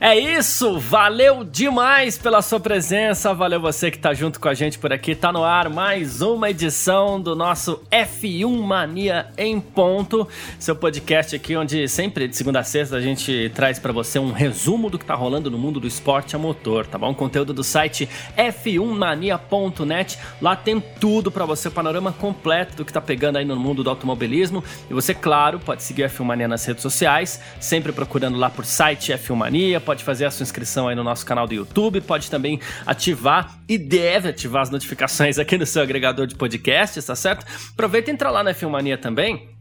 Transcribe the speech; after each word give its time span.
É 0.00 0.16
isso, 0.16 0.78
valeu 0.78 1.42
demais 1.42 2.16
pela 2.16 2.40
sua 2.40 2.60
presença, 2.60 3.34
valeu 3.34 3.60
você 3.60 3.90
que 3.90 3.98
tá 3.98 4.14
junto 4.14 4.38
com 4.38 4.48
a 4.48 4.54
gente 4.54 4.78
por 4.78 4.92
aqui. 4.92 5.12
Tá 5.12 5.32
no 5.32 5.42
ar 5.42 5.68
mais 5.68 6.22
uma 6.22 6.50
edição 6.50 7.20
do 7.20 7.34
nosso 7.34 7.82
F1 7.90 8.62
Mania 8.62 9.26
em 9.36 9.60
ponto, 9.60 10.28
seu 10.56 10.76
podcast 10.76 11.34
aqui 11.34 11.56
onde 11.56 11.88
sempre 11.88 12.28
de 12.28 12.36
segunda 12.36 12.60
a 12.60 12.62
sexta 12.62 12.94
a 12.94 13.00
gente 13.00 13.50
traz 13.56 13.80
para 13.80 13.92
você 13.92 14.20
um 14.20 14.30
resumo 14.30 14.88
do 14.88 15.00
que 15.00 15.04
tá 15.04 15.16
rolando 15.16 15.50
no 15.50 15.58
mundo 15.58 15.80
do 15.80 15.88
esporte 15.88 16.36
a 16.36 16.38
motor, 16.38 16.86
tá 16.86 16.96
bom? 16.96 17.12
Conteúdo 17.12 17.52
do 17.52 17.64
site 17.64 18.08
f1mania.net. 18.36 20.16
Lá 20.40 20.54
tem 20.54 20.80
tudo 21.00 21.28
para 21.28 21.44
você, 21.44 21.66
o 21.66 21.72
panorama 21.72 22.12
completo 22.12 22.76
do 22.76 22.84
que 22.84 22.92
tá 22.92 23.00
pegando 23.00 23.38
aí 23.38 23.44
no 23.44 23.56
mundo 23.56 23.82
do 23.82 23.90
automobilismo. 23.90 24.62
E 24.88 24.94
você, 24.94 25.12
claro, 25.12 25.58
pode 25.58 25.82
seguir 25.82 26.04
a 26.04 26.08
F1 26.08 26.22
Mania 26.22 26.46
nas 26.46 26.64
redes 26.64 26.84
sociais, 26.84 27.40
sempre 27.58 27.90
procurando 27.90 28.38
lá 28.38 28.48
por 28.48 28.64
site 28.64 29.12
F1 29.12 29.34
Mania 29.34 29.87
pode 29.88 30.04
fazer 30.04 30.26
a 30.26 30.30
sua 30.30 30.42
inscrição 30.42 30.86
aí 30.86 30.94
no 30.94 31.02
nosso 31.02 31.24
canal 31.24 31.46
do 31.46 31.54
YouTube, 31.54 32.02
pode 32.02 32.30
também 32.30 32.60
ativar 32.84 33.58
e 33.66 33.78
deve 33.78 34.28
ativar 34.28 34.60
as 34.60 34.68
notificações 34.68 35.38
aqui 35.38 35.56
no 35.56 35.64
seu 35.64 35.80
agregador 35.80 36.26
de 36.26 36.34
podcasts, 36.34 37.06
tá 37.06 37.16
certo? 37.16 37.46
Aproveita 37.72 38.10
e 38.10 38.12
entra 38.12 38.30
lá 38.30 38.44
na 38.44 38.52
Filmania 38.52 38.98
também 38.98 39.57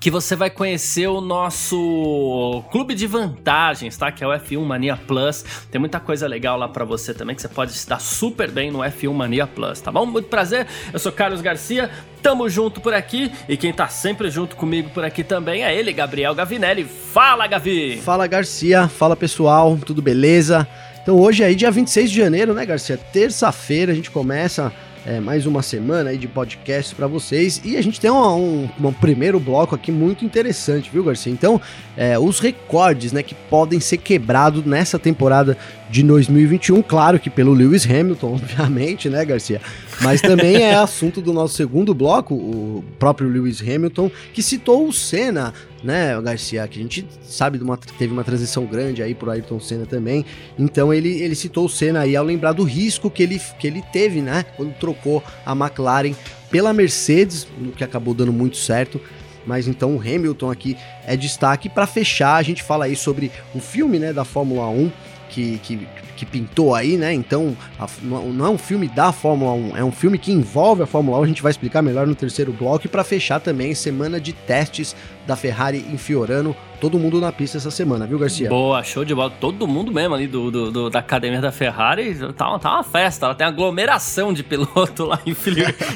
que 0.00 0.10
você 0.10 0.34
vai 0.34 0.50
conhecer 0.50 1.06
o 1.06 1.20
nosso 1.20 2.64
clube 2.70 2.94
de 2.94 3.06
vantagens, 3.06 3.96
tá? 3.96 4.10
Que 4.10 4.24
é 4.24 4.26
o 4.26 4.30
F1 4.30 4.64
Mania 4.64 4.96
Plus. 4.96 5.44
Tem 5.70 5.78
muita 5.78 6.00
coisa 6.00 6.26
legal 6.26 6.58
lá 6.58 6.68
para 6.68 6.84
você 6.84 7.14
também 7.14 7.36
que 7.36 7.42
você 7.42 7.48
pode 7.48 7.72
estar 7.72 8.00
super 8.00 8.50
bem 8.50 8.70
no 8.70 8.80
F1 8.80 9.12
Mania 9.12 9.46
Plus, 9.46 9.80
tá 9.80 9.92
bom? 9.92 10.06
Muito 10.06 10.28
prazer. 10.28 10.66
Eu 10.92 10.98
sou 10.98 11.12
Carlos 11.12 11.40
Garcia. 11.40 11.90
Tamo 12.22 12.48
junto 12.48 12.80
por 12.80 12.94
aqui 12.94 13.32
e 13.48 13.56
quem 13.56 13.72
tá 13.72 13.88
sempre 13.88 14.30
junto 14.30 14.56
comigo 14.56 14.90
por 14.90 15.04
aqui 15.04 15.24
também 15.24 15.64
é 15.64 15.74
ele, 15.74 15.92
Gabriel 15.92 16.34
Gavinelli. 16.34 16.84
Fala, 16.84 17.46
Gavi. 17.46 17.98
Fala, 17.98 18.26
Garcia. 18.26 18.88
Fala, 18.88 19.16
pessoal. 19.16 19.76
Tudo 19.84 20.00
beleza? 20.00 20.66
Então, 21.02 21.18
hoje 21.18 21.42
aí 21.42 21.54
dia 21.54 21.70
26 21.70 22.10
de 22.10 22.16
janeiro, 22.16 22.54
né, 22.54 22.64
Garcia? 22.64 22.96
Terça-feira 22.96 23.92
a 23.92 23.94
gente 23.94 24.10
começa 24.10 24.72
é, 25.04 25.20
mais 25.20 25.46
uma 25.46 25.62
semana 25.62 26.10
aí 26.10 26.18
de 26.18 26.28
podcast 26.28 26.94
para 26.94 27.06
vocês 27.06 27.60
e 27.64 27.76
a 27.76 27.82
gente 27.82 28.00
tem 28.00 28.10
um, 28.10 28.16
um, 28.16 28.88
um, 28.88 28.92
primeiro 28.92 29.40
bloco 29.40 29.74
aqui 29.74 29.90
muito 29.90 30.24
interessante, 30.24 30.90
viu, 30.92 31.02
Garcia? 31.02 31.32
Então, 31.32 31.60
é, 31.96 32.18
os 32.18 32.38
recordes, 32.38 33.12
né, 33.12 33.22
que 33.22 33.34
podem 33.34 33.80
ser 33.80 33.98
quebrados 33.98 34.64
nessa 34.64 34.98
temporada 34.98 35.56
de 35.90 36.02
2021, 36.02 36.82
claro 36.82 37.18
que 37.18 37.28
pelo 37.28 37.52
Lewis 37.52 37.84
Hamilton, 37.84 38.34
obviamente, 38.40 39.08
né, 39.08 39.24
Garcia? 39.24 39.60
Mas 40.00 40.20
também 40.20 40.56
é 40.56 40.74
assunto 40.74 41.20
do 41.20 41.32
nosso 41.32 41.54
segundo 41.54 41.92
bloco, 41.92 42.34
o 42.34 42.84
próprio 42.98 43.28
Lewis 43.28 43.60
Hamilton, 43.60 44.10
que 44.32 44.42
citou 44.42 44.86
o 44.86 44.92
Senna, 44.92 45.52
né, 45.82 46.20
Garcia? 46.20 46.66
Que 46.68 46.78
a 46.78 46.82
gente 46.82 47.06
sabe 47.22 47.58
de 47.58 47.64
uma, 47.64 47.76
teve 47.76 48.12
uma 48.12 48.24
transição 48.24 48.64
grande 48.64 49.02
aí 49.02 49.14
por 49.14 49.28
Ayrton 49.28 49.60
Senna 49.60 49.86
também. 49.86 50.24
Então 50.58 50.92
ele, 50.92 51.20
ele 51.20 51.34
citou 51.34 51.66
o 51.66 51.68
Senna 51.68 52.00
aí 52.00 52.16
ao 52.16 52.24
lembrar 52.24 52.52
do 52.52 52.64
risco 52.64 53.10
que 53.10 53.22
ele, 53.22 53.40
que 53.58 53.66
ele 53.66 53.82
teve, 53.92 54.20
né? 54.20 54.44
Quando 54.56 54.74
trocou 54.74 55.22
a 55.44 55.52
McLaren 55.52 56.14
pela 56.50 56.72
Mercedes, 56.72 57.46
o 57.60 57.72
que 57.72 57.84
acabou 57.84 58.14
dando 58.14 58.32
muito 58.32 58.56
certo. 58.56 59.00
Mas 59.44 59.66
então 59.66 59.96
o 59.96 60.00
Hamilton 60.00 60.50
aqui 60.50 60.76
é 61.04 61.16
destaque 61.16 61.68
para 61.68 61.86
fechar. 61.86 62.36
A 62.36 62.42
gente 62.42 62.62
fala 62.62 62.84
aí 62.84 62.94
sobre 62.94 63.32
o 63.54 63.60
filme, 63.60 63.98
né, 63.98 64.12
da 64.12 64.24
Fórmula 64.24 64.68
1 64.68 64.90
que, 65.32 65.58
que, 65.58 65.88
que 66.16 66.26
pintou 66.26 66.74
aí, 66.74 66.96
né? 66.96 67.12
Então, 67.12 67.56
a, 67.78 67.88
não 68.02 68.46
é 68.46 68.50
um 68.50 68.58
filme 68.58 68.86
da 68.86 69.12
Fórmula 69.12 69.52
1, 69.52 69.76
é 69.78 69.84
um 69.84 69.90
filme 69.90 70.18
que 70.18 70.30
envolve 70.30 70.82
a 70.82 70.86
Fórmula 70.86 71.18
1. 71.18 71.22
A 71.22 71.26
gente 71.26 71.42
vai 71.42 71.50
explicar 71.50 71.80
melhor 71.82 72.06
no 72.06 72.14
terceiro 72.14 72.52
bloco. 72.52 72.86
E 72.86 72.88
para 72.88 73.02
fechar 73.02 73.40
também, 73.40 73.74
semana 73.74 74.20
de 74.20 74.32
testes 74.32 74.94
da 75.26 75.36
Ferrari 75.36 75.84
em 75.90 75.96
Fiorano. 75.96 76.56
Todo 76.80 76.98
mundo 76.98 77.20
na 77.20 77.30
pista 77.30 77.58
essa 77.58 77.70
semana, 77.70 78.06
viu, 78.06 78.18
Garcia? 78.18 78.48
Boa, 78.48 78.82
show 78.82 79.04
de 79.04 79.14
bola. 79.14 79.30
Todo 79.30 79.68
mundo 79.68 79.92
mesmo 79.92 80.14
ali 80.14 80.26
do, 80.26 80.50
do, 80.50 80.70
do 80.72 80.90
da 80.90 80.98
academia 80.98 81.40
da 81.40 81.52
Ferrari. 81.52 82.16
Tá, 82.36 82.58
tá 82.58 82.74
uma 82.74 82.82
festa. 82.82 83.26
Ela 83.26 83.34
tem 83.36 83.46
aglomeração 83.46 84.32
de 84.32 84.42
piloto 84.42 85.04
lá 85.04 85.20
em, 85.24 85.34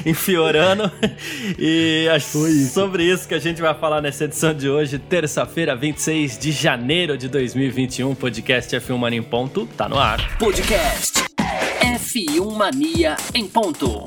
em 0.09 0.13
Fiorano. 0.13 0.89
e 1.59 2.07
é 2.09 2.17
sobre 2.19 3.03
isso 3.03 3.27
que 3.27 3.33
a 3.33 3.39
gente 3.39 3.61
vai 3.61 3.73
falar 3.73 4.01
nessa 4.01 4.23
edição 4.23 4.53
de 4.53 4.69
hoje, 4.69 4.97
terça-feira, 4.97 5.75
26 5.75 6.37
de 6.37 6.51
janeiro 6.51 7.17
de 7.17 7.27
2021. 7.27 8.15
Podcast 8.15 8.73
F1 8.73 8.97
Mania 8.97 9.19
em 9.19 9.23
ponto. 9.23 9.67
Tá 9.75 9.89
no 9.89 9.99
ar. 9.99 10.37
Podcast 10.37 11.25
F1 11.81 12.55
Mania 12.55 13.17
em 13.33 13.45
ponto. 13.45 14.05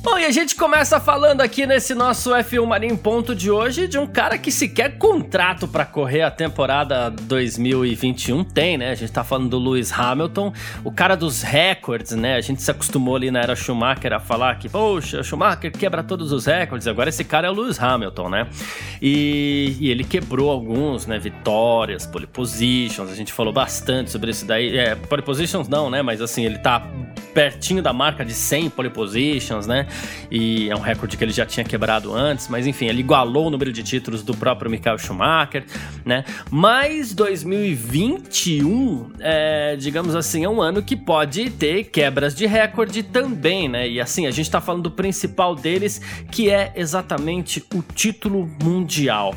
Bom, 0.00 0.16
e 0.16 0.24
a 0.24 0.30
gente 0.30 0.54
começa 0.54 1.00
falando 1.00 1.40
aqui 1.40 1.66
nesse 1.66 1.92
nosso 1.92 2.30
F1 2.30 2.64
Marinho 2.64 2.96
Ponto 2.96 3.34
de 3.34 3.50
hoje 3.50 3.88
de 3.88 3.98
um 3.98 4.06
cara 4.06 4.38
que 4.38 4.52
sequer 4.52 4.96
contrato 4.96 5.66
para 5.66 5.84
correr 5.84 6.22
a 6.22 6.30
temporada 6.30 7.10
2021 7.10 8.44
tem, 8.44 8.78
né? 8.78 8.92
A 8.92 8.94
gente 8.94 9.10
tá 9.10 9.24
falando 9.24 9.48
do 9.48 9.58
Lewis 9.58 9.92
Hamilton, 9.92 10.52
o 10.84 10.92
cara 10.92 11.16
dos 11.16 11.42
recordes, 11.42 12.12
né? 12.12 12.36
A 12.36 12.40
gente 12.40 12.62
se 12.62 12.70
acostumou 12.70 13.16
ali 13.16 13.28
na 13.32 13.40
era 13.40 13.56
Schumacher 13.56 14.12
a 14.12 14.20
falar 14.20 14.56
que, 14.60 14.68
poxa, 14.68 15.20
Schumacher 15.24 15.72
quebra 15.72 16.04
todos 16.04 16.30
os 16.30 16.46
recordes, 16.46 16.86
agora 16.86 17.08
esse 17.08 17.24
cara 17.24 17.48
é 17.48 17.50
o 17.50 17.54
Lewis 17.54 17.82
Hamilton, 17.82 18.28
né? 18.28 18.46
E, 19.02 19.76
e 19.80 19.90
ele 19.90 20.04
quebrou 20.04 20.48
alguns, 20.48 21.06
né? 21.06 21.18
Vitórias, 21.18 22.06
pole 22.06 22.28
positions, 22.28 23.10
a 23.10 23.16
gente 23.16 23.32
falou 23.32 23.52
bastante 23.52 24.12
sobre 24.12 24.30
isso 24.30 24.46
daí. 24.46 24.78
É, 24.78 24.94
pole 24.94 25.22
positions 25.22 25.66
não, 25.66 25.90
né? 25.90 26.02
Mas 26.02 26.22
assim, 26.22 26.44
ele 26.44 26.58
tá 26.58 26.86
pertinho 27.34 27.82
da 27.82 27.92
marca 27.92 28.24
de 28.24 28.32
100 28.32 28.70
pole 28.70 28.90
positions, 28.90 29.66
né? 29.66 29.87
E 30.30 30.68
é 30.70 30.76
um 30.76 30.80
recorde 30.80 31.16
que 31.16 31.24
ele 31.24 31.32
já 31.32 31.46
tinha 31.46 31.64
quebrado 31.64 32.14
antes, 32.14 32.48
mas 32.48 32.66
enfim, 32.66 32.86
ele 32.86 33.00
igualou 33.00 33.46
o 33.46 33.50
número 33.50 33.72
de 33.72 33.82
títulos 33.82 34.22
do 34.22 34.36
próprio 34.36 34.70
Michael 34.70 34.98
Schumacher, 34.98 35.64
né? 36.04 36.24
Mas 36.50 37.14
2021, 37.14 39.12
é, 39.20 39.76
digamos 39.76 40.14
assim, 40.14 40.44
é 40.44 40.48
um 40.48 40.60
ano 40.60 40.82
que 40.82 40.96
pode 40.96 41.50
ter 41.50 41.84
quebras 41.84 42.34
de 42.34 42.46
recorde 42.46 43.02
também, 43.02 43.68
né? 43.68 43.88
E 43.88 44.00
assim, 44.00 44.26
a 44.26 44.30
gente 44.30 44.50
tá 44.50 44.60
falando 44.60 44.84
do 44.84 44.90
principal 44.90 45.54
deles, 45.54 46.00
que 46.30 46.50
é 46.50 46.72
exatamente 46.76 47.64
o 47.74 47.82
título 47.82 48.48
mundial 48.62 49.34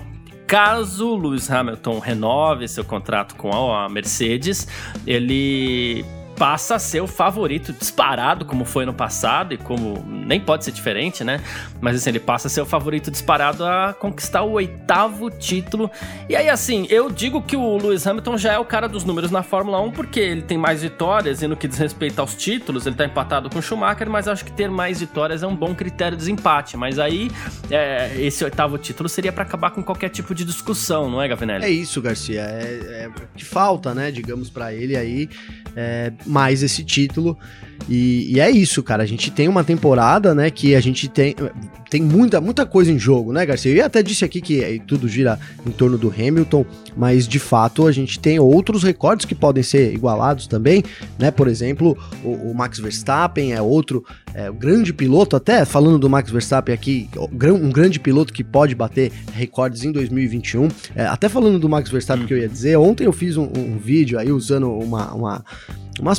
caso 0.51 1.15
Lewis 1.15 1.49
Hamilton 1.49 1.99
renove 1.99 2.67
seu 2.67 2.83
contrato 2.83 3.35
com 3.35 3.73
a 3.73 3.87
Mercedes, 3.87 4.67
ele 5.07 6.03
passa 6.41 6.73
a 6.73 6.79
ser 6.79 7.01
o 7.01 7.05
favorito 7.05 7.71
disparado, 7.71 8.45
como 8.45 8.65
foi 8.65 8.83
no 8.83 8.95
passado, 8.95 9.53
e 9.53 9.59
como 9.59 10.03
nem 10.07 10.39
pode 10.39 10.65
ser 10.65 10.71
diferente, 10.71 11.23
né? 11.23 11.39
Mas 11.79 11.97
assim, 11.97 12.09
ele 12.09 12.19
passa 12.19 12.47
a 12.47 12.49
ser 12.49 12.61
o 12.61 12.65
favorito 12.65 13.11
disparado 13.11 13.63
a 13.63 13.93
conquistar 13.93 14.41
o 14.41 14.53
oitavo 14.53 15.29
título. 15.29 15.91
E 16.27 16.35
aí, 16.35 16.49
assim, 16.49 16.87
eu 16.89 17.11
digo 17.11 17.43
que 17.43 17.55
o 17.55 17.77
Lewis 17.77 18.07
Hamilton 18.07 18.39
já 18.39 18.53
é 18.53 18.57
o 18.57 18.65
cara 18.65 18.89
dos 18.89 19.03
números 19.03 19.29
na 19.29 19.43
Fórmula 19.43 19.79
1, 19.81 19.91
porque 19.91 20.19
ele 20.19 20.41
tem 20.41 20.57
mais 20.57 20.81
vitórias, 20.81 21.43
e 21.43 21.47
no 21.47 21.55
que 21.55 21.67
diz 21.67 21.77
respeito 21.77 22.17
aos 22.17 22.33
títulos, 22.33 22.87
ele 22.87 22.95
tá 22.95 23.05
empatado 23.05 23.47
com 23.47 23.59
o 23.59 23.61
Schumacher, 23.61 24.09
mas 24.09 24.27
acho 24.27 24.43
que 24.43 24.51
ter 24.51 24.67
mais 24.67 24.99
vitórias 24.99 25.43
é 25.43 25.47
um 25.47 25.55
bom 25.55 25.75
critério 25.75 26.17
de 26.17 26.23
desempate. 26.23 26.75
Mas 26.75 26.97
aí, 26.97 27.29
é, 27.69 28.19
esse 28.19 28.43
oitavo 28.43 28.79
título 28.79 29.07
seria 29.07 29.31
para 29.31 29.43
acabar 29.43 29.69
com 29.69 29.83
qualquer 29.83 30.09
tipo 30.09 30.33
de 30.33 30.43
discussão, 30.43 31.07
não 31.07 31.21
é, 31.21 31.27
Gavinelli? 31.27 31.65
É 31.65 31.69
isso, 31.69 32.01
Garcia. 32.01 32.41
É, 32.41 33.05
é 33.05 33.11
que 33.35 33.45
falta, 33.45 33.93
né, 33.93 34.09
digamos, 34.09 34.49
para 34.49 34.73
ele 34.73 34.97
aí 34.97 35.29
é, 35.75 36.11
mais 36.31 36.63
esse 36.63 36.83
título. 36.83 37.37
E, 37.89 38.35
e, 38.35 38.39
é 38.39 38.49
isso, 38.49 38.81
cara. 38.83 39.03
A 39.03 39.05
gente 39.05 39.31
tem 39.31 39.47
uma 39.47 39.63
temporada, 39.63 40.33
né, 40.33 40.49
que 40.49 40.75
a 40.75 40.81
gente 40.81 41.07
tem, 41.07 41.35
tem 41.89 42.01
muita, 42.01 42.39
muita 42.39 42.65
coisa 42.65 42.91
em 42.91 42.99
jogo, 42.99 43.33
né, 43.33 43.45
Garcia? 43.45 43.73
Eu 43.73 43.85
até 43.85 44.01
disse 44.01 44.23
aqui 44.23 44.41
que 44.41 44.81
tudo 44.87 45.07
gira 45.07 45.39
em 45.65 45.71
torno 45.71 45.97
do 45.97 46.09
Hamilton, 46.09 46.65
mas 46.95 47.27
de 47.27 47.39
fato 47.39 47.87
a 47.87 47.91
gente 47.91 48.19
tem 48.19 48.39
outros 48.39 48.83
recordes 48.83 49.25
que 49.25 49.35
podem 49.35 49.63
ser 49.63 49.93
igualados 49.93 50.47
também, 50.47 50.83
né? 51.17 51.31
Por 51.31 51.47
exemplo, 51.47 51.97
o, 52.23 52.51
o 52.51 52.55
Max 52.55 52.79
Verstappen 52.79 53.53
é 53.53 53.61
outro 53.61 54.05
é, 54.33 54.51
grande 54.51 54.93
piloto, 54.93 55.35
até 55.35 55.65
falando 55.65 55.99
do 55.99 56.09
Max 56.09 56.29
Verstappen 56.29 56.73
aqui, 56.73 57.09
um 57.19 57.69
grande 57.69 57.99
piloto 57.99 58.33
que 58.33 58.43
pode 58.43 58.75
bater 58.75 59.11
recordes 59.33 59.83
em 59.83 59.91
2021. 59.91 60.67
É, 60.95 61.05
até 61.05 61.27
falando 61.27 61.59
do 61.59 61.67
Max 61.67 61.89
Verstappen 61.89 62.25
que 62.25 62.33
eu 62.33 62.37
ia 62.37 62.49
dizer, 62.49 62.77
ontem 62.77 63.05
eu 63.05 63.13
fiz 63.13 63.37
um, 63.37 63.43
um 63.43 63.77
vídeo 63.77 64.17
aí 64.19 64.31
usando 64.31 64.71
uma, 64.71 65.13
uma 65.13 65.45
uma, 65.99 66.13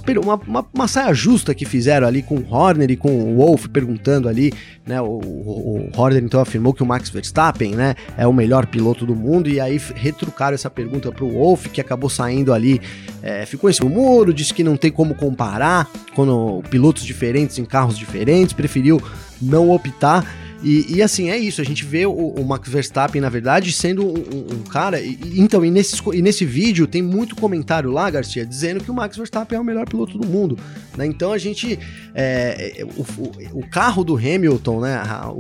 uma, 0.46 0.66
uma, 0.72 0.88
saia 0.88 1.12
justa 1.14 1.51
que 1.54 1.64
fizeram 1.64 2.06
ali 2.06 2.22
com 2.22 2.36
o 2.36 2.46
Horner 2.52 2.90
e 2.90 2.96
com 2.96 3.10
o 3.10 3.36
Wolff 3.36 3.68
perguntando 3.68 4.28
ali, 4.28 4.52
né? 4.86 5.00
O, 5.00 5.06
o, 5.06 5.90
o, 5.94 6.00
Horner 6.00 6.22
então 6.22 6.40
afirmou 6.40 6.72
que 6.72 6.82
o 6.82 6.86
Max 6.86 7.10
Verstappen, 7.10 7.74
né, 7.74 7.94
é 8.16 8.26
o 8.26 8.32
melhor 8.32 8.66
piloto 8.66 9.06
do 9.06 9.14
mundo 9.14 9.48
e 9.48 9.60
aí 9.60 9.80
retrucaram 9.94 10.54
essa 10.54 10.70
pergunta 10.70 11.10
para 11.12 11.24
o 11.24 11.30
Wolff 11.30 11.68
que 11.68 11.80
acabou 11.80 12.10
saindo 12.10 12.52
ali, 12.52 12.80
é, 13.22 13.46
ficou 13.46 13.70
esse 13.70 13.84
muro, 13.84 14.32
disse 14.32 14.52
que 14.52 14.64
não 14.64 14.76
tem 14.76 14.90
como 14.90 15.14
comparar 15.14 15.88
quando 16.14 16.62
pilotos 16.70 17.04
diferentes 17.04 17.58
em 17.58 17.64
carros 17.64 17.96
diferentes, 17.96 18.52
preferiu 18.52 19.00
não 19.40 19.70
optar 19.70 20.24
e, 20.62 20.96
e, 20.96 21.02
assim, 21.02 21.30
é 21.30 21.36
isso. 21.36 21.60
A 21.60 21.64
gente 21.64 21.84
vê 21.84 22.06
o, 22.06 22.12
o 22.12 22.44
Max 22.44 22.68
Verstappen, 22.68 23.20
na 23.20 23.28
verdade, 23.28 23.72
sendo 23.72 24.06
um, 24.06 24.46
um, 24.52 24.62
cara. 24.62 25.00
E, 25.00 25.18
então, 25.36 25.64
e 25.64 25.70
nesse, 25.70 26.00
e 26.12 26.22
nesse 26.22 26.44
vídeo 26.44 26.86
tem 26.86 27.02
muito 27.02 27.34
comentário 27.34 27.90
lá, 27.90 28.08
Garcia, 28.08 28.46
dizendo 28.46 28.82
que 28.82 28.90
o 28.90 28.94
Max 28.94 29.16
Verstappen 29.16 29.58
é 29.58 29.60
o 29.60 29.64
melhor 29.64 29.88
piloto 29.88 30.16
do 30.16 30.26
mundo. 30.26 30.56
Né? 30.96 31.06
Então 31.06 31.32
a 31.32 31.38
gente. 31.38 31.78
É, 32.14 32.80
é 32.80 32.84
o, 32.84 33.58
o, 33.58 33.66
carro 33.68 34.04
do 34.04 34.16
Hamilton, 34.16 34.80
né? 34.80 34.94
A, 34.94 35.32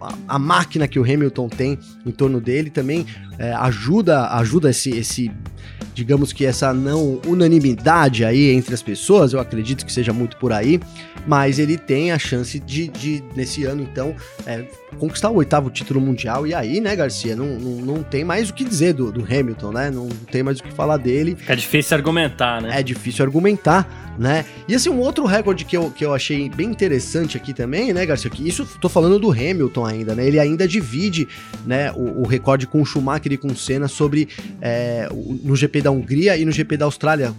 a, 0.00 0.14
a, 0.28 0.38
máquina 0.38 0.86
que 0.86 0.98
o 0.98 1.02
Hamilton 1.02 1.48
tem 1.48 1.78
em 2.04 2.10
torno 2.10 2.40
dele 2.40 2.70
também 2.70 3.06
é, 3.38 3.52
ajuda, 3.54 4.28
ajuda 4.28 4.70
esse, 4.70 4.90
esse 4.90 5.30
digamos 5.98 6.32
que 6.32 6.46
essa 6.46 6.72
não 6.72 7.20
unanimidade 7.26 8.24
aí 8.24 8.50
entre 8.52 8.72
as 8.72 8.80
pessoas, 8.80 9.32
eu 9.32 9.40
acredito 9.40 9.84
que 9.84 9.92
seja 9.92 10.12
muito 10.12 10.36
por 10.36 10.52
aí, 10.52 10.80
mas 11.26 11.58
ele 11.58 11.76
tem 11.76 12.12
a 12.12 12.18
chance 12.18 12.60
de, 12.60 12.86
de 12.86 13.24
nesse 13.34 13.64
ano, 13.64 13.82
então, 13.82 14.14
é, 14.46 14.64
conquistar 14.96 15.30
o 15.30 15.36
oitavo 15.36 15.70
título 15.70 16.00
mundial. 16.00 16.46
E 16.46 16.54
aí, 16.54 16.80
né, 16.80 16.94
Garcia, 16.94 17.34
não, 17.34 17.46
não, 17.46 17.94
não 17.96 18.02
tem 18.02 18.24
mais 18.24 18.48
o 18.48 18.54
que 18.54 18.64
dizer 18.64 18.94
do, 18.94 19.10
do 19.10 19.22
Hamilton, 19.22 19.72
né? 19.72 19.90
Não 19.90 20.08
tem 20.08 20.42
mais 20.42 20.60
o 20.60 20.62
que 20.62 20.72
falar 20.72 20.96
dele. 20.96 21.36
É 21.46 21.56
difícil 21.56 21.96
argumentar, 21.96 22.62
né? 22.62 22.78
É 22.78 22.82
difícil 22.82 23.24
argumentar, 23.24 24.14
né? 24.18 24.44
E 24.66 24.74
assim, 24.74 24.88
um 24.88 24.98
outro 24.98 25.24
recorde 25.26 25.64
que 25.64 25.76
eu, 25.76 25.90
que 25.90 26.04
eu 26.04 26.14
achei 26.14 26.48
bem 26.48 26.68
interessante 26.68 27.36
aqui 27.36 27.52
também, 27.52 27.92
né, 27.92 28.06
Garcia? 28.06 28.30
Que 28.30 28.46
isso, 28.46 28.66
tô 28.80 28.88
falando 28.88 29.18
do 29.18 29.30
Hamilton 29.30 29.84
ainda, 29.84 30.14
né? 30.14 30.26
Ele 30.26 30.38
ainda 30.38 30.66
divide 30.66 31.28
né, 31.66 31.92
o, 31.92 32.22
o 32.22 32.26
recorde 32.26 32.66
com 32.66 32.80
o 32.80 32.86
Schumacher 32.86 33.32
e 33.32 33.36
com 33.36 33.48
o 33.48 33.56
Senna 33.56 33.88
sobre 33.88 34.28
é, 34.60 35.08
no 35.42 35.54
GP 35.54 35.82
da 35.82 35.87
Hungria 35.90 36.36
e 36.36 36.44
no 36.44 36.52
GP 36.52 36.76
da 36.76 36.84
Austrália, 36.84 37.34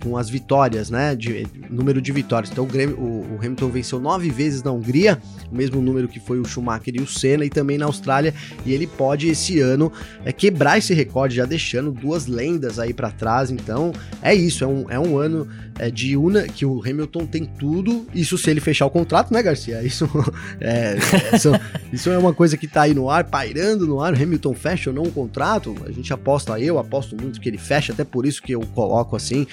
com 0.00 0.16
as 0.16 0.28
vitórias, 0.28 0.90
né? 0.90 1.14
De, 1.14 1.46
número 1.70 2.00
de 2.00 2.12
vitórias. 2.12 2.50
Então 2.50 2.64
o, 2.64 2.66
Grêmio, 2.66 2.96
o, 2.96 3.34
o 3.34 3.38
Hamilton 3.38 3.68
venceu 3.68 4.00
nove 4.00 4.30
vezes 4.30 4.62
na 4.62 4.72
Hungria, 4.72 5.20
o 5.50 5.56
mesmo 5.56 5.80
número 5.80 6.08
que 6.08 6.20
foi 6.20 6.38
o 6.38 6.44
Schumacher 6.44 6.94
e 6.96 7.00
o 7.00 7.06
Senna, 7.06 7.44
e 7.44 7.50
também 7.50 7.78
na 7.78 7.86
Austrália. 7.86 8.34
E 8.64 8.72
ele 8.72 8.86
pode 8.86 9.28
esse 9.28 9.60
ano 9.60 9.92
é, 10.24 10.32
quebrar 10.32 10.78
esse 10.78 10.94
recorde, 10.94 11.36
já 11.36 11.44
deixando 11.44 11.92
duas 11.92 12.26
lendas 12.26 12.78
aí 12.78 12.92
para 12.92 13.10
trás. 13.10 13.50
Então 13.50 13.92
é 14.22 14.34
isso, 14.34 14.64
é 14.64 14.66
um, 14.66 14.90
é 14.90 14.98
um 14.98 15.18
ano 15.18 15.48
é, 15.78 15.90
de 15.90 16.16
una 16.16 16.42
que 16.42 16.64
o 16.64 16.80
Hamilton 16.80 17.26
tem 17.26 17.44
tudo. 17.44 18.06
Isso 18.14 18.38
se 18.38 18.50
ele 18.50 18.60
fechar 18.60 18.86
o 18.86 18.90
contrato, 18.90 19.32
né, 19.32 19.42
Garcia? 19.42 19.82
Isso 19.82 20.08
é, 20.60 20.96
isso, 21.34 21.52
isso 21.92 22.10
é 22.10 22.18
uma 22.18 22.32
coisa 22.32 22.56
que 22.56 22.66
tá 22.66 22.82
aí 22.82 22.94
no 22.94 23.10
ar, 23.10 23.24
pairando 23.24 23.86
no 23.86 24.00
ar. 24.00 24.14
Hamilton 24.14 24.54
fecha 24.54 24.90
ou 24.90 24.96
não 24.96 25.02
o 25.02 25.12
contrato. 25.12 25.74
A 25.86 25.90
gente 25.90 26.12
aposta, 26.12 26.58
eu 26.58 26.78
aposto 26.78 27.16
muito 27.20 27.40
que 27.40 27.48
ele 27.48 27.58
fecha, 27.58 27.83
até 27.92 28.04
por 28.04 28.26
isso 28.26 28.42
que 28.42 28.52
eu 28.52 28.60
coloco 28.74 29.16
assim. 29.16 29.46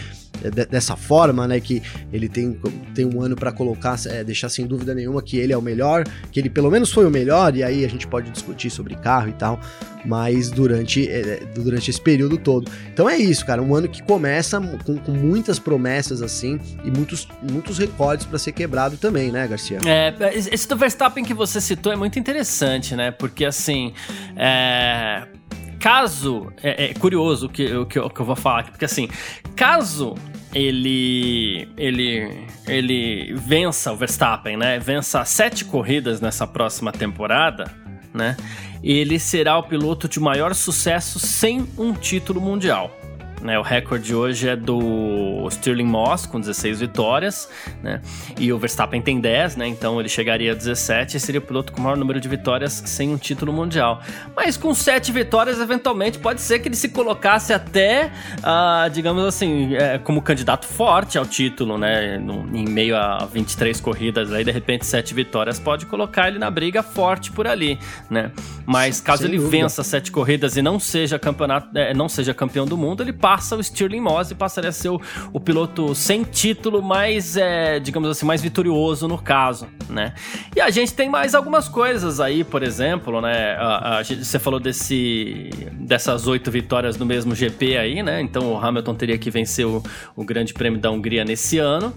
É, 0.44 0.50
dessa 0.66 0.96
forma, 0.96 1.48
né? 1.48 1.60
Que 1.60 1.84
ele 2.12 2.28
tem, 2.28 2.58
tem 2.96 3.06
um 3.06 3.22
ano 3.22 3.36
para 3.36 3.52
colocar, 3.52 4.00
é, 4.08 4.24
deixar 4.24 4.50
sem 4.50 4.66
dúvida 4.66 4.96
nenhuma 4.96 5.22
que 5.22 5.38
ele 5.38 5.54
é 5.54 5.58
o 5.58 5.62
melhor, 5.62 6.04
que 6.32 6.40
ele 6.40 6.50
pelo 6.50 6.72
menos 6.72 6.92
foi 6.92 7.06
o 7.06 7.12
melhor, 7.12 7.56
e 7.56 7.64
aí 7.64 7.86
a 7.86 7.88
gente 7.88 8.08
pode 8.08 8.32
discutir 8.32 8.70
sobre 8.70 8.96
carro 8.96 9.30
e 9.30 9.34
tal, 9.34 9.60
mas 10.04 10.50
durante, 10.50 11.08
é, 11.08 11.44
durante 11.54 11.92
esse 11.92 12.02
período 12.02 12.38
todo. 12.38 12.72
Então 12.92 13.08
é 13.08 13.18
isso, 13.18 13.46
cara, 13.46 13.62
um 13.62 13.76
ano 13.76 13.88
que 13.88 14.02
começa 14.02 14.60
com, 14.84 14.98
com 14.98 15.12
muitas 15.12 15.60
promessas 15.60 16.22
assim 16.24 16.60
e 16.84 16.90
muitos, 16.90 17.28
muitos 17.44 17.78
recordes 17.78 18.26
para 18.26 18.40
ser 18.40 18.54
quebrado 18.54 18.98
também, 18.98 19.32
né, 19.32 19.48
Garcia? 19.48 19.80
É, 19.86 20.14
esse 20.36 20.68
do 20.68 20.76
Verstappen 20.76 21.24
que 21.24 21.34
você 21.34 21.62
citou 21.62 21.94
é 21.94 21.96
muito 21.96 22.18
interessante, 22.18 22.96
né? 22.96 23.12
Porque 23.12 23.46
assim, 23.46 23.94
é 24.36 25.28
caso. 25.82 26.54
É, 26.62 26.86
é 26.86 26.94
curioso 26.94 27.48
o 27.48 27.50
que, 27.50 27.66
o, 27.74 27.86
que, 27.86 28.00
o 28.00 28.10
que 28.10 28.20
eu 28.22 28.26
vou 28.26 28.36
falar 28.36 28.60
aqui, 28.60 28.72
porque 28.72 28.86
assim, 28.86 29.10
caso 29.56 30.16
ele 30.54 31.68
ele 31.78 32.46
ele 32.68 33.34
vença 33.34 33.92
o 33.92 33.96
Verstappen, 33.96 34.56
né? 34.56 34.80
Vença 34.80 35.26
sete 35.26 35.66
corridas 35.66 36.22
nessa 36.22 36.46
próxima 36.46 36.92
temporada, 36.92 37.72
né? 38.14 38.38
Ele 38.84 39.20
será 39.20 39.58
o 39.58 39.64
piloto 39.64 40.08
de 40.08 40.20
maior 40.20 40.54
sucesso 40.54 41.20
sem 41.20 41.68
um 41.78 41.94
título 41.94 42.40
mundial. 42.40 43.01
Né, 43.42 43.58
o 43.58 43.64
recorde 43.64 44.14
hoje 44.14 44.48
é 44.48 44.56
do 44.56 45.48
Stirling 45.50 45.86
Moss, 45.86 46.28
com 46.28 46.40
16 46.40 46.80
vitórias, 46.80 47.50
né? 47.82 48.00
E 48.40 48.54
o 48.54 48.60
Verstappen 48.60 49.02
tem 49.02 49.20
10, 49.20 49.56
né? 49.56 49.68
Então 49.68 50.00
ele 50.00 50.08
chegaria 50.08 50.52
a 50.52 50.56
17 50.56 51.18
e 51.18 51.20
seria 51.20 51.40
o 51.40 51.44
piloto 51.44 51.74
com 51.74 51.80
o 51.80 51.84
maior 51.84 51.98
número 51.98 52.22
de 52.22 52.30
vitórias 52.30 52.84
sem 52.86 53.10
um 53.10 53.18
título 53.18 53.52
mundial. 53.52 54.00
Mas 54.36 54.58
com 54.58 54.74
7 54.76 55.12
vitórias, 55.12 55.60
eventualmente, 55.60 56.20
pode 56.20 56.40
ser 56.40 56.60
que 56.60 56.68
ele 56.68 56.76
se 56.76 56.90
colocasse 56.90 57.52
até, 57.52 58.12
uh, 58.38 58.90
digamos 58.92 59.26
assim, 59.26 59.74
é, 59.76 59.98
como 59.98 60.22
candidato 60.22 60.68
forte 60.68 61.18
ao 61.18 61.26
título, 61.26 61.80
né? 61.80 62.20
No, 62.20 62.48
em 62.56 62.70
meio 62.70 62.96
a 62.96 63.26
23 63.26 63.82
corridas, 63.82 64.32
aí 64.32 64.44
de 64.44 64.52
repente 64.52 64.86
7 64.86 65.16
vitórias 65.16 65.58
pode 65.58 65.88
colocar 65.88 66.28
ele 66.28 66.38
na 66.38 66.52
briga 66.52 66.84
forte 66.84 67.32
por 67.32 67.48
ali, 67.48 67.80
né? 68.08 68.32
Mas 68.68 69.02
caso 69.02 69.24
Sem 69.24 69.32
ele 69.32 69.38
dúvida. 69.38 69.64
vença 69.64 69.84
7 69.84 70.12
corridas 70.12 70.56
e 70.58 70.62
não 70.62 70.80
seja 70.80 71.18
campeonato, 71.18 71.76
é, 71.76 71.92
não 71.92 72.08
seja 72.08 72.36
campeão 72.36 72.68
do 72.68 72.78
mundo, 72.78 73.02
ele 73.02 73.14
passa 73.14 73.31
o 73.58 73.64
Stirling 73.64 74.00
Moss 74.00 74.32
e 74.32 74.36
passaria 74.36 74.70
a 74.70 74.74
ser 74.74 74.90
o, 74.90 75.02
o 75.32 75.40
piloto 75.40 75.94
sem 75.96 76.24
título 76.24 76.82
mais, 76.82 77.38
é, 77.38 77.80
digamos 77.80 78.10
assim, 78.10 78.26
mais 78.26 78.42
vitorioso 78.42 79.08
no 79.08 79.18
caso, 79.18 79.68
né? 79.90 80.14
E 80.56 80.62
a 80.62 80.70
gente 80.70 80.94
tem 80.94 81.10
mais 81.10 81.36
algumas 81.36 81.68
coisas 81.68 82.20
aí, 82.20 82.44
por 82.44 82.64
exemplo, 82.64 83.22
né? 83.22 83.56
A, 83.58 84.00
a, 84.00 84.04
você 84.04 84.40
falou 84.40 84.60
desse, 84.60 85.50
dessas 85.74 86.28
oito 86.28 86.52
vitórias 86.52 86.98
no 86.98 87.06
mesmo 87.06 87.36
GP 87.36 87.78
aí, 87.78 88.04
né? 88.04 88.22
Então 88.22 88.54
o 88.54 88.58
Hamilton 88.58 88.96
teria 88.96 89.18
que 89.18 89.30
vencer 89.30 89.66
o, 89.66 89.84
o 90.16 90.24
Grande 90.24 90.54
Prêmio 90.54 90.80
da 90.80 90.92
Hungria 90.92 91.24
nesse 91.24 91.58
ano. 91.58 91.94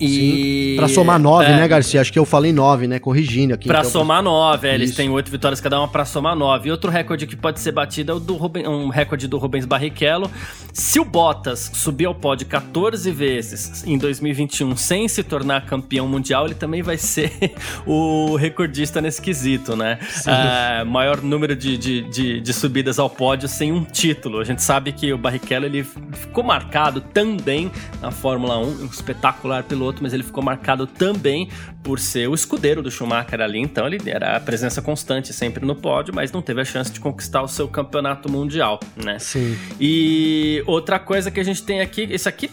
E. 0.00 0.74
Pra 0.76 0.88
somar 0.88 1.18
nove, 1.18 1.46
é, 1.46 1.56
né, 1.56 1.68
Garcia? 1.68 2.00
Acho 2.00 2.12
que 2.12 2.18
eu 2.18 2.24
falei 2.24 2.52
nove, 2.52 2.86
né? 2.86 2.98
Corrigindo 2.98 3.54
aqui. 3.54 3.66
Pra 3.66 3.80
então, 3.80 3.90
somar 3.90 4.22
nove, 4.22 4.68
é, 4.68 4.74
eles 4.74 4.94
têm 4.94 5.10
oito 5.10 5.30
vitórias 5.30 5.60
cada 5.60 5.78
uma 5.78 5.88
pra 5.88 6.04
somar 6.04 6.34
nove. 6.34 6.68
E 6.68 6.72
outro 6.72 6.90
recorde 6.90 7.26
que 7.26 7.36
pode 7.36 7.60
ser 7.60 7.72
batido 7.72 8.12
é 8.12 8.14
o 8.14 8.20
do 8.20 8.34
Ruben, 8.34 8.66
um 8.66 8.88
recorde 8.88 9.28
do 9.28 9.38
Rubens 9.38 9.64
Barrichello. 9.64 10.30
Se 10.72 10.98
o 10.98 11.04
Bottas 11.04 11.70
subir 11.74 12.06
ao 12.06 12.14
pódio 12.14 12.46
14 12.46 13.10
vezes 13.10 13.84
em 13.86 13.98
2021 13.98 14.74
sem 14.76 15.06
se 15.06 15.22
tornar 15.22 15.66
campeão 15.66 16.08
mundial, 16.08 16.46
ele 16.46 16.54
também 16.54 16.82
vai 16.82 16.96
ser 16.96 17.32
o 17.86 18.36
recordista 18.36 19.00
nesse 19.00 19.20
quesito, 19.20 19.76
né? 19.76 19.98
É, 20.26 20.84
maior 20.84 21.20
número 21.20 21.54
de, 21.54 21.76
de, 21.76 22.02
de, 22.02 22.40
de, 22.40 22.52
subidas 22.52 22.98
ao 22.98 23.10
pódio 23.10 23.48
sem 23.48 23.72
um 23.72 23.84
título. 23.84 24.40
A 24.40 24.44
gente 24.44 24.62
sabe 24.62 24.92
que 24.92 25.12
o 25.12 25.18
Barrichello 25.18 25.66
ele 25.66 25.84
ficou 25.84 26.42
marcado 26.42 27.00
também 27.00 27.70
na 28.00 28.10
Fórmula 28.10 28.58
1, 28.58 28.82
um 28.82 28.86
espetacular 28.86 29.62
piloto 29.64 29.91
piloto, 29.92 30.02
mas 30.02 30.12
ele 30.12 30.22
ficou 30.22 30.42
marcado 30.42 30.86
também 30.86 31.48
por 31.82 31.98
ser 31.98 32.28
o 32.28 32.34
escudeiro 32.34 32.82
do 32.82 32.90
Schumacher 32.90 33.40
ali, 33.40 33.58
então 33.58 33.86
ele 33.86 33.98
era 34.10 34.36
a 34.36 34.40
presença 34.40 34.80
constante 34.80 35.32
sempre 35.32 35.64
no 35.64 35.74
pódio, 35.74 36.14
mas 36.14 36.32
não 36.32 36.40
teve 36.40 36.60
a 36.60 36.64
chance 36.64 36.90
de 36.90 36.98
conquistar 36.98 37.42
o 37.42 37.48
seu 37.48 37.68
campeonato 37.68 38.30
mundial, 38.30 38.80
né? 38.96 39.18
Sim. 39.18 39.56
E 39.80 40.62
outra 40.66 40.98
coisa 40.98 41.30
que 41.30 41.38
a 41.38 41.44
gente 41.44 41.62
tem 41.62 41.80
aqui, 41.80 42.08
esse 42.10 42.28
aqui, 42.28 42.50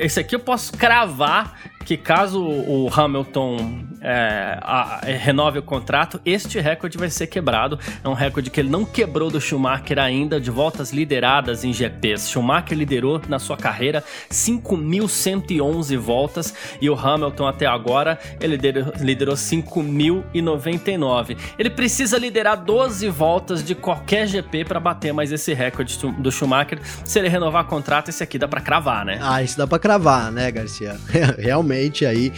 esse 0.00 0.18
aqui 0.18 0.34
eu 0.34 0.40
posso 0.40 0.72
cravar 0.72 1.54
que 1.84 1.96
caso 1.96 2.42
o 2.42 2.90
Hamilton 2.92 3.84
é, 4.00 4.58
a, 4.62 5.00
renove 5.02 5.58
o 5.58 5.62
contrato, 5.62 6.20
este 6.24 6.60
recorde 6.60 6.98
vai 6.98 7.10
ser 7.10 7.26
quebrado. 7.26 7.78
É 8.02 8.08
um 8.08 8.12
recorde 8.12 8.50
que 8.50 8.60
ele 8.60 8.68
não 8.68 8.84
quebrou 8.84 9.30
do 9.30 9.40
Schumacher 9.40 9.98
ainda, 9.98 10.40
de 10.40 10.50
voltas 10.50 10.92
lideradas 10.92 11.64
em 11.64 11.72
GPs. 11.72 12.30
Schumacher 12.30 12.76
liderou 12.76 13.20
na 13.28 13.38
sua 13.38 13.56
carreira 13.56 14.04
5.111 14.30 15.96
voltas 15.96 16.54
e 16.80 16.90
o 16.90 16.94
Hamilton 16.94 17.46
até 17.46 17.66
agora 17.66 18.18
ele 18.40 18.56
liderou, 18.56 18.92
liderou 19.00 19.34
5.099. 19.34 21.36
Ele 21.58 21.70
precisa 21.70 22.18
liderar 22.18 22.56
12 22.56 23.08
voltas 23.08 23.64
de 23.64 23.74
qualquer 23.74 24.26
GP 24.26 24.64
para 24.64 24.80
bater 24.80 25.12
mais 25.12 25.32
esse 25.32 25.54
recorde 25.54 25.98
do 26.18 26.30
Schumacher. 26.30 26.78
Se 27.04 27.18
ele 27.18 27.28
renovar 27.28 27.64
o 27.64 27.68
contrato, 27.68 28.08
esse 28.08 28.22
aqui 28.22 28.38
dá 28.38 28.48
para 28.48 28.60
cravar, 28.60 29.04
né? 29.04 29.18
Ah, 29.20 29.42
isso 29.42 29.56
dá 29.56 29.66
para 29.66 29.78
cravar, 29.78 30.30
né, 30.30 30.50
Garcia? 30.50 30.96
Realmente 31.38 32.04
aí. 32.04 32.32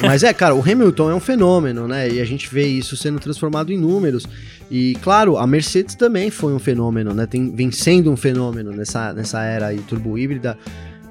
Mas 0.00 0.22
é, 0.22 0.32
cara, 0.32 0.54
o 0.54 0.60
Hamilton 0.60 1.10
é 1.10 1.14
um 1.14 1.20
fenômeno, 1.20 1.86
né? 1.86 2.10
E 2.10 2.20
a 2.20 2.24
gente 2.24 2.52
vê 2.52 2.66
isso 2.66 2.96
sendo 2.96 3.18
transformado 3.18 3.72
em 3.72 3.78
números. 3.78 4.26
E 4.70 4.94
claro, 5.02 5.36
a 5.36 5.46
Mercedes 5.46 5.94
também 5.94 6.30
foi 6.30 6.52
um 6.52 6.58
fenômeno, 6.58 7.12
né? 7.14 7.26
Tem, 7.26 7.54
vem 7.54 7.70
sendo 7.70 8.10
um 8.10 8.16
fenômeno 8.16 8.72
nessa, 8.72 9.12
nessa 9.12 9.42
era 9.42 9.68
aí 9.68 9.78
turbo 9.78 10.18
híbrida. 10.18 10.58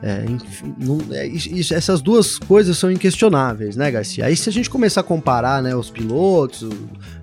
É, 0.05 0.25
enfim, 0.27 0.75
não, 0.77 0.99
é, 1.11 1.25
isso, 1.25 1.73
essas 1.73 2.01
duas 2.01 2.37
coisas 2.37 2.77
são 2.77 2.91
inquestionáveis, 2.91 3.77
né, 3.77 3.89
Garcia? 3.89 4.25
Aí 4.25 4.35
se 4.35 4.49
a 4.49 4.51
gente 4.51 4.69
começar 4.69 4.99
a 4.99 5.03
comparar, 5.03 5.63
né, 5.63 5.73
os 5.73 5.89
pilotos, 5.89 6.63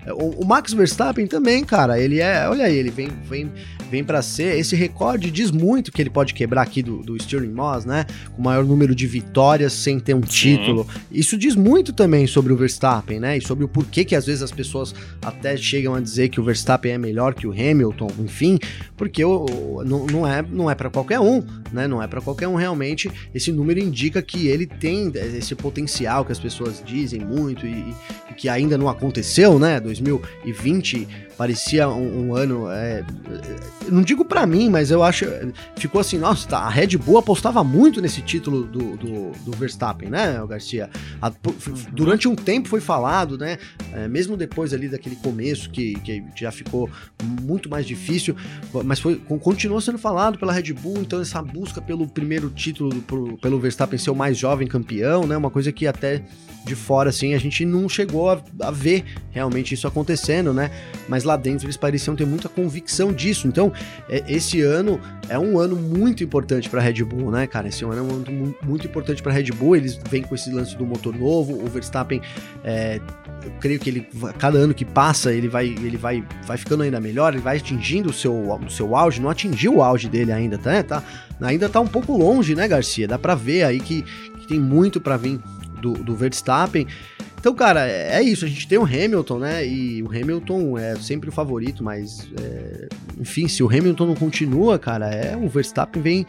o, 0.07 0.41
o, 0.41 0.45
Max 0.47 0.73
Verstappen 0.73 1.27
também, 1.27 1.63
cara, 1.63 1.99
ele 1.99 2.19
é, 2.19 2.49
olha 2.49 2.65
aí, 2.65 2.75
ele 2.75 2.89
vem, 2.89 3.09
vem, 3.29 3.51
vem 3.91 4.03
para 4.03 4.21
ser, 4.21 4.57
esse 4.57 4.75
recorde 4.75 5.29
diz 5.29 5.51
muito 5.51 5.91
que 5.91 6.01
ele 6.01 6.09
pode 6.09 6.33
quebrar 6.33 6.63
aqui 6.63 6.81
do, 6.81 7.03
do 7.03 7.17
Moss, 7.53 7.85
né, 7.85 8.05
com 8.33 8.41
o 8.41 8.45
maior 8.45 8.65
número 8.65 8.95
de 8.95 9.05
vitórias 9.05 9.73
sem 9.73 9.99
ter 9.99 10.15
um 10.15 10.21
título. 10.21 10.87
Isso 11.11 11.37
diz 11.37 11.55
muito 11.55 11.93
também 11.93 12.25
sobre 12.25 12.53
o 12.53 12.57
Verstappen, 12.57 13.19
né, 13.19 13.37
e 13.37 13.41
sobre 13.41 13.65
o 13.65 13.67
porquê 13.67 14.03
que 14.03 14.15
às 14.15 14.25
vezes 14.25 14.41
as 14.41 14.51
pessoas 14.51 14.95
até 15.21 15.55
chegam 15.55 15.93
a 15.93 15.99
dizer 15.99 16.29
que 16.29 16.39
o 16.39 16.43
Verstappen 16.43 16.93
é 16.93 16.97
melhor 16.97 17.33
que 17.33 17.45
o 17.45 17.51
Hamilton, 17.51 18.07
enfim, 18.19 18.57
porque 18.95 19.23
o, 19.23 19.45
o 19.45 19.83
não, 19.83 20.05
não 20.05 20.27
é, 20.27 20.41
não 20.41 20.71
é 20.71 20.75
para 20.75 20.89
qualquer 20.89 21.19
um, 21.19 21.43
né, 21.71 21.87
não 21.87 22.01
é 22.01 22.07
para 22.07 22.21
qualquer 22.21 22.47
um 22.47 22.55
realmente. 22.55 22.71
Realmente 22.71 23.11
esse 23.33 23.51
número 23.51 23.79
indica 23.79 24.21
que 24.21 24.47
ele 24.47 24.65
tem 24.65 25.11
esse 25.15 25.53
potencial 25.55 26.25
que 26.25 26.31
as 26.31 26.39
pessoas 26.39 26.81
dizem 26.85 27.19
muito 27.19 27.65
e, 27.65 27.93
e 28.29 28.33
que 28.35 28.49
ainda 28.49 28.77
não 28.77 28.89
aconteceu, 28.89 29.59
né? 29.59 29.79
2020 29.79 31.07
parecia 31.41 31.89
um, 31.89 32.27
um 32.27 32.35
ano. 32.35 32.69
É, 32.69 33.03
não 33.89 34.03
digo 34.03 34.23
para 34.23 34.45
mim, 34.45 34.69
mas 34.69 34.91
eu 34.91 35.01
acho. 35.01 35.25
Ficou 35.75 35.99
assim, 35.99 36.19
nossa, 36.19 36.47
tá, 36.47 36.59
a 36.59 36.69
Red 36.69 36.95
Bull 36.97 37.17
apostava 37.17 37.63
muito 37.63 37.99
nesse 37.99 38.21
título 38.21 38.63
do, 38.63 38.95
do, 38.95 39.31
do 39.31 39.51
Verstappen, 39.57 40.07
né, 40.07 40.39
Garcia? 40.47 40.87
A, 41.19 41.31
durante 41.91 42.27
um 42.27 42.35
tempo 42.35 42.69
foi 42.69 42.79
falado, 42.79 43.39
né? 43.39 43.57
É, 43.91 44.07
mesmo 44.07 44.37
depois 44.37 44.71
ali 44.71 44.87
daquele 44.87 45.15
começo 45.15 45.71
que, 45.71 45.95
que 46.01 46.23
já 46.35 46.51
ficou 46.51 46.87
muito 47.41 47.67
mais 47.71 47.87
difícil, 47.87 48.35
mas 48.85 48.99
foi, 48.99 49.15
continuou 49.15 49.81
sendo 49.81 49.97
falado 49.97 50.37
pela 50.37 50.53
Red 50.53 50.73
Bull, 50.73 50.99
então 50.99 51.19
essa 51.19 51.41
busca 51.41 51.81
pelo 51.81 52.07
primeiro 52.07 52.51
título, 52.51 53.01
pro, 53.01 53.35
pelo 53.39 53.59
Verstappen 53.59 53.97
ser 53.97 54.11
o 54.11 54.15
mais 54.15 54.37
jovem 54.37 54.67
campeão, 54.67 55.25
né? 55.25 55.35
Uma 55.35 55.49
coisa 55.49 55.71
que 55.71 55.87
até 55.87 56.21
de 56.63 56.75
fora, 56.75 57.09
assim, 57.09 57.33
a 57.33 57.39
gente 57.39 57.65
não 57.65 57.89
chegou 57.89 58.29
a, 58.29 58.41
a 58.61 58.71
ver 58.71 59.03
realmente 59.31 59.73
isso 59.73 59.87
acontecendo, 59.87 60.53
né? 60.53 60.69
Mas 61.09 61.23
lá 61.23 61.30
dentro 61.35 61.65
eles 61.65 61.77
pareciam 61.77 62.15
ter 62.15 62.25
muita 62.25 62.49
convicção 62.49 63.11
disso. 63.11 63.47
Então, 63.47 63.71
é, 64.09 64.23
esse 64.27 64.61
ano 64.61 64.99
é 65.29 65.37
um 65.37 65.59
ano 65.59 65.75
muito 65.75 66.23
importante 66.23 66.69
para 66.69 66.79
a 66.79 66.83
Red 66.83 67.03
Bull, 67.03 67.31
né, 67.31 67.47
cara? 67.47 67.67
Esse 67.67 67.83
ano 67.83 67.97
é 67.97 68.01
um 68.01 68.09
ano 68.09 68.55
muito 68.63 68.87
importante 68.87 69.21
para 69.21 69.31
a 69.31 69.35
Red 69.35 69.51
Bull. 69.51 69.75
Eles 69.75 69.99
vêm 70.09 70.23
com 70.23 70.35
esse 70.35 70.51
lance 70.51 70.75
do 70.75 70.85
motor 70.85 71.15
novo. 71.15 71.53
O 71.53 71.67
Verstappen, 71.67 72.21
é, 72.63 72.99
eu 73.43 73.51
creio 73.59 73.79
que 73.79 73.89
ele, 73.89 74.07
cada 74.37 74.57
ano 74.57 74.73
que 74.73 74.85
passa, 74.85 75.33
ele 75.33 75.47
vai, 75.47 75.67
ele 75.67 75.97
vai, 75.97 76.23
vai 76.45 76.57
ficando 76.57 76.83
ainda 76.83 76.99
melhor. 76.99 77.33
Ele 77.33 77.41
vai 77.41 77.57
atingindo 77.57 78.09
o 78.09 78.13
seu, 78.13 78.33
o 78.33 78.69
seu 78.69 78.95
auge. 78.95 79.21
Não 79.21 79.29
atingiu 79.29 79.77
o 79.77 79.83
auge 79.83 80.09
dele 80.09 80.31
ainda, 80.31 80.57
tá? 80.57 80.83
tá 80.83 81.03
ainda 81.41 81.69
tá 81.69 81.79
um 81.79 81.87
pouco 81.87 82.15
longe, 82.15 82.55
né, 82.55 82.67
Garcia? 82.67 83.07
Dá 83.07 83.17
para 83.17 83.35
ver 83.35 83.63
aí 83.63 83.79
que, 83.79 84.01
que 84.01 84.47
tem 84.47 84.59
muito 84.59 84.99
para 85.01 85.17
vir 85.17 85.39
do, 85.81 85.93
do 85.93 86.15
Verstappen. 86.15 86.87
Então, 87.41 87.55
cara, 87.55 87.87
é, 87.87 88.19
é 88.19 88.21
isso. 88.21 88.45
A 88.45 88.47
gente 88.47 88.67
tem 88.67 88.77
o 88.77 88.83
Hamilton, 88.83 89.39
né? 89.39 89.65
E 89.65 90.03
o 90.03 90.07
Hamilton 90.07 90.77
é 90.77 90.95
sempre 90.95 91.27
o 91.27 91.31
favorito, 91.31 91.83
mas 91.83 92.29
é, 92.39 92.87
enfim, 93.19 93.47
se 93.47 93.63
o 93.63 93.67
Hamilton 93.67 94.05
não 94.05 94.15
continua, 94.15 94.77
cara, 94.77 95.07
é 95.07 95.35
o 95.35 95.49
Verstappen 95.49 96.03
vem 96.03 96.27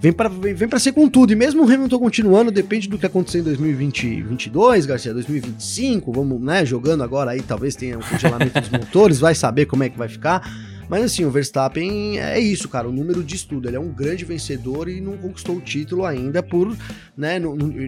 vem 0.00 0.12
para 0.12 0.28
vem, 0.28 0.54
vem 0.54 0.68
para 0.68 0.78
ser 0.78 0.92
com 0.92 1.08
tudo. 1.08 1.32
E 1.32 1.36
mesmo 1.36 1.64
o 1.64 1.64
Hamilton 1.64 1.98
continuando, 1.98 2.52
depende 2.52 2.88
do 2.88 2.96
que 2.96 3.04
acontecer 3.04 3.40
em 3.40 3.42
2022, 3.42 4.86
Garcia, 4.86 5.12
2025, 5.12 6.12
vamos, 6.12 6.40
né, 6.40 6.64
jogando 6.64 7.02
agora 7.02 7.32
aí, 7.32 7.42
talvez 7.42 7.74
tenha 7.74 7.98
um 7.98 8.02
congelamento 8.02 8.60
dos 8.60 8.70
motores, 8.70 9.18
vai 9.18 9.34
saber 9.34 9.66
como 9.66 9.82
é 9.82 9.88
que 9.88 9.98
vai 9.98 10.08
ficar. 10.08 10.48
Mas 10.88 11.04
assim, 11.04 11.24
o 11.24 11.30
Verstappen 11.30 12.18
é 12.18 12.38
isso, 12.38 12.68
cara, 12.68 12.88
o 12.88 12.92
número 12.92 13.22
de 13.22 13.34
estudo. 13.34 13.68
Ele 13.68 13.76
é 13.76 13.80
um 13.80 13.88
grande 13.88 14.24
vencedor 14.24 14.88
e 14.88 15.00
não 15.00 15.16
conquistou 15.16 15.56
o 15.56 15.60
título 15.60 16.04
ainda 16.04 16.42
por, 16.42 16.76
né, 17.16 17.40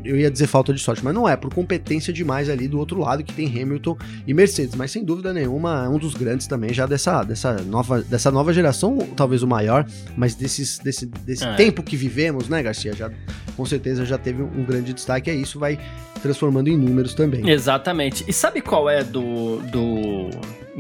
eu 0.05 0.17
ia 0.17 0.31
dizer 0.31 0.47
falta 0.47 0.73
de 0.73 0.81
sorte, 0.81 1.05
mas 1.05 1.15
não 1.15 1.29
é, 1.29 1.37
por 1.37 1.53
competência 1.53 2.13
demais 2.13 2.49
ali 2.49 2.69
do 2.69 2.79
outro 2.79 3.01
lado 3.01 3.23
que 3.23 3.33
tem 3.33 3.47
Hamilton 3.47 3.97
e 4.27 4.35
Mercedes. 4.35 4.75
Mas 4.75 4.91
sem 4.91 5.05
dúvida 5.05 5.33
nenhuma, 5.33 5.85
é 5.85 5.89
um 5.89 5.99
dos 5.99 6.15
grandes 6.15 6.47
também 6.47 6.73
já 6.73 6.87
dessa, 6.87 7.23
dessa, 7.23 7.55
nova, 7.63 8.03
dessa 8.03 8.31
nova 8.31 8.53
geração, 8.53 8.99
talvez 9.17 9.43
o 9.43 9.47
maior, 9.47 9.87
mas 10.17 10.35
desses, 10.35 10.79
desse, 10.79 11.07
desse 11.07 11.45
é. 11.45 11.55
tempo 11.55 11.83
que 11.83 11.97
vivemos, 11.97 12.49
né, 12.49 12.63
Garcia? 12.63 12.93
Já, 12.95 13.11
com 13.57 13.65
certeza 13.65 14.05
já 14.05 14.19
teve 14.19 14.43
um 14.43 14.65
grande 14.65 14.93
destaque. 14.93 15.31
É 15.31 15.35
isso, 15.35 15.59
vai 15.59 15.79
transformando 16.23 16.69
em 16.69 16.77
números 16.77 17.15
também. 17.15 17.49
Exatamente. 17.49 18.25
E 18.27 18.33
sabe 18.33 18.61
qual 18.61 18.89
é 18.89 19.03
do. 19.03 19.59
do 19.63 20.31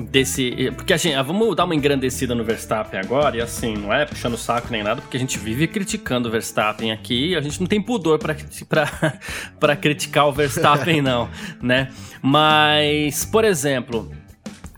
desse. 0.04 0.70
Porque 0.76 0.92
a 0.92 0.96
gente. 0.96 1.14
Ah, 1.14 1.22
vamos 1.22 1.56
dar 1.56 1.64
uma 1.64 1.74
engrandecida 1.74 2.34
no 2.34 2.44
Verstappen 2.44 3.00
agora, 3.00 3.36
e 3.36 3.40
assim, 3.40 3.74
não 3.74 3.92
é 3.92 4.06
puxando 4.06 4.34
o 4.34 4.38
saco 4.38 4.68
nem 4.70 4.82
nada, 4.82 5.00
porque 5.00 5.16
a 5.16 5.20
gente 5.20 5.38
vive 5.38 5.66
criticando 5.66 6.28
o 6.28 6.30
Verstappen 6.30 6.92
aqui, 6.92 7.34
a 7.34 7.40
gente 7.40 7.60
não 7.60 7.66
tem 7.66 7.80
pudor 7.80 8.18
para 8.18 8.34
criticar 9.76 10.28
o 10.28 10.32
Verstappen, 10.32 11.02
não, 11.02 11.28
né? 11.60 11.90
Mas, 12.22 13.24
por 13.24 13.44
exemplo, 13.44 14.10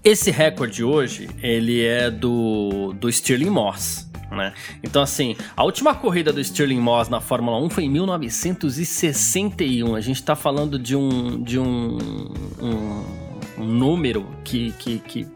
esse 0.03 0.31
recorde 0.31 0.83
hoje, 0.83 1.29
ele 1.43 1.85
é 1.85 2.11
do, 2.11 2.95
do 2.95 3.11
Stirling 3.11 3.51
Moss. 3.51 4.09
Né? 4.31 4.53
Então, 4.83 5.03
assim, 5.03 5.37
a 5.57 5.65
última 5.65 5.95
corrida 5.95 6.33
do 6.33 6.43
Stirling 6.43 6.79
Moss 6.79 7.09
na 7.09 7.21
Fórmula 7.21 7.59
1 7.59 7.71
foi 7.71 7.85
em 7.85 7.91
1961. 7.91 9.97
A 9.97 10.01
gente 10.01 10.17
está 10.17 10.37
falando 10.37 10.79
de 10.79 10.95
um, 10.95 11.43
de 11.43 11.59
um, 11.59 11.99
um 12.63 13.30
um 13.61 13.65
número 13.65 14.27
que, 14.45 14.73
que, 14.73 14.99
que 14.99 15.29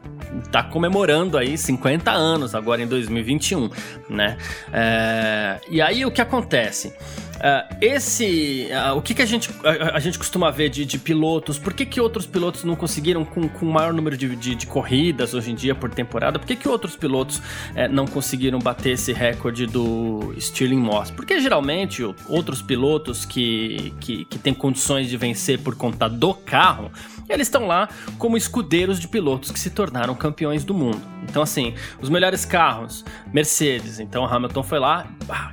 tá 0.51 0.63
comemorando 0.63 1.39
aí 1.39 1.57
50 1.57 2.11
anos 2.11 2.55
agora 2.55 2.83
em 2.83 2.87
2021, 2.87 3.71
né? 4.09 4.37
É, 4.73 5.61
e 5.69 5.81
aí 5.81 6.05
o 6.05 6.11
que 6.11 6.21
acontece? 6.21 6.95
Uh, 7.45 7.77
esse. 7.79 8.69
Uh, 8.71 8.97
o 8.97 9.03
que, 9.03 9.13
que 9.13 9.21
a, 9.21 9.27
gente, 9.27 9.51
a, 9.63 9.97
a, 9.97 10.01
gente 10.01 10.17
costuma 10.17 10.51
ver 10.51 10.71
de, 10.71 10.87
de 10.87 10.99
pilotos? 10.99 11.59
Por 11.59 11.75
que, 11.75 11.85
que 11.85 12.01
outros 12.01 12.25
pilotos 12.25 12.65
não 12.65 12.75
conseguiram 12.75 13.23
com, 13.23 13.47
com 13.47 13.67
maior 13.67 13.93
número 13.93 14.17
de, 14.17 14.35
de, 14.35 14.55
de 14.55 14.67
corridas 14.67 15.35
hoje 15.35 15.53
em 15.53 15.55
dia 15.55 15.75
por 15.75 15.91
temporada? 15.91 16.39
Por 16.39 16.47
que, 16.47 16.57
que 16.57 16.67
outros 16.67 16.97
pilotos 16.97 17.37
uh, 17.37 17.43
não 17.91 18.07
conseguiram 18.07 18.59
bater 18.59 18.93
esse 18.93 19.13
recorde 19.13 19.67
do 19.67 20.35
Stirling 20.41 20.81
Moss? 20.81 21.11
Porque 21.11 21.39
geralmente 21.39 22.03
outros 22.27 22.63
pilotos 22.63 23.27
que, 23.27 23.93
que, 24.01 24.25
que 24.25 24.39
têm 24.39 24.55
condições 24.55 25.11
de 25.11 25.19
vencer 25.19 25.59
por 25.59 25.77
conta 25.77 26.09
do 26.09 26.33
carro, 26.33 26.91
eles 27.29 27.47
estão 27.47 27.67
lá 27.67 27.91
como 28.19 28.39
escudeiros 28.39 28.99
de 28.99 29.07
pilotos 29.07 29.51
que 29.51 29.61
se 29.61 29.69
tornaram 29.69 30.15
campeões 30.15 30.65
do 30.65 30.73
mundo. 30.73 31.01
Então, 31.29 31.43
assim, 31.43 31.75
os 32.01 32.09
melhores 32.09 32.45
carros, 32.45 33.05
Mercedes. 33.33 33.99
Então, 33.99 34.25
Hamilton 34.25 34.63
foi 34.63 34.79
lá, 34.79 35.07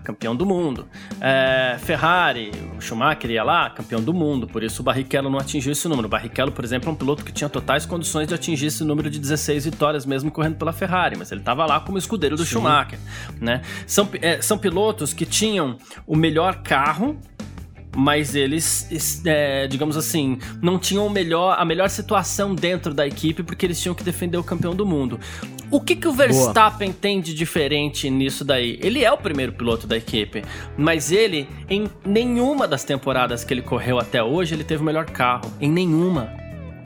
campeão 0.04 0.36
do 0.36 0.46
mundo. 0.46 0.88
É, 1.20 1.80
Ferrari, 1.82 2.52
o 2.78 2.82
Schumacher 2.82 3.30
ia 3.32 3.44
lá, 3.44 3.70
campeão 3.70 4.02
do 4.02 4.14
mundo. 4.14 4.48
Por 4.48 4.64
isso, 4.64 4.82
o 4.82 4.86
Barrichello 4.86 5.30
não 5.30 5.40
atingiu 5.40 5.72
esse 5.72 5.88
número. 5.88 6.08
O 6.08 6.10
Barrichello, 6.10 6.52
por 6.52 6.64
exemplo, 6.64 6.90
é 6.90 6.92
um 6.92 6.96
piloto 6.96 7.26
que 7.26 7.32
tinha 7.32 7.50
totais 7.50 7.86
condições 7.86 8.28
de 8.28 8.34
atingir 8.34 8.68
esse 8.68 8.84
número 8.84 9.10
de 9.10 9.20
16 9.20 9.66
vitórias, 9.66 10.06
mesmo 10.06 10.32
correndo 10.32 10.56
pela 10.56 10.72
Ferrari. 10.72 11.18
Mas 11.18 11.32
ele 11.32 11.42
estava 11.42 11.66
lá 11.66 11.80
como 11.80 11.98
escudeiro 11.98 12.36
do 12.36 12.46
Sim. 12.46 12.52
Schumacher. 12.54 13.00
Né? 13.40 13.62
São, 13.86 14.08
é, 14.22 14.42
são 14.42 14.58
pilotos 14.58 15.14
que 15.14 15.26
tinham 15.26 15.78
o 16.06 16.16
melhor 16.16 16.62
carro 16.62 17.18
mas 17.94 18.36
eles, 18.36 19.26
é, 19.26 19.68
digamos 19.68 19.98
assim, 19.98 20.40
não 20.62 20.80
tinham 20.80 21.10
melhor, 21.10 21.58
a 21.60 21.66
melhor 21.66 21.90
situação 21.90 22.56
dentro 22.56 22.94
da 22.94 23.06
equipe 23.06 23.44
porque 23.44 23.66
eles 23.66 23.82
tinham 23.82 23.94
que 23.94 24.04
defender 24.04 24.38
o 24.38 24.44
campeão 24.44 24.74
do 24.74 24.86
mundo. 24.86 25.20
O 25.72 25.80
que, 25.80 25.96
que 25.96 26.06
o 26.06 26.12
Verstappen 26.12 26.90
Boa. 26.90 27.00
tem 27.00 27.22
de 27.22 27.34
diferente 27.34 28.10
nisso 28.10 28.44
daí? 28.44 28.78
Ele 28.82 29.06
é 29.06 29.12
o 29.12 29.18
primeiro 29.18 29.54
piloto 29.54 29.88
da 29.88 29.96
equipe, 29.96 30.44
mas 30.78 31.14
ele, 31.14 31.48
em 31.70 31.90
nenhuma 32.06 32.68
das 32.68 32.84
temporadas 32.84 33.46
que 33.46 33.54
ele 33.54 33.62
correu 33.62 33.98
até 33.98 34.22
hoje, 34.22 34.54
ele 34.54 34.66
teve 34.66 34.82
o 34.82 34.86
melhor 34.86 35.06
carro. 35.06 35.50
Em 35.62 35.72
nenhuma. 35.72 36.30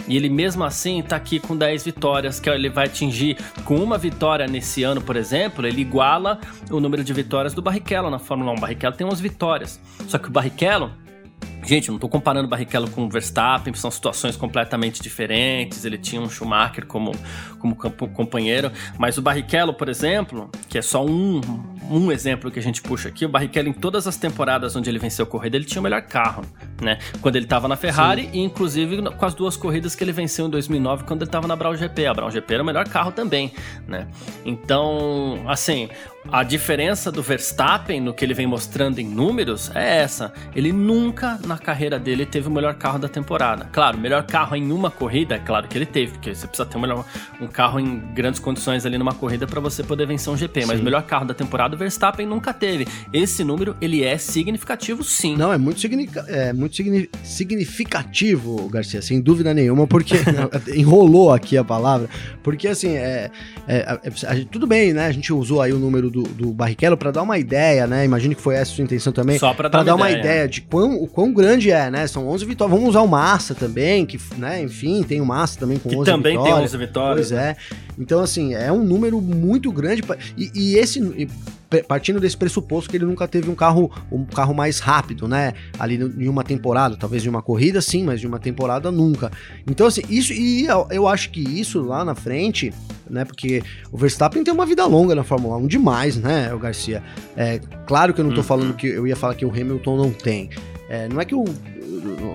E 0.08 0.16
ele 0.16 0.30
mesmo 0.30 0.64
assim 0.64 1.02
tá 1.02 1.16
aqui 1.16 1.40
com 1.40 1.58
10 1.58 1.84
vitórias, 1.84 2.40
que 2.40 2.48
ele 2.48 2.70
vai 2.70 2.86
atingir 2.86 3.38
com 3.64 3.78
uma 3.78 3.98
vitória 3.98 4.46
nesse 4.46 4.84
ano, 4.84 5.02
por 5.02 5.16
exemplo, 5.16 5.66
ele 5.66 5.82
iguala 5.82 6.40
o 6.70 6.80
número 6.80 7.04
de 7.04 7.12
vitórias 7.12 7.56
do 7.56 7.64
Barrichello 7.64 8.12
na 8.12 8.20
Fórmula 8.20 8.52
1. 8.52 8.56
O 8.56 8.60
Barrichello 8.62 8.96
tem 8.96 9.08
11 9.08 9.20
vitórias. 9.20 9.82
Só 10.08 10.20
que 10.20 10.28
o 10.28 10.32
Barrichello 10.32 10.92
Gente, 11.66 11.88
não 11.88 11.96
estou 11.96 12.10
comparando 12.10 12.46
o 12.46 12.50
Barrichello 12.50 12.90
com 12.92 13.06
o 13.06 13.10
Verstappen, 13.10 13.74
são 13.74 13.90
situações 13.90 14.38
completamente 14.38 15.02
diferentes. 15.02 15.84
Ele 15.84 15.98
tinha 15.98 16.22
um 16.22 16.30
Schumacher 16.30 16.86
como, 16.86 17.12
como 17.60 17.76
companheiro, 17.76 18.72
mas 19.00 19.18
o 19.18 19.22
Barrichello, 19.22 19.74
por 19.74 19.90
exemplo, 19.90 20.50
que 20.70 20.78
é 20.78 20.82
só 20.82 21.04
um, 21.04 21.42
um 21.90 22.12
exemplo 22.12 22.52
que 22.52 22.60
a 22.60 22.62
gente 22.62 22.82
puxa 22.84 23.10
aqui, 23.10 23.26
o 23.26 23.30
Barrichello 23.30 23.68
em 23.68 23.74
todas 23.74 24.06
as 24.06 24.16
temporadas 24.16 24.76
onde 24.76 24.90
ele 24.90 25.00
venceu 25.00 25.24
a 25.24 25.28
corrida, 25.28 25.58
ele 25.58 25.66
tinha 25.66 25.80
o 25.80 25.84
melhor 25.84 26.04
carro, 26.04 26.44
né? 26.80 27.00
Quando 27.20 27.36
ele 27.36 27.46
estava 27.46 27.68
na 27.68 27.76
Ferrari 27.76 28.24
Sim. 28.24 28.30
e 28.34 28.40
inclusive 28.44 29.02
com 29.02 29.26
as 29.26 29.34
duas 29.34 29.58
corridas 29.58 29.96
que 29.96 30.04
ele 30.04 30.12
venceu 30.12 30.46
em 30.46 30.50
2009 30.50 31.04
quando 31.06 31.24
ele 31.24 31.30
estava 31.30 31.48
na 31.48 31.56
Brown 31.56 31.76
GP. 31.76 32.06
A 32.06 32.14
Brown 32.14 32.30
GP 32.30 32.54
era 32.54 32.64
o 32.64 32.66
melhor 32.66 32.88
carro 32.88 33.12
também, 33.12 33.52
né? 33.88 34.08
Então, 34.46 35.44
assim, 35.48 35.90
a 36.32 36.44
diferença 36.44 37.12
do 37.12 37.22
Verstappen 37.22 38.02
no 38.02 38.14
que 38.14 38.26
ele 38.26 38.34
vem 38.34 38.48
mostrando 38.48 39.00
em 39.00 39.06
números 39.06 39.72
é 39.76 40.00
essa. 40.00 40.34
Ele 40.56 40.72
nunca 40.72 41.40
na 41.46 41.58
carreira 41.58 42.00
dele 42.00 42.26
teve 42.26 42.48
o 42.48 42.52
melhor 42.52 42.74
carro 42.76 43.00
da 43.00 43.08
temporada. 43.08 43.66
Claro, 43.72 43.98
melhor 43.98 44.24
carro 44.24 44.56
em 44.56 44.72
uma 44.72 44.90
corrida, 44.90 45.36
é 45.36 45.40
claro 45.40 45.68
que 45.68 45.78
ele 45.78 45.86
teve, 45.86 46.14
porque 46.14 46.34
você 46.34 46.48
precisa 46.48 46.68
ter 46.68 46.78
um, 46.78 46.82
melhor, 46.82 47.06
um 47.40 47.48
carro 47.48 47.80
em 47.80 48.00
grandes 48.14 48.40
condições 48.40 48.86
ali 48.86 48.98
numa 48.98 49.14
corrida 49.14 49.46
para 49.46 49.60
você 49.60 49.84
poder 49.84 50.08
vencer 50.08 50.32
um 50.34 50.38
GP. 50.38 50.62
Sim. 50.62 50.68
Mas 50.68 50.80
o 50.80 50.84
melhor 50.84 51.04
carro 51.04 51.26
da 51.26 51.34
temporada 51.34 51.76
o 51.76 51.78
Verstappen 51.78 52.26
nunca 52.26 52.54
teve. 52.54 52.88
Esse 53.14 53.44
número 53.44 53.76
ele 53.80 54.04
é 54.04 54.18
significativo, 54.18 55.04
sim. 55.04 55.36
Não, 55.36 55.54
é 55.54 55.58
muito, 55.58 55.80
é 56.28 56.54
muito 56.54 56.76
significativo, 57.24 58.68
Garcia, 58.70 59.02
sem 59.02 59.22
dúvida 59.22 59.54
nenhuma, 59.54 59.86
porque 59.86 60.16
enrolou 60.76 61.32
aqui 61.32 61.58
a 61.58 61.64
palavra. 61.64 62.10
Porque 62.42 62.68
assim, 62.68 62.96
é, 62.96 63.30
é, 63.68 64.00
é, 64.24 64.46
tudo 64.52 64.66
bem, 64.66 64.94
né? 64.94 65.06
A 65.06 65.12
gente 65.12 65.32
usou 65.32 65.62
aí 65.62 65.72
o 65.72 65.80
número 65.80 66.10
do, 66.16 66.24
do 66.24 66.54
Barrichello 66.54 66.96
para 66.96 67.12
dar 67.12 67.24
uma 67.24 67.38
ideia, 67.38 67.86
né? 67.86 68.06
Imagino 68.06 68.34
que 68.34 68.42
foi 68.42 68.56
essa 68.56 68.72
a 68.72 68.76
sua 68.76 68.84
intenção 68.86 69.12
também. 69.12 69.38
Só 69.38 69.54
para 69.54 69.68
dar, 69.68 69.84
dar, 69.84 69.96
uma 69.96 70.10
ideia, 70.10 70.22
ideia 70.22 70.48
de 70.48 70.62
quão, 70.62 70.96
o 70.96 71.08
quão 71.08 71.34
grande 71.34 71.72
é, 71.72 71.92
né? 71.92 72.08
São 72.08 72.28
11 72.30 72.46
vitórias. 72.46 72.78
Vamos 72.78 72.90
usar 72.90 73.02
o 73.02 73.08
Massa 73.08 73.54
também, 73.54 74.06
que, 74.06 74.18
né? 74.38 74.62
Enfim, 74.62 75.04
tem 75.04 75.20
o 75.20 75.26
Massa 75.26 75.60
também 75.60 75.78
com 75.78 75.90
que 75.90 75.96
11 75.96 76.06
também 76.10 76.38
vitórias. 76.38 76.56
tem 76.56 76.64
11 76.64 76.78
vitórias. 76.78 77.28
Pois 77.28 77.32
é. 77.40 77.58
Então, 78.00 78.22
assim, 78.22 78.54
é 78.54 78.72
um 78.72 78.84
número 78.84 79.20
muito 79.20 79.72
grande. 79.74 80.02
Pra, 80.02 80.18
e, 80.38 80.52
e 80.56 80.78
esse. 80.78 81.00
E, 81.00 81.28
partindo 81.88 82.20
desse 82.20 82.38
pressuposto 82.38 82.90
que 82.90 82.98
ele 82.98 83.06
nunca 83.06 83.28
teve 83.28 83.50
um 83.50 83.56
carro, 83.56 83.92
um 84.12 84.24
carro 84.26 84.54
mais 84.54 84.80
rápido, 84.80 85.28
né? 85.28 85.54
Ali 85.80 85.96
em 85.96 86.28
uma 86.28 86.44
temporada, 86.44 86.96
talvez 86.96 87.24
de 87.24 87.30
uma 87.30 87.42
corrida 87.42 87.82
sim, 87.82 88.04
mas 88.04 88.20
de 88.20 88.28
uma 88.28 88.40
temporada 88.40 88.92
nunca. 88.92 89.32
Então 89.68 89.88
assim, 89.88 90.02
isso 90.10 90.34
e 90.34 90.68
eu 90.90 91.08
acho 91.08 91.32
que 91.32 91.42
isso 91.42 91.82
lá 91.82 92.06
na 92.06 92.16
frente, 92.16 92.74
né? 93.10 93.26
Porque 93.26 93.64
o 93.92 93.98
Verstappen 93.98 94.44
tem 94.44 94.54
uma 94.54 94.66
vida 94.66 94.86
longa 94.86 95.16
na 95.16 95.24
Fórmula 95.24 95.58
1 95.58 95.68
demais, 95.68 96.18
né, 96.18 96.54
o 96.54 96.60
Garcia. 96.60 97.04
É 97.36 97.60
claro 97.86 98.14
que 98.14 98.22
eu 98.22 98.26
não 98.26 98.32
tô 98.32 98.38
uhum. 98.38 98.44
falando 98.44 98.74
que 98.74 98.88
eu 98.88 99.08
ia 99.08 99.16
falar 99.16 99.36
que 99.36 99.46
o 99.46 99.50
Hamilton 99.50 99.98
não 99.98 100.12
tem. 100.12 100.50
É, 100.88 101.08
não 101.08 101.20
é 101.20 101.26
que 101.26 101.34
o 101.34 101.46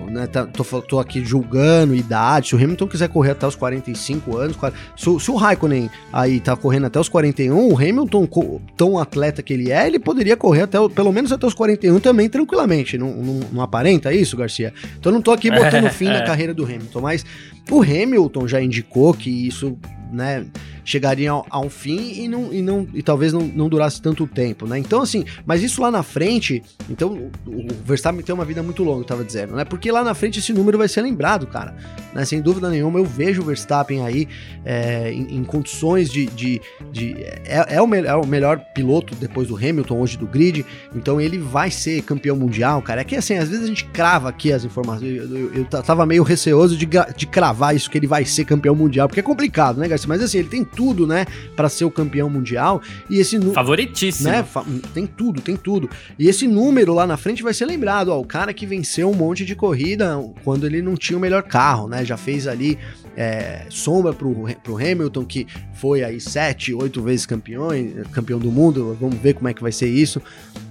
né, 0.09 0.27
tá, 0.27 0.45
tô, 0.45 0.63
tô, 0.81 0.99
aqui 0.99 1.23
julgando 1.23 1.95
idade, 1.95 2.49
se 2.49 2.55
o 2.55 2.57
Hamilton 2.57 2.87
quiser 2.87 3.09
correr 3.09 3.31
até 3.31 3.45
os 3.45 3.55
45 3.55 4.37
anos, 4.37 4.57
se, 4.97 5.19
se, 5.19 5.31
o 5.31 5.35
Raikkonen 5.35 5.89
aí 6.11 6.39
tá 6.39 6.55
correndo 6.55 6.85
até 6.85 6.99
os 6.99 7.09
41, 7.09 7.71
o 7.71 7.75
Hamilton, 7.75 8.27
tão 8.75 8.97
atleta 8.97 9.41
que 9.43 9.53
ele 9.53 9.71
é, 9.71 9.87
ele 9.87 9.99
poderia 9.99 10.37
correr 10.37 10.61
até 10.61 10.77
pelo 10.89 11.11
menos 11.11 11.31
até 11.31 11.45
os 11.45 11.53
41 11.53 11.99
também 11.99 12.29
tranquilamente, 12.29 12.97
não, 12.97 13.13
não, 13.13 13.39
não 13.51 13.61
aparenta 13.61 14.13
isso, 14.13 14.37
Garcia? 14.37 14.73
Então 14.97 15.11
não 15.11 15.21
tô 15.21 15.31
aqui 15.31 15.49
botando 15.51 15.89
fim 15.91 16.05
na 16.05 16.21
carreira 16.23 16.53
do 16.53 16.63
Hamilton, 16.63 17.01
mas 17.01 17.25
o 17.69 17.81
Hamilton 17.81 18.47
já 18.47 18.61
indicou 18.61 19.13
que 19.13 19.29
isso 19.29 19.77
né, 20.11 20.45
chegaria 20.83 21.31
a, 21.31 21.59
um 21.59 21.69
fim 21.69 22.23
e, 22.23 22.27
não, 22.27 22.53
e, 22.53 22.61
não, 22.61 22.87
e 22.93 23.01
talvez 23.01 23.33
não, 23.33 23.41
não 23.41 23.69
durasse 23.69 24.01
tanto 24.01 24.27
tempo, 24.27 24.65
né? 24.65 24.77
Então, 24.77 25.01
assim, 25.01 25.25
mas 25.45 25.61
isso 25.61 25.81
lá 25.81 25.91
na 25.91 26.03
frente, 26.03 26.61
então 26.89 27.29
o, 27.45 27.51
o 27.51 27.67
Verstappen 27.85 28.23
tem 28.23 28.33
uma 28.33 28.45
vida 28.45 28.61
muito 28.63 28.83
longa, 28.83 29.01
eu 29.01 29.05
tava 29.05 29.23
dizendo, 29.23 29.55
né? 29.55 29.65
Porque 29.65 29.91
lá 29.91 30.03
na 30.03 30.13
frente 30.13 30.39
esse 30.39 30.53
número 30.53 30.77
vai 30.77 30.87
ser 30.87 31.01
lembrado, 31.01 31.47
cara. 31.47 31.75
Né? 32.13 32.25
Sem 32.25 32.41
dúvida 32.41 32.69
nenhuma, 32.69 32.99
eu 32.99 33.05
vejo 33.05 33.41
o 33.41 33.45
Verstappen 33.45 34.05
aí 34.05 34.27
é, 34.65 35.11
em, 35.11 35.37
em, 35.37 35.43
condições 35.43 36.09
de. 36.09 36.25
de, 36.27 36.61
de 36.91 37.15
é, 37.45 37.75
é, 37.75 37.81
o 37.81 37.95
é 37.95 38.15
o 38.15 38.25
melhor 38.25 38.59
piloto 38.73 39.15
depois 39.15 39.47
do 39.47 39.55
Hamilton, 39.55 39.99
hoje 39.99 40.17
do 40.17 40.27
grid, 40.27 40.65
então 40.95 41.19
ele 41.19 41.37
vai 41.37 41.71
ser 41.71 42.01
campeão 42.03 42.35
mundial, 42.35 42.81
cara. 42.81 43.01
É 43.01 43.03
que 43.03 43.15
assim, 43.15 43.35
às 43.37 43.49
vezes 43.49 43.63
a 43.63 43.67
gente 43.67 43.85
crava 43.85 44.29
aqui 44.29 44.51
as 44.51 44.63
informações, 44.63 45.17
eu, 45.17 45.37
eu, 45.37 45.53
eu 45.55 45.65
tava 45.65 46.05
meio 46.05 46.23
receoso 46.23 46.75
de, 46.75 46.87
de 47.15 47.27
cravar 47.27 47.75
isso, 47.75 47.89
que 47.89 47.97
ele 47.97 48.07
vai 48.07 48.25
ser 48.25 48.45
campeão 48.45 48.75
mundial, 48.75 49.07
porque 49.07 49.19
é 49.19 49.23
complicado, 49.23 49.79
né, 49.79 49.87
Garcia? 49.87 50.07
Mas 50.07 50.21
assim, 50.21 50.39
ele 50.39 50.49
tem 50.49 50.63
tudo, 50.75 51.05
né, 51.05 51.25
para 51.55 51.69
ser 51.69 51.85
o 51.85 51.91
campeão 51.91 52.29
mundial. 52.29 52.81
E 53.09 53.19
esse 53.19 53.39
favoritíssimo, 53.51 54.29
né? 54.29 54.45
Tem 54.93 55.05
tudo, 55.05 55.41
tem 55.41 55.55
tudo. 55.55 55.89
E 56.17 56.27
esse 56.27 56.47
número 56.47 56.93
lá 56.93 57.05
na 57.05 57.17
frente 57.17 57.43
vai 57.43 57.53
ser 57.53 57.65
lembrado, 57.65 58.09
ó, 58.09 58.19
o 58.19 58.25
cara 58.25 58.53
que 58.53 58.65
venceu 58.65 59.09
um 59.09 59.15
monte 59.15 59.45
de 59.45 59.55
corrida 59.55 60.17
quando 60.43 60.65
ele 60.65 60.81
não 60.81 60.95
tinha 60.95 61.17
o 61.17 61.21
melhor 61.21 61.43
carro, 61.43 61.87
né? 61.87 62.03
Já 62.05 62.17
fez 62.17 62.47
ali 62.47 62.77
é, 63.15 63.65
sombra 63.69 64.13
pro, 64.13 64.47
pro 64.63 64.75
Hamilton, 64.75 65.25
que 65.25 65.47
foi 65.73 66.03
aí 66.03 66.19
sete, 66.19 66.73
oito 66.73 67.01
vezes 67.01 67.25
campeão, 67.25 67.69
campeão 68.11 68.39
do 68.39 68.51
mundo. 68.51 68.97
Vamos 68.99 69.17
ver 69.17 69.33
como 69.33 69.47
é 69.47 69.53
que 69.53 69.61
vai 69.61 69.71
ser 69.71 69.87
isso. 69.87 70.21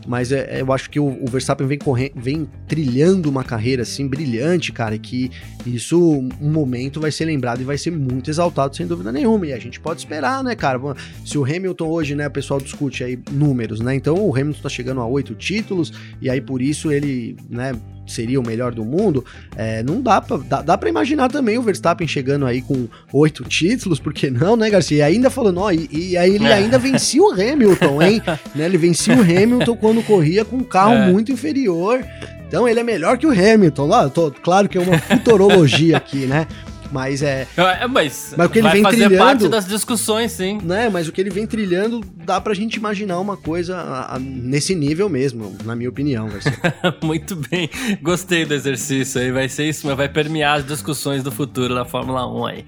Mas 0.06 0.32
é, 0.32 0.59
é, 0.59 0.61
eu 0.62 0.73
acho 0.73 0.88
que 0.88 0.99
o, 0.99 1.06
o 1.06 1.26
Verstappen 1.26 1.66
vem, 1.66 1.78
correndo, 1.78 2.12
vem 2.16 2.49
trilhando 2.66 3.28
uma 3.28 3.44
carreira 3.44 3.82
assim 3.82 4.09
brilhante, 4.09 4.73
cara, 4.73 4.99
que 4.99 5.30
isso, 5.66 6.00
um 6.40 6.50
momento, 6.50 7.00
vai 7.00 7.11
ser 7.11 7.26
lembrado 7.26 7.61
e 7.61 7.64
vai 7.64 7.76
ser 7.76 7.90
muito 7.90 8.30
exaltado, 8.30 8.75
sem 8.75 8.87
dúvida 8.87 9.12
nenhuma. 9.12 9.47
E 9.47 9.52
a 9.52 9.59
gente 9.59 9.78
pode 9.78 10.00
esperar, 10.00 10.42
né, 10.42 10.54
cara? 10.54 10.80
Se 11.25 11.37
o 11.37 11.44
Hamilton 11.44 11.87
hoje, 11.87 12.14
né, 12.14 12.26
o 12.26 12.30
pessoal 12.30 12.61
discute 12.61 13.04
aí 13.04 13.18
números, 13.30 13.80
né? 13.80 13.94
Então 13.94 14.14
o 14.16 14.35
Hamilton 14.35 14.62
tá 14.62 14.68
chegando 14.68 15.00
a 15.00 15.06
oito 15.06 15.35
títulos, 15.35 15.92
e 16.20 16.30
aí 16.30 16.40
por 16.40 16.62
isso 16.62 16.90
ele, 16.90 17.37
né, 17.49 17.73
seria 18.11 18.40
o 18.40 18.47
melhor 18.47 18.75
do 18.75 18.85
mundo, 18.85 19.25
é, 19.57 19.83
não 19.83 20.00
dá 20.00 20.21
pra, 20.21 20.37
dá, 20.37 20.62
dá 20.62 20.79
pra 20.79 20.88
imaginar 20.88 21.31
também 21.31 21.59
o 21.59 21.62
Verstappen 21.62 22.07
chegando 22.07 22.47
aí 22.47 22.61
com 22.62 22.88
oito 23.12 23.45
títulos, 23.45 23.99
porque 23.99 24.31
não, 24.31 24.57
né, 24.57 24.69
Garcia? 24.69 24.99
E 24.99 25.02
ainda 25.02 25.31
falando, 25.31 25.61
ó, 25.61 25.71
e, 25.71 25.88
e 25.90 26.17
aí 26.17 26.35
ele 26.35 26.47
é. 26.47 26.55
ainda 26.55 26.79
vencia 26.79 27.23
o 27.23 27.33
Hamilton, 27.33 28.02
hein? 28.02 28.23
né, 28.55 28.64
ele 28.64 28.79
vencia 28.79 29.17
o 29.17 29.21
Hamilton 29.21 29.76
quando 29.76 30.02
corria 30.02 30.45
com 30.45 30.57
um 30.57 30.64
carro 30.64 30.95
é. 30.95 31.11
muito 31.11 31.33
inferior. 31.33 32.05
Então 32.47 32.69
ele 32.69 32.81
é 32.81 32.83
melhor 32.83 33.17
que 33.17 33.26
o 33.26 33.31
Hamilton. 33.31 33.87
Lá, 33.87 34.09
tô, 34.09 34.31
claro 34.31 34.69
que 34.69 34.76
é 34.76 34.81
uma 34.81 34.99
futurologia 34.99 35.97
aqui, 35.97 36.26
né? 36.26 36.49
Mas 36.90 37.23
é. 37.23 37.47
é 37.56 37.87
mas, 37.87 38.35
mas 38.37 38.47
o 38.47 38.50
que 38.50 38.59
ele 38.59 38.68
vem 38.68 38.83
fazer 38.83 39.05
trilhando. 39.05 39.24
parte 39.24 39.48
das 39.48 39.66
discussões, 39.66 40.33
sim. 40.33 40.59
Né? 40.62 40.88
Mas 40.88 41.09
o 41.09 41.12
que 41.12 41.20
ele 41.20 41.31
vem 41.31 41.46
trilhando 41.46 42.00
dá 42.24 42.40
pra 42.40 42.53
gente 42.55 42.74
imaginar 42.74 43.18
uma 43.18 43.37
coisa 43.37 43.76
a, 43.76 44.16
a, 44.16 44.18
nesse 44.18 44.74
nível 44.74 45.09
mesmo, 45.09 45.57
na 45.64 45.76
minha 45.76 45.88
opinião. 45.88 46.29
Muito 47.03 47.37
bem. 47.37 47.70
Gostei 48.03 48.44
do 48.44 48.55
exercício 48.55 49.20
aí. 49.20 49.31
Vai 49.31 49.48
ser 49.48 49.68
isso, 49.68 49.87
mas 49.87 49.96
vai 49.96 50.09
permear 50.09 50.59
as 50.59 50.66
discussões 50.66 51.22
do 51.22 51.31
futuro 51.31 51.74
da 51.74 51.85
Fórmula 51.85 52.26
1 52.26 52.46
aí. 52.46 52.64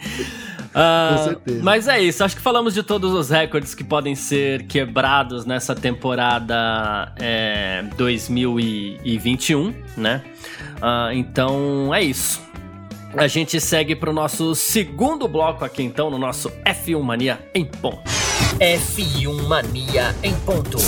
Uh, 0.73 1.17
Com 1.17 1.25
certeza. 1.25 1.63
Mas 1.63 1.89
é 1.89 2.01
isso, 2.01 2.25
acho 2.25 2.35
que 2.35 2.41
falamos 2.41 2.73
de 2.73 2.83
todos 2.83 3.13
os 3.13 3.29
recordes 3.29 3.75
que 3.75 3.85
podem 3.85 4.15
ser 4.15 4.63
quebrados 4.63 5.45
nessa 5.45 5.75
temporada 5.75 7.13
é, 7.21 7.85
2021, 7.97 9.75
né? 9.97 10.23
Uh, 10.79 11.13
então 11.13 11.95
é 11.95 12.03
isso. 12.03 12.41
A 13.17 13.27
gente 13.27 13.61
segue 13.61 13.95
para 13.95 14.09
o 14.09 14.13
nosso 14.13 14.55
segundo 14.55 15.29
bloco 15.29 15.65
aqui, 15.65 15.83
então, 15.83 16.11
no 16.11 16.19
nosso 16.19 16.51
F1 16.65 17.03
Mania 17.03 17.39
em 17.55 17.65
ponto. 17.65 18.11
F1 18.59 19.43
Mania 19.47 20.15
em 20.23 20.35
ponto. 20.41 20.79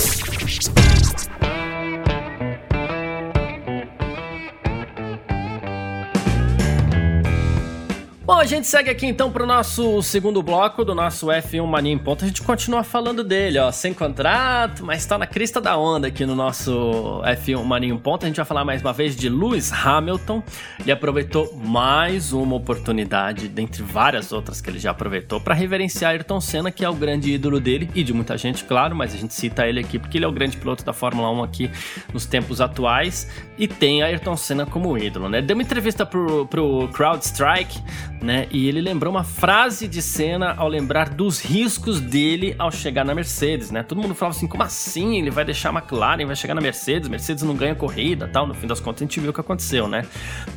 Bom, 8.25 8.39
a 8.39 8.45
gente 8.45 8.65
segue 8.65 8.89
aqui 8.89 9.05
então 9.05 9.31
para 9.31 9.43
o 9.43 9.45
nosso 9.45 10.01
segundo 10.01 10.41
bloco 10.41 10.83
do 10.83 10.95
nosso 10.95 11.27
F1 11.27 11.63
Mania 11.67 11.93
em 11.93 11.97
Ponto. 11.97 12.25
A 12.25 12.27
gente 12.27 12.41
continua 12.41 12.83
falando 12.83 13.23
dele, 13.23 13.59
ó, 13.59 13.71
sem 13.71 13.93
contrato, 13.93 14.83
mas 14.83 15.01
está 15.01 15.15
na 15.15 15.27
crista 15.27 15.61
da 15.61 15.77
onda 15.77 16.07
aqui 16.07 16.25
no 16.25 16.33
nosso 16.33 17.21
F1 17.23 17.63
Mania 17.63 17.93
em 17.93 17.97
Ponto. 17.99 18.25
A 18.25 18.27
gente 18.27 18.37
vai 18.37 18.45
falar 18.45 18.65
mais 18.65 18.81
uma 18.81 18.91
vez 18.91 19.15
de 19.15 19.29
Lewis 19.29 19.71
Hamilton. 19.71 20.41
Ele 20.79 20.91
aproveitou 20.91 21.55
mais 21.55 22.33
uma 22.33 22.55
oportunidade, 22.55 23.47
dentre 23.47 23.83
várias 23.83 24.31
outras 24.31 24.59
que 24.59 24.71
ele 24.71 24.79
já 24.79 24.89
aproveitou, 24.89 25.39
para 25.39 25.53
reverenciar 25.53 26.09
Ayrton 26.09 26.41
Senna, 26.41 26.71
que 26.71 26.83
é 26.83 26.89
o 26.89 26.95
grande 26.95 27.31
ídolo 27.31 27.59
dele 27.59 27.91
e 27.93 28.03
de 28.03 28.11
muita 28.11 28.35
gente, 28.39 28.63
claro, 28.63 28.95
mas 28.95 29.13
a 29.13 29.17
gente 29.17 29.35
cita 29.35 29.67
ele 29.67 29.81
aqui 29.81 29.99
porque 29.99 30.17
ele 30.17 30.25
é 30.25 30.27
o 30.27 30.31
grande 30.31 30.57
piloto 30.57 30.83
da 30.83 30.93
Fórmula 30.93 31.29
1 31.29 31.43
aqui 31.43 31.69
nos 32.11 32.25
tempos 32.25 32.59
atuais 32.59 33.29
e 33.55 33.67
tem 33.67 34.01
Ayrton 34.01 34.35
Senna 34.35 34.65
como 34.65 34.97
ídolo, 34.97 35.29
né? 35.29 35.43
Deu 35.43 35.55
uma 35.55 35.61
entrevista 35.61 36.07
pro, 36.07 36.47
pro 36.47 36.87
CrowdStrike 36.87 37.83
né? 38.25 38.47
E 38.49 38.67
ele 38.67 38.81
lembrou 38.81 39.13
uma 39.13 39.23
frase 39.23 39.87
de 39.87 40.01
cena 40.01 40.55
ao 40.57 40.67
lembrar 40.67 41.09
dos 41.09 41.39
riscos 41.39 42.01
dele 42.01 42.55
ao 42.57 42.71
chegar 42.71 43.05
na 43.05 43.13
Mercedes, 43.13 43.69
né? 43.69 43.83
Todo 43.83 44.01
mundo 44.01 44.15
falava 44.15 44.35
assim, 44.35 44.47
como 44.47 44.63
assim? 44.63 45.17
Ele 45.19 45.29
vai 45.29 45.45
deixar 45.45 45.69
a 45.69 45.73
McLaren, 45.73 46.25
vai 46.25 46.35
chegar 46.35 46.55
na 46.55 46.61
Mercedes, 46.61 47.07
Mercedes 47.07 47.43
não 47.43 47.55
ganha 47.55 47.75
corrida, 47.75 48.27
tal. 48.27 48.47
No 48.47 48.55
fim 48.55 48.65
das 48.65 48.79
contas 48.79 49.03
a 49.03 49.05
gente 49.05 49.19
viu 49.19 49.29
o 49.29 49.33
que 49.33 49.39
aconteceu, 49.39 49.87
né? 49.87 50.05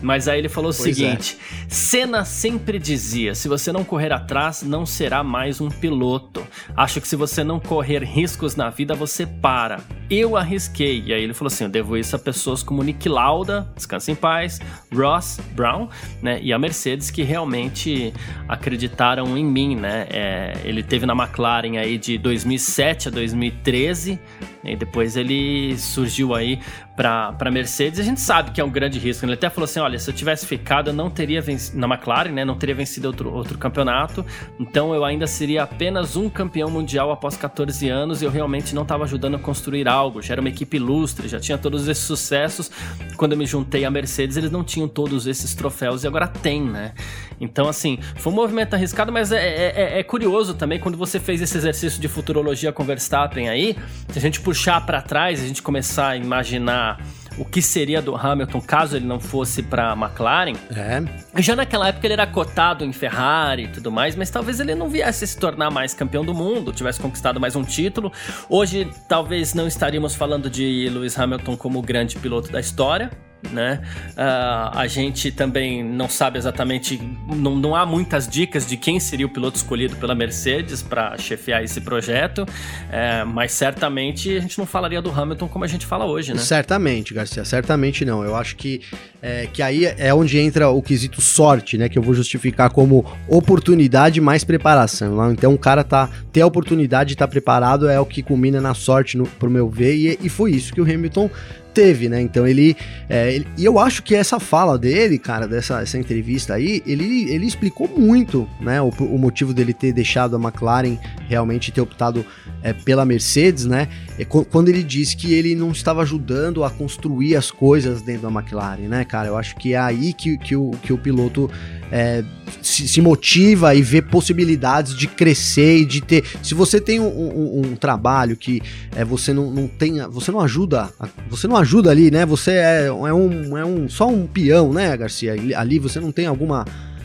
Mas 0.01 0.27
aí 0.27 0.39
ele 0.39 0.49
falou 0.49 0.73
pois 0.73 0.81
o 0.81 0.91
é. 0.91 0.95
seguinte: 0.95 1.39
é. 1.39 1.67
Senna 1.69 2.25
sempre 2.25 2.79
dizia, 2.79 3.35
se 3.35 3.49
você 3.49 3.71
não 3.71 3.85
correr 3.85 4.13
atrás, 4.13 4.63
não 4.63 4.87
será 4.87 5.23
mais 5.23 5.61
um 5.61 5.69
piloto. 5.69 6.43
Acho 6.75 7.01
que 7.03 7.07
se 7.07 7.17
você 7.17 7.45
não 7.45 7.61
correr 7.61 8.03
riscos 8.03 8.57
na 8.57 8.71
vida, 8.71 8.95
você 8.95 9.27
para. 9.27 9.81
Eu 10.09 10.39
arrisquei. 10.39 11.03
E 11.05 11.13
aí 11.13 11.23
ele 11.23 11.35
falou 11.35 11.49
assim: 11.49 11.65
eu 11.65 11.71
devo 11.71 11.99
isso 11.99 12.17
a 12.17 12.19
pessoas 12.19 12.63
como 12.63 12.83
Nick 12.83 13.09
Lauda, 13.11 13.71
descansa 13.77 14.11
em 14.11 14.15
paz, 14.15 14.59
Ross 14.91 15.39
Brown, 15.55 15.89
né? 16.23 16.41
E 16.43 16.51
a 16.51 16.59
Mercedes 16.59 17.11
que 17.11 17.23
realmente 17.23 17.58
realmente 17.59 18.15
acreditaram 18.49 19.37
em 19.37 19.45
mim, 19.45 19.77
né? 19.77 20.07
É, 20.11 20.53
ele 20.65 20.83
teve 20.83 21.05
na 21.05 21.13
McLaren 21.13 21.77
aí 21.79 21.99
de 21.99 22.17
2007 22.17 23.09
a 23.09 23.11
2013, 23.11 24.19
e 24.65 24.77
depois 24.77 25.17
ele 25.17 25.77
surgiu 25.77 26.35
aí 26.35 26.61
para 26.99 27.49
Mercedes. 27.49 28.01
A 28.01 28.03
gente 28.03 28.21
sabe 28.21 28.51
que 28.51 28.61
é 28.61 28.65
um 28.65 28.71
grande 28.71 28.99
risco. 28.99 29.25
Ele 29.25 29.35
até 29.35 29.49
falou 29.49 29.67
assim: 29.67 29.79
olha, 29.79 29.97
se 30.01 30.11
eu 30.11 30.15
tivesse 30.15 30.45
ficado, 30.45 30.91
eu 30.91 30.93
não 30.93 31.09
teria 31.09 31.41
vencido 31.41 31.79
na 31.79 31.87
McLaren, 31.87 32.33
né? 32.33 32.45
Não 32.45 32.57
teria 32.57 32.75
vencido 32.75 33.07
outro, 33.07 33.33
outro 33.33 33.57
campeonato. 33.57 34.27
Então 34.59 34.93
eu 34.93 35.05
ainda 35.05 35.25
seria 35.29 35.63
apenas 35.63 36.17
um 36.17 36.29
campeão 36.29 36.69
mundial 36.69 37.13
após 37.13 37.37
14 37.37 37.89
anos. 37.89 38.21
E 38.21 38.25
eu 38.25 38.31
realmente 38.33 38.75
não 38.75 38.83
estava 38.83 39.05
ajudando 39.05 39.37
a 39.37 39.39
construir 39.39 39.87
algo. 39.87 40.21
Já 40.21 40.35
era 40.35 40.41
uma 40.41 40.49
equipe 40.49 40.77
ilustre, 40.77 41.29
já 41.29 41.39
tinha 41.39 41.57
todos 41.57 41.87
esses 41.87 42.03
sucessos. 42.03 42.69
Quando 43.17 43.33
eu 43.33 43.39
me 43.39 43.47
juntei 43.47 43.85
à 43.85 43.91
Mercedes, 43.91 44.37
eles 44.37 44.51
não 44.51 44.65
tinham 44.65 44.89
todos 44.89 45.29
esses 45.29 45.55
troféus 45.55 46.03
e 46.03 46.09
agora 46.09 46.27
tem, 46.27 46.61
né? 46.61 46.95
Então, 47.41 47.69
assim, 47.69 48.01
foi 48.17 48.33
um 48.33 48.35
movimento 48.35 48.75
arriscado, 48.75 49.13
mas 49.13 49.31
é, 49.31 49.39
é, 49.39 49.73
é, 49.77 49.99
é 50.01 50.03
curioso 50.03 50.55
também 50.55 50.81
quando 50.81 50.99
você 50.99 51.21
fez 51.21 51.41
esse 51.41 51.57
exercício 51.57 52.01
de 52.01 52.09
futurologia 52.09 52.73
com 52.73 52.83
Verstappen 52.83 53.49
aí. 53.49 53.77
Se 54.09 54.19
a 54.19 54.21
gente 54.21 54.41
puxar 54.41 54.85
para 54.85 55.01
trás, 55.01 55.41
a 55.41 55.47
gente 55.47 55.63
começar 55.63 56.09
a 56.09 56.17
imaginar 56.17 56.88
o 57.37 57.45
que 57.45 57.61
seria 57.61 58.01
do 58.01 58.15
Hamilton 58.15 58.61
caso 58.61 58.97
ele 58.97 59.07
não 59.07 59.21
fosse 59.21 59.63
para 59.63 59.93
McLaren. 59.93 60.55
É. 60.71 61.43
Já 61.43 61.55
naquela 61.55 61.89
época 61.89 62.07
ele 62.07 62.15
era 62.15 62.27
cotado 62.27 62.85
em 62.85 62.93
Ferrari 62.93 63.65
e 63.65 63.69
tudo 63.69 63.91
mais, 63.91 64.17
mas 64.17 64.31
talvez 64.31 64.61
ele 64.61 64.75
não 64.75 64.89
viesse 64.89 65.25
a 65.25 65.27
se 65.27 65.39
tornar 65.39 65.71
mais 65.71 65.95
campeão 65.95 66.25
do 66.25 66.35
mundo, 66.35 66.73
tivesse 66.73 67.01
conquistado 67.01 67.41
mais 67.41 67.55
um 67.57 67.63
título. 67.63 68.13
Hoje 68.49 68.91
talvez 69.09 69.55
não 69.55 69.67
estaríamos 69.67 70.15
falando 70.15 70.51
de 70.51 70.89
Lewis 70.91 71.19
Hamilton 71.19 71.57
como 71.57 71.79
o 71.79 71.83
grande 71.83 72.17
piloto 72.17 72.51
da 72.51 72.61
história, 72.61 73.11
né? 73.53 73.81
Uh, 74.11 74.79
a 74.79 74.87
gente 74.87 75.31
também 75.31 75.83
não 75.83 76.09
sabe 76.09 76.39
exatamente, 76.39 77.01
não, 77.27 77.57
não 77.57 77.75
há 77.75 77.87
muitas 77.87 78.29
dicas 78.29 78.67
de 78.67 78.77
quem 78.77 78.99
seria 78.99 79.27
o 79.27 79.29
piloto 79.29 79.57
escolhido 79.57 79.97
pela 79.97 80.15
Mercedes 80.15 80.83
para 80.83 81.17
chefiar 81.19 81.63
esse 81.63 81.81
projeto, 81.81 82.47
é, 82.91 83.25
mas 83.25 83.53
certamente 83.53 84.37
a 84.37 84.41
gente 84.41 84.59
não 84.59 84.67
falaria 84.67 85.01
do 85.01 85.11
Hamilton 85.11 85.49
como 85.49 85.65
a 85.65 85.69
gente 85.69 85.87
fala 85.87 86.05
hoje, 86.05 86.35
né? 86.35 86.41
Certamente, 86.41 87.15
Garcia, 87.15 87.45
certamente 87.45 88.05
não. 88.05 88.25
Eu 88.25 88.35
acho 88.35 88.57
que, 88.57 88.81
é, 89.23 89.47
que 89.47 89.63
aí 89.63 89.85
é 89.85 90.13
onde 90.13 90.39
entra 90.39 90.69
o 90.69 90.83
quesito 90.83 91.21
sorte, 91.21 91.79
né? 91.79 91.89
Que 91.89 91.99
eu 91.99 92.03
vou 92.03 92.15
justificar 92.15 92.71
como 92.71 93.05
oportunidade 93.29 94.21
mais 94.21 94.45
preparação. 94.45 95.33
Então 95.33 95.55
o 95.55 95.59
cara 95.59 95.85
tá 95.85 96.11
ter 96.33 96.41
a 96.41 96.47
oportunidade 96.47 97.09
de 97.09 97.15
estar 97.15 97.27
tá 97.27 97.31
preparado 97.31 97.89
é 97.89 97.99
o 98.01 98.07
que 98.07 98.23
culmina 98.23 98.61
na 98.61 98.75
sorte, 98.75 99.17
no, 99.17 99.27
pro 99.27 99.51
meu 99.51 99.69
ver, 99.69 99.95
e, 99.95 100.19
e 100.23 100.29
foi 100.29 100.53
isso 100.53 100.73
que 100.73 100.81
o 100.81 100.85
Hamilton 100.85 101.31
teve, 101.79 102.09
né? 102.09 102.21
Então 102.21 102.45
ele, 102.45 102.77
é, 103.09 103.33
ele, 103.33 103.47
E 103.57 103.65
eu 103.65 103.79
acho 103.79 104.03
que 104.03 104.13
essa 104.13 104.41
fala 104.41 104.77
dele, 104.77 105.17
cara, 105.17 105.47
dessa 105.47 105.81
essa 105.81 105.97
entrevista 105.97 106.55
aí, 106.55 106.83
ele, 106.85 107.31
ele 107.31 107.47
explicou 107.47 107.87
muito, 107.87 108.49
né? 108.61 108.83
O, 108.83 108.89
o 108.89 109.17
motivo 109.17 109.55
dele 109.55 109.73
ter 109.73 109.93
deixado 109.93 110.35
a 110.35 110.41
McLaren 110.41 110.99
realmente 111.29 111.71
ter 111.71 111.81
optado 111.81 112.27
é, 112.65 112.73
pela 112.73 113.05
Mercedes, 113.05 113.65
né? 113.65 113.87
É, 114.19 114.25
quando 114.25 114.69
ele 114.69 114.83
disse 114.83 115.17
que 115.17 115.33
ele 115.33 115.55
não 115.55 115.71
estava 115.71 116.03
ajudando 116.03 116.65
a 116.65 116.71
construir 116.71 117.37
as 117.37 117.49
coisas 117.49 118.03
dentro 118.03 118.29
da 118.29 118.41
McLaren, 118.41 118.89
né, 118.89 119.05
cara? 119.05 119.29
Eu 119.29 119.37
acho 119.37 119.55
que 119.55 119.75
é 119.75 119.79
aí 119.79 120.13
que, 120.13 120.37
que, 120.37 120.57
o, 120.57 120.73
que 120.83 120.93
o 120.93 120.99
piloto 120.99 121.49
é, 121.93 122.25
se, 122.63 122.89
se, 122.89 123.01
motiva 123.01 123.75
e 123.75 123.83
vê 123.83 124.01
possibilidades 124.03 124.95
de 124.97 125.07
crescer 125.07 125.79
e 125.79 125.85
de 125.85 126.01
ter. 126.01 126.25
Se 126.43 126.55
você 126.55 126.81
tem 126.81 127.01
um, 127.01 127.07
um, 127.07 127.63
um 127.67 127.77
trabalho 127.77 128.37
que 128.37 128.61
é, 128.95 129.05
você 129.05 129.33
não, 129.33 129.51
não 129.51 129.67
tem, 129.69 130.01
você 130.09 130.31
não 130.31 130.41
ajuda, 130.41 130.91
você 131.29 131.47
não 131.47 131.57
ajuda 131.57 131.91
ali, 131.91 132.11
né? 132.11 132.25
Você 132.27 132.53
é, 132.53 132.87
é, 132.87 132.93
um, 132.93 133.57
é 133.57 133.65
um 133.65 133.89
só 133.89 134.09
um 134.09 134.27
peão, 134.27 134.73
né, 134.73 134.97
Garcia? 134.97 135.35
Ali 135.57 135.79
você 135.79 136.01
não 136.01 136.13
tem 136.13 136.27
alguma 136.27 136.65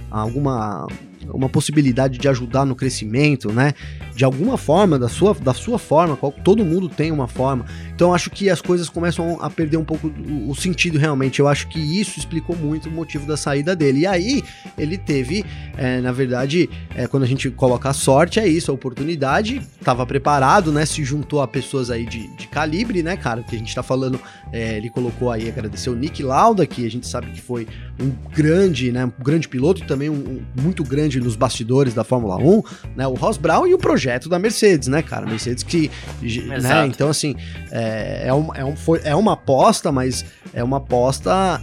alguma 0.09 0.87
uma 1.31 1.49
possibilidade 1.49 2.17
de 2.17 2.27
ajudar 2.27 2.65
no 2.65 2.75
crescimento, 2.75 3.51
né? 3.51 3.73
De 4.15 4.23
alguma 4.23 4.57
forma, 4.57 4.99
da 4.99 5.09
sua, 5.09 5.33
da 5.33 5.53
sua 5.53 5.79
forma, 5.79 6.15
qual, 6.15 6.31
todo 6.31 6.63
mundo 6.63 6.87
tem 6.87 7.11
uma 7.11 7.27
forma. 7.27 7.65
Então 7.93 8.13
acho 8.13 8.29
que 8.29 8.49
as 8.49 8.61
coisas 8.61 8.89
começam 8.89 9.37
a 9.41 9.49
perder 9.49 9.77
um 9.77 9.83
pouco 9.83 10.07
o, 10.07 10.49
o, 10.49 10.55
sentido 10.55 10.97
realmente. 10.97 11.39
Eu 11.39 11.47
acho 11.47 11.67
que 11.67 11.79
isso 11.79 12.19
explicou 12.19 12.55
muito 12.55 12.89
o 12.89 12.91
motivo 12.91 13.25
da 13.25 13.37
saída 13.37 13.75
dele. 13.75 14.01
E 14.01 14.07
aí 14.07 14.43
ele 14.77 14.97
teve, 14.97 15.45
é, 15.77 16.01
na 16.01 16.11
verdade, 16.11 16.69
é, 16.95 17.07
quando 17.07 17.23
a 17.23 17.27
gente 17.27 17.49
coloca 17.49 17.89
a 17.89 17.93
sorte, 17.93 18.39
é 18.39 18.47
isso, 18.47 18.71
a 18.71 18.73
oportunidade, 18.73 19.61
estava 19.79 20.05
preparado, 20.05 20.71
né? 20.71 20.85
Se 20.85 21.03
juntou 21.03 21.41
a 21.41 21.47
pessoas 21.47 21.89
aí 21.89 22.05
de, 22.05 22.27
de 22.35 22.47
calibre, 22.47 23.01
né, 23.03 23.17
cara? 23.17 23.43
Que 23.43 23.55
a 23.55 23.59
gente 23.59 23.73
tá 23.73 23.83
falando, 23.83 24.19
é, 24.51 24.77
ele 24.77 24.89
colocou 24.89 25.31
aí, 25.31 25.47
agradeceu 25.47 25.93
o 25.93 25.95
Nick 25.95 26.21
Lauda, 26.21 26.65
que 26.65 26.85
a 26.85 26.91
gente 26.91 27.07
sabe 27.07 27.31
que 27.31 27.41
foi 27.41 27.67
um 27.99 28.11
grande, 28.31 28.91
né? 28.91 29.05
Um 29.05 29.23
grande 29.23 29.47
piloto 29.47 29.81
e 29.81 29.85
também 29.85 30.09
um, 30.09 30.43
um 30.57 30.61
muito 30.61 30.83
grande 30.83 31.12
nos 31.19 31.35
bastidores 31.35 31.93
da 31.93 32.03
Fórmula 32.03 32.37
1, 32.37 32.63
né? 32.95 33.07
O 33.07 33.13
Ross 33.13 33.37
Brown 33.37 33.67
e 33.67 33.73
o 33.73 33.77
projeto 33.77 34.29
da 34.29 34.39
Mercedes, 34.39 34.87
né, 34.87 35.01
cara? 35.01 35.25
Mercedes 35.25 35.63
que. 35.63 35.89
Né, 36.21 36.87
então, 36.87 37.09
assim, 37.09 37.35
é, 37.71 38.27
é, 38.27 38.33
um, 38.33 38.53
é, 38.53 38.63
um, 38.63 38.75
foi, 38.75 39.01
é 39.03 39.15
uma 39.15 39.33
aposta, 39.33 39.91
mas 39.91 40.25
é 40.53 40.63
uma 40.63 40.77
aposta, 40.77 41.61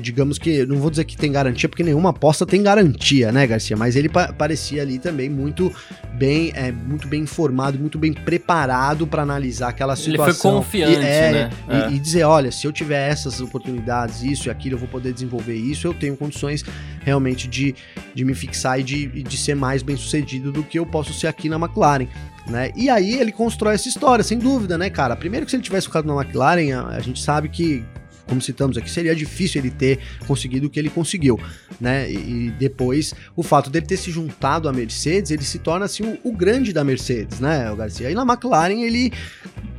digamos 0.00 0.38
que, 0.38 0.64
não 0.66 0.76
vou 0.76 0.90
dizer 0.90 1.04
que 1.04 1.16
tem 1.16 1.30
garantia, 1.30 1.68
porque 1.68 1.82
nenhuma 1.82 2.10
aposta 2.10 2.46
tem 2.46 2.62
garantia, 2.62 3.30
né, 3.30 3.46
Garcia? 3.46 3.76
Mas 3.76 3.96
ele 3.96 4.08
pa 4.08 4.32
parecia 4.32 4.82
ali 4.82 4.98
também 4.98 5.28
muito 5.28 5.72
bem, 6.14 6.52
é, 6.54 6.72
muito 6.72 7.06
bem 7.06 7.22
informado, 7.22 7.78
muito 7.78 7.98
bem 7.98 8.12
preparado 8.12 9.06
para 9.06 9.22
analisar 9.22 9.68
aquela 9.68 9.96
situação. 9.96 10.24
Ele 10.26 10.34
foi 10.34 10.50
confiante, 10.50 11.00
e, 11.00 11.04
é, 11.04 11.32
né? 11.32 11.50
E, 11.68 11.74
é. 11.74 11.90
e 11.92 11.98
dizer, 11.98 12.24
olha, 12.24 12.50
se 12.50 12.66
eu 12.66 12.72
tiver 12.72 13.10
essas 13.10 13.40
oportunidades, 13.40 14.22
isso 14.22 14.48
e 14.48 14.50
aquilo, 14.50 14.76
eu 14.76 14.78
vou 14.78 14.88
poder 14.88 15.12
desenvolver 15.12 15.56
isso, 15.56 15.86
eu 15.86 15.94
tenho 15.94 16.16
condições 16.16 16.64
realmente 17.04 17.46
de, 17.46 17.74
de 18.14 18.24
me 18.24 18.34
fixar 18.34 18.73
e 18.78 18.82
de, 18.82 19.22
de 19.22 19.36
ser 19.36 19.54
mais 19.54 19.82
bem 19.82 19.96
sucedido 19.96 20.52
do 20.52 20.62
que 20.62 20.78
eu 20.78 20.86
posso 20.86 21.12
ser 21.12 21.26
aqui 21.26 21.48
na 21.48 21.56
McLaren. 21.56 22.06
Né? 22.46 22.70
E 22.76 22.90
aí 22.90 23.14
ele 23.14 23.32
constrói 23.32 23.74
essa 23.74 23.88
história, 23.88 24.22
sem 24.22 24.38
dúvida, 24.38 24.76
né, 24.76 24.90
cara? 24.90 25.16
Primeiro 25.16 25.46
que 25.46 25.50
se 25.50 25.56
ele 25.56 25.62
tivesse 25.62 25.86
ficado 25.86 26.06
na 26.06 26.22
McLaren, 26.22 26.72
a, 26.72 26.88
a 26.88 27.00
gente 27.00 27.22
sabe 27.22 27.48
que 27.48 27.84
como 28.26 28.40
citamos 28.40 28.76
aqui, 28.76 28.90
seria 28.90 29.14
difícil 29.14 29.60
ele 29.60 29.70
ter 29.70 29.98
conseguido 30.26 30.66
o 30.66 30.70
que 30.70 30.78
ele 30.78 30.90
conseguiu, 30.90 31.38
né? 31.80 32.10
E, 32.10 32.50
depois, 32.58 33.14
o 33.36 33.42
fato 33.42 33.70
dele 33.70 33.86
ter 33.86 33.96
se 33.96 34.10
juntado 34.10 34.68
à 34.68 34.72
Mercedes, 34.72 35.30
ele 35.30 35.44
se 35.44 35.58
torna 35.58 35.84
assim 35.84 36.02
o, 36.02 36.18
o 36.30 36.32
grande 36.32 36.72
da 36.72 36.84
Mercedes, 36.84 37.40
né, 37.40 37.70
o 37.70 37.76
Garcia? 37.76 38.10
E 38.10 38.14
na 38.14 38.22
McLaren 38.22 38.82
ele 38.82 39.12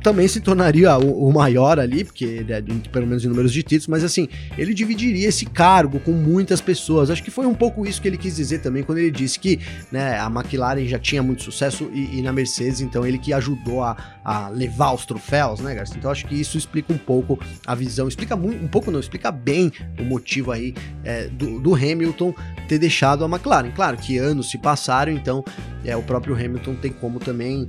também 0.02 0.28
se 0.28 0.40
tornaria 0.40 0.96
o, 0.98 1.28
o 1.28 1.32
maior 1.32 1.80
ali, 1.80 2.04
porque 2.04 2.24
ele 2.24 2.52
é, 2.52 2.62
pelo 2.92 3.06
menos 3.06 3.24
em 3.24 3.28
números 3.28 3.52
de 3.52 3.62
títulos, 3.62 3.88
mas 3.88 4.04
assim, 4.04 4.28
ele 4.56 4.72
dividiria 4.72 5.28
esse 5.28 5.46
cargo 5.46 5.98
com 5.98 6.12
muitas 6.12 6.60
pessoas. 6.60 7.10
Acho 7.10 7.22
que 7.22 7.30
foi 7.30 7.46
um 7.46 7.54
pouco 7.54 7.84
isso 7.84 8.00
que 8.00 8.06
ele 8.06 8.16
quis 8.16 8.36
dizer 8.36 8.60
também 8.60 8.82
quando 8.82 8.98
ele 8.98 9.10
disse 9.10 9.38
que 9.38 9.58
né, 9.90 10.18
a 10.18 10.26
McLaren 10.26 10.86
já 10.86 10.98
tinha 10.98 11.22
muito 11.22 11.42
sucesso 11.42 11.90
e, 11.92 12.18
e 12.18 12.22
na 12.22 12.32
Mercedes, 12.32 12.80
então 12.80 13.04
ele 13.04 13.18
que 13.18 13.32
ajudou 13.32 13.82
a, 13.82 13.96
a 14.26 14.48
levar 14.48 14.92
os 14.92 15.06
troféus, 15.06 15.60
né, 15.60 15.72
Garcia? 15.72 15.96
Então 15.96 16.10
acho 16.10 16.26
que 16.26 16.34
isso 16.34 16.58
explica 16.58 16.92
um 16.92 16.98
pouco 16.98 17.38
a 17.64 17.76
visão, 17.76 18.08
explica 18.08 18.34
muito, 18.34 18.64
um 18.64 18.66
pouco 18.66 18.90
não, 18.90 18.98
explica 18.98 19.30
bem 19.30 19.70
o 20.00 20.02
motivo 20.02 20.50
aí 20.50 20.74
é, 21.04 21.28
do, 21.28 21.60
do 21.60 21.72
Hamilton 21.76 22.34
ter 22.66 22.76
deixado 22.80 23.24
a 23.24 23.28
McLaren. 23.28 23.70
Claro 23.70 23.96
que 23.96 24.18
anos 24.18 24.50
se 24.50 24.58
passaram, 24.58 25.12
então 25.12 25.44
é, 25.84 25.96
o 25.96 26.02
próprio 26.02 26.34
Hamilton 26.34 26.74
tem 26.74 26.92
como 26.92 27.20
também 27.20 27.68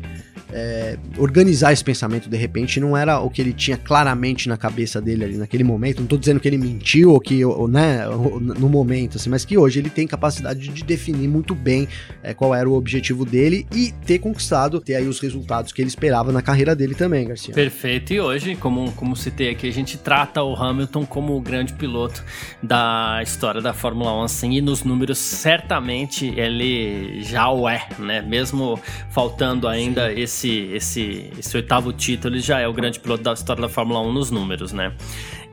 é, 0.52 0.98
organizar 1.18 1.74
esse 1.74 1.84
pensamento 1.84 2.30
de 2.30 2.38
repente 2.38 2.80
não 2.80 2.96
era 2.96 3.20
o 3.20 3.30
que 3.30 3.42
ele 3.42 3.54
tinha 3.54 3.78
claramente 3.78 4.48
na 4.48 4.58
cabeça 4.58 5.02
dele 5.02 5.26
ali 5.26 5.38
naquele 5.38 5.64
momento. 5.64 6.00
Não 6.00 6.08
tô 6.08 6.18
dizendo 6.18 6.40
que 6.40 6.48
ele 6.48 6.58
mentiu 6.58 7.12
ou 7.12 7.20
que, 7.20 7.44
ou, 7.44 7.68
né, 7.68 8.06
no 8.08 8.70
momento, 8.70 9.18
assim, 9.18 9.30
mas 9.30 9.44
que 9.44 9.58
hoje 9.58 9.80
ele 9.80 9.90
tem 9.90 10.08
capacidade 10.08 10.68
de 10.68 10.84
definir 10.84 11.28
muito 11.28 11.54
bem 11.54 11.88
é, 12.24 12.34
qual 12.34 12.56
era 12.56 12.68
o 12.68 12.74
objetivo 12.74 13.26
dele 13.26 13.68
e 13.74 13.92
ter 14.06 14.20
conquistado, 14.20 14.80
ter 14.80 14.96
aí 14.96 15.08
os 15.08 15.20
resultados 15.20 15.72
que 15.72 15.82
ele 15.82 15.90
esperava 15.90 16.32
na 16.32 16.42
carreira 16.42 16.76
dele 16.76 16.96
também, 16.96 17.28
Garcia. 17.28 17.54
Perfeito. 17.54 18.14
E 18.14 18.20
hoje, 18.20 18.56
como, 18.56 18.92
como 18.94 19.16
citei 19.16 19.50
aqui, 19.50 19.68
a 19.68 19.74
gente 19.74 19.98
trata 19.98 20.44
o 20.44 20.56
Hamilton 20.56 21.06
como 21.06 21.36
o 21.36 21.42
grande 21.42 21.74
piloto 21.74 22.24
da 22.62 23.20
história 23.22 23.62
da 23.62 23.74
Fórmula 23.74 24.14
1, 24.22 24.24
assim, 24.24 24.52
e 24.54 24.62
nos 24.62 24.84
números 24.84 25.18
certamente 25.18 26.34
ele 26.38 27.22
já 27.22 27.50
o 27.50 27.68
é, 27.68 27.88
né? 28.00 28.22
Mesmo 28.22 28.80
faltando 29.10 29.68
ainda 29.68 30.10
Sim. 30.10 30.22
esse 30.22 30.37
esse, 30.38 30.70
esse, 30.74 31.32
esse 31.38 31.58
oitavo 31.58 31.92
título, 31.92 32.36
ele 32.36 32.42
já 32.42 32.60
é 32.60 32.68
o 32.68 32.74
grande 32.74 33.00
piloto 33.00 33.24
da 33.24 33.34
história 33.34 33.62
da 33.62 33.70
Fórmula 33.70 34.00
1 34.02 34.14
nos 34.14 34.30
números, 34.30 34.72
né? 34.72 34.94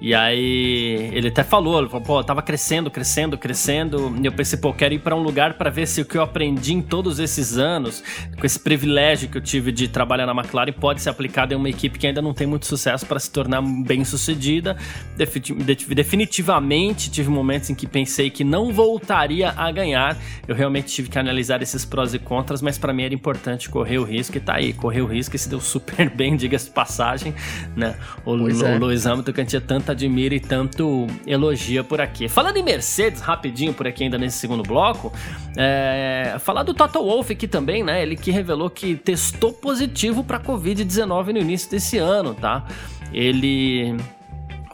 E 0.00 0.14
aí 0.14 1.10
ele 1.12 1.28
até 1.28 1.42
falou, 1.42 1.78
ele 1.78 1.88
falou, 1.88 2.04
pô, 2.04 2.20
eu 2.20 2.24
tava 2.24 2.42
crescendo, 2.42 2.90
crescendo, 2.90 3.38
crescendo, 3.38 4.14
e 4.20 4.26
eu 4.26 4.32
pensei, 4.32 4.58
pô, 4.58 4.72
quero 4.72 4.94
ir 4.94 4.98
para 4.98 5.16
um 5.16 5.22
lugar 5.22 5.54
para 5.54 5.70
ver 5.70 5.86
se 5.86 6.00
o 6.00 6.04
que 6.04 6.18
eu 6.18 6.22
aprendi 6.22 6.74
em 6.74 6.82
todos 6.82 7.18
esses 7.18 7.56
anos, 7.56 8.02
com 8.38 8.44
esse 8.44 8.58
privilégio 8.58 9.28
que 9.28 9.38
eu 9.38 9.42
tive 9.42 9.72
de 9.72 9.88
trabalhar 9.88 10.26
na 10.26 10.32
McLaren, 10.32 10.72
pode 10.72 11.00
ser 11.00 11.10
aplicado 11.10 11.54
em 11.54 11.56
uma 11.56 11.68
equipe 11.68 11.98
que 11.98 12.06
ainda 12.06 12.20
não 12.20 12.34
tem 12.34 12.46
muito 12.46 12.66
sucesso 12.66 13.06
para 13.06 13.18
se 13.18 13.30
tornar 13.30 13.62
bem 13.62 14.04
sucedida. 14.04 14.76
Definitivamente 15.16 17.10
tive 17.10 17.30
momentos 17.30 17.70
em 17.70 17.74
que 17.74 17.86
pensei 17.86 18.30
que 18.30 18.44
não 18.44 18.72
voltaria 18.72 19.54
a 19.56 19.70
ganhar. 19.70 20.16
Eu 20.46 20.54
realmente 20.54 20.92
tive 20.92 21.08
que 21.08 21.18
analisar 21.18 21.62
esses 21.62 21.84
prós 21.84 22.12
e 22.14 22.18
contras, 22.18 22.60
mas 22.60 22.76
para 22.76 22.92
mim 22.92 23.04
era 23.04 23.14
importante 23.14 23.70
correr 23.70 23.98
o 23.98 24.04
risco 24.04 24.36
e 24.36 24.40
tá 24.40 24.56
aí, 24.56 24.72
correr 24.72 25.00
o 25.00 25.06
risco 25.06 25.34
e 25.36 25.38
se 25.38 25.48
deu 25.48 25.60
super 25.60 26.10
bem, 26.14 26.36
diga-se 26.36 26.66
de 26.66 26.72
passagem, 26.72 27.34
né? 27.76 27.96
O, 28.24 28.32
o, 28.32 28.50
é. 28.50 28.76
o 28.76 28.78
Lewis 28.78 29.06
Hamilton 29.06 29.32
que 29.32 29.40
a 29.40 29.44
gente 29.44 29.56
tanta 29.84 29.92
admira 29.92 30.34
e 30.34 30.40
tanto 30.40 31.06
elogia 31.26 31.84
por 31.84 32.00
aqui. 32.00 32.26
Falando 32.26 32.56
em 32.56 32.62
Mercedes, 32.62 33.20
rapidinho 33.20 33.74
por 33.74 33.86
aqui 33.86 34.04
ainda 34.04 34.16
nesse 34.16 34.38
segundo 34.38 34.62
bloco, 34.62 35.12
é, 35.56 36.36
falar 36.40 36.62
do 36.62 36.72
Toto 36.72 37.00
Wolff 37.00 37.32
aqui 37.32 37.46
também, 37.46 37.84
né? 37.84 38.02
Ele 38.02 38.16
que 38.16 38.30
revelou 38.30 38.70
que 38.70 38.96
testou 38.96 39.52
positivo 39.52 40.24
para 40.24 40.40
Covid-19 40.40 41.32
no 41.32 41.38
início 41.38 41.70
desse 41.70 41.98
ano, 41.98 42.34
tá? 42.34 42.64
Ele 43.12 43.94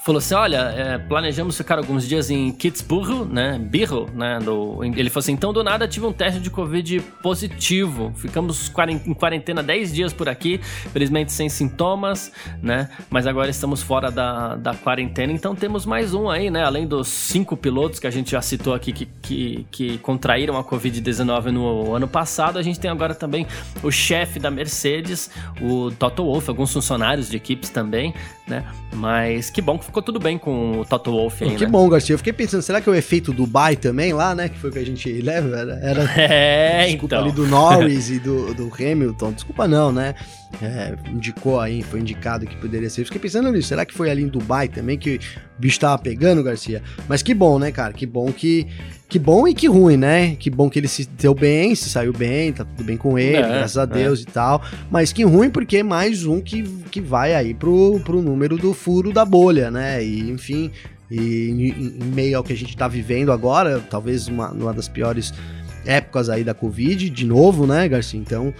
falou 0.04 0.18
assim: 0.18 0.34
olha, 0.34 0.56
é, 0.76 0.98
planejamos 0.98 1.56
ficar 1.56 1.78
alguns 1.78 2.08
dias 2.08 2.30
em 2.30 2.50
Kitzbühel, 2.52 3.24
né? 3.24 3.58
Birro, 3.58 4.08
né? 4.14 4.38
Do, 4.38 4.82
ele 4.82 5.10
falou 5.10 5.20
assim: 5.20 5.32
então 5.32 5.52
do 5.52 5.62
nada 5.62 5.86
tive 5.86 6.06
um 6.06 6.12
teste 6.12 6.40
de 6.40 6.50
Covid 6.50 7.00
positivo. 7.22 8.12
Ficamos 8.16 8.72
em 8.88 9.14
quarentena 9.14 9.62
10 9.62 9.92
dias 9.92 10.12
por 10.12 10.28
aqui, 10.28 10.58
felizmente 10.92 11.32
sem 11.32 11.48
sintomas, 11.48 12.32
né? 12.62 12.88
Mas 13.08 13.26
agora 13.26 13.50
estamos 13.50 13.82
fora 13.82 14.10
da, 14.10 14.56
da 14.56 14.74
quarentena, 14.74 15.32
então 15.32 15.54
temos 15.54 15.84
mais 15.84 16.14
um 16.14 16.28
aí, 16.28 16.50
né? 16.50 16.64
Além 16.64 16.86
dos 16.86 17.08
cinco 17.08 17.56
pilotos 17.56 18.00
que 18.00 18.06
a 18.06 18.10
gente 18.10 18.30
já 18.30 18.40
citou 18.40 18.74
aqui 18.74 18.92
que, 18.92 19.06
que, 19.22 19.66
que 19.70 19.98
contraíram 19.98 20.56
a 20.56 20.64
Covid-19 20.64 21.46
no 21.46 21.94
ano 21.94 22.08
passado, 22.08 22.58
a 22.58 22.62
gente 22.62 22.80
tem 22.80 22.90
agora 22.90 23.14
também 23.14 23.46
o 23.82 23.90
chefe 23.90 24.38
da 24.38 24.50
Mercedes, 24.50 25.30
o 25.60 25.90
Toto 25.90 26.24
Wolff, 26.24 26.48
alguns 26.48 26.72
funcionários 26.72 27.28
de 27.28 27.36
equipes 27.36 27.70
também, 27.70 28.14
né? 28.46 28.64
Mas 28.92 29.50
que 29.50 29.60
bom 29.60 29.78
que 29.78 29.89
ficou 29.90 30.02
tudo 30.02 30.18
bem 30.18 30.38
com 30.38 30.80
o 30.80 30.84
Toto 30.84 31.10
Wolff 31.10 31.44
aí, 31.44 31.56
Que 31.56 31.64
né? 31.64 31.70
bom, 31.70 31.88
Garcia. 31.88 32.14
Eu 32.14 32.18
fiquei 32.18 32.32
pensando, 32.32 32.62
será 32.62 32.80
que 32.80 32.88
é 32.88 32.92
o 32.92 32.94
efeito 32.94 33.32
Dubai 33.32 33.76
também 33.76 34.12
lá, 34.12 34.34
né? 34.34 34.48
Que 34.48 34.58
foi 34.58 34.70
o 34.70 34.72
que 34.72 34.78
a 34.78 34.86
gente 34.86 35.20
leva? 35.20 35.56
Era, 35.56 35.80
era 35.82 36.02
é, 36.20 36.86
desculpa 36.86 37.16
então. 37.16 37.24
ali 37.24 37.32
do 37.32 37.46
Norris 37.46 38.10
e 38.10 38.18
do, 38.18 38.54
do 38.54 38.72
Hamilton. 38.72 39.32
Desculpa 39.32 39.68
não, 39.68 39.92
né? 39.92 40.14
É, 40.62 40.94
indicou 41.10 41.60
aí, 41.60 41.82
foi 41.82 42.00
indicado 42.00 42.46
que 42.46 42.56
poderia 42.56 42.88
ser. 42.88 43.02
Eu 43.02 43.06
fiquei 43.06 43.20
pensando 43.20 43.52
nisso. 43.52 43.68
Será 43.68 43.84
que 43.84 43.94
foi 43.94 44.10
ali 44.10 44.22
em 44.22 44.28
Dubai 44.28 44.68
também 44.68 44.96
que 44.98 45.20
bicho 45.60 45.78
tava 45.78 45.98
pegando, 45.98 46.42
Garcia. 46.42 46.82
Mas 47.08 47.22
que 47.22 47.34
bom, 47.34 47.58
né, 47.58 47.70
cara? 47.70 47.92
Que 47.92 48.06
bom 48.06 48.32
que. 48.32 48.66
Que 49.08 49.18
bom 49.18 49.48
e 49.48 49.52
que 49.52 49.66
ruim, 49.66 49.96
né? 49.96 50.36
Que 50.36 50.48
bom 50.48 50.70
que 50.70 50.78
ele 50.78 50.86
se 50.86 51.04
deu 51.04 51.34
bem, 51.34 51.74
se 51.74 51.90
saiu 51.90 52.12
bem, 52.12 52.52
tá 52.52 52.64
tudo 52.64 52.84
bem 52.84 52.96
com 52.96 53.18
ele, 53.18 53.38
é, 53.38 53.42
graças 53.42 53.76
a 53.76 53.82
é. 53.82 53.86
Deus 53.86 54.20
é. 54.20 54.22
e 54.22 54.26
tal. 54.26 54.62
Mas 54.88 55.12
que 55.12 55.24
ruim 55.24 55.50
porque 55.50 55.78
é 55.78 55.82
mais 55.82 56.24
um 56.24 56.40
que, 56.40 56.62
que 56.92 57.00
vai 57.00 57.34
aí 57.34 57.52
pro, 57.52 58.00
pro 58.04 58.22
número 58.22 58.56
do 58.56 58.72
furo 58.72 59.12
da 59.12 59.24
bolha, 59.24 59.68
né? 59.68 60.04
E, 60.04 60.30
enfim, 60.30 60.70
e 61.10 61.50
em, 61.50 62.04
em 62.04 62.04
meio 62.14 62.38
ao 62.38 62.44
que 62.44 62.52
a 62.52 62.56
gente 62.56 62.76
tá 62.76 62.86
vivendo 62.86 63.32
agora, 63.32 63.80
talvez 63.80 64.28
uma, 64.28 64.52
uma 64.52 64.72
das 64.72 64.86
piores 64.86 65.34
épocas 65.84 66.28
aí 66.28 66.44
da 66.44 66.54
Covid, 66.54 67.10
de 67.10 67.26
novo, 67.26 67.66
né, 67.66 67.88
Garcia? 67.88 68.20
Então, 68.20 68.54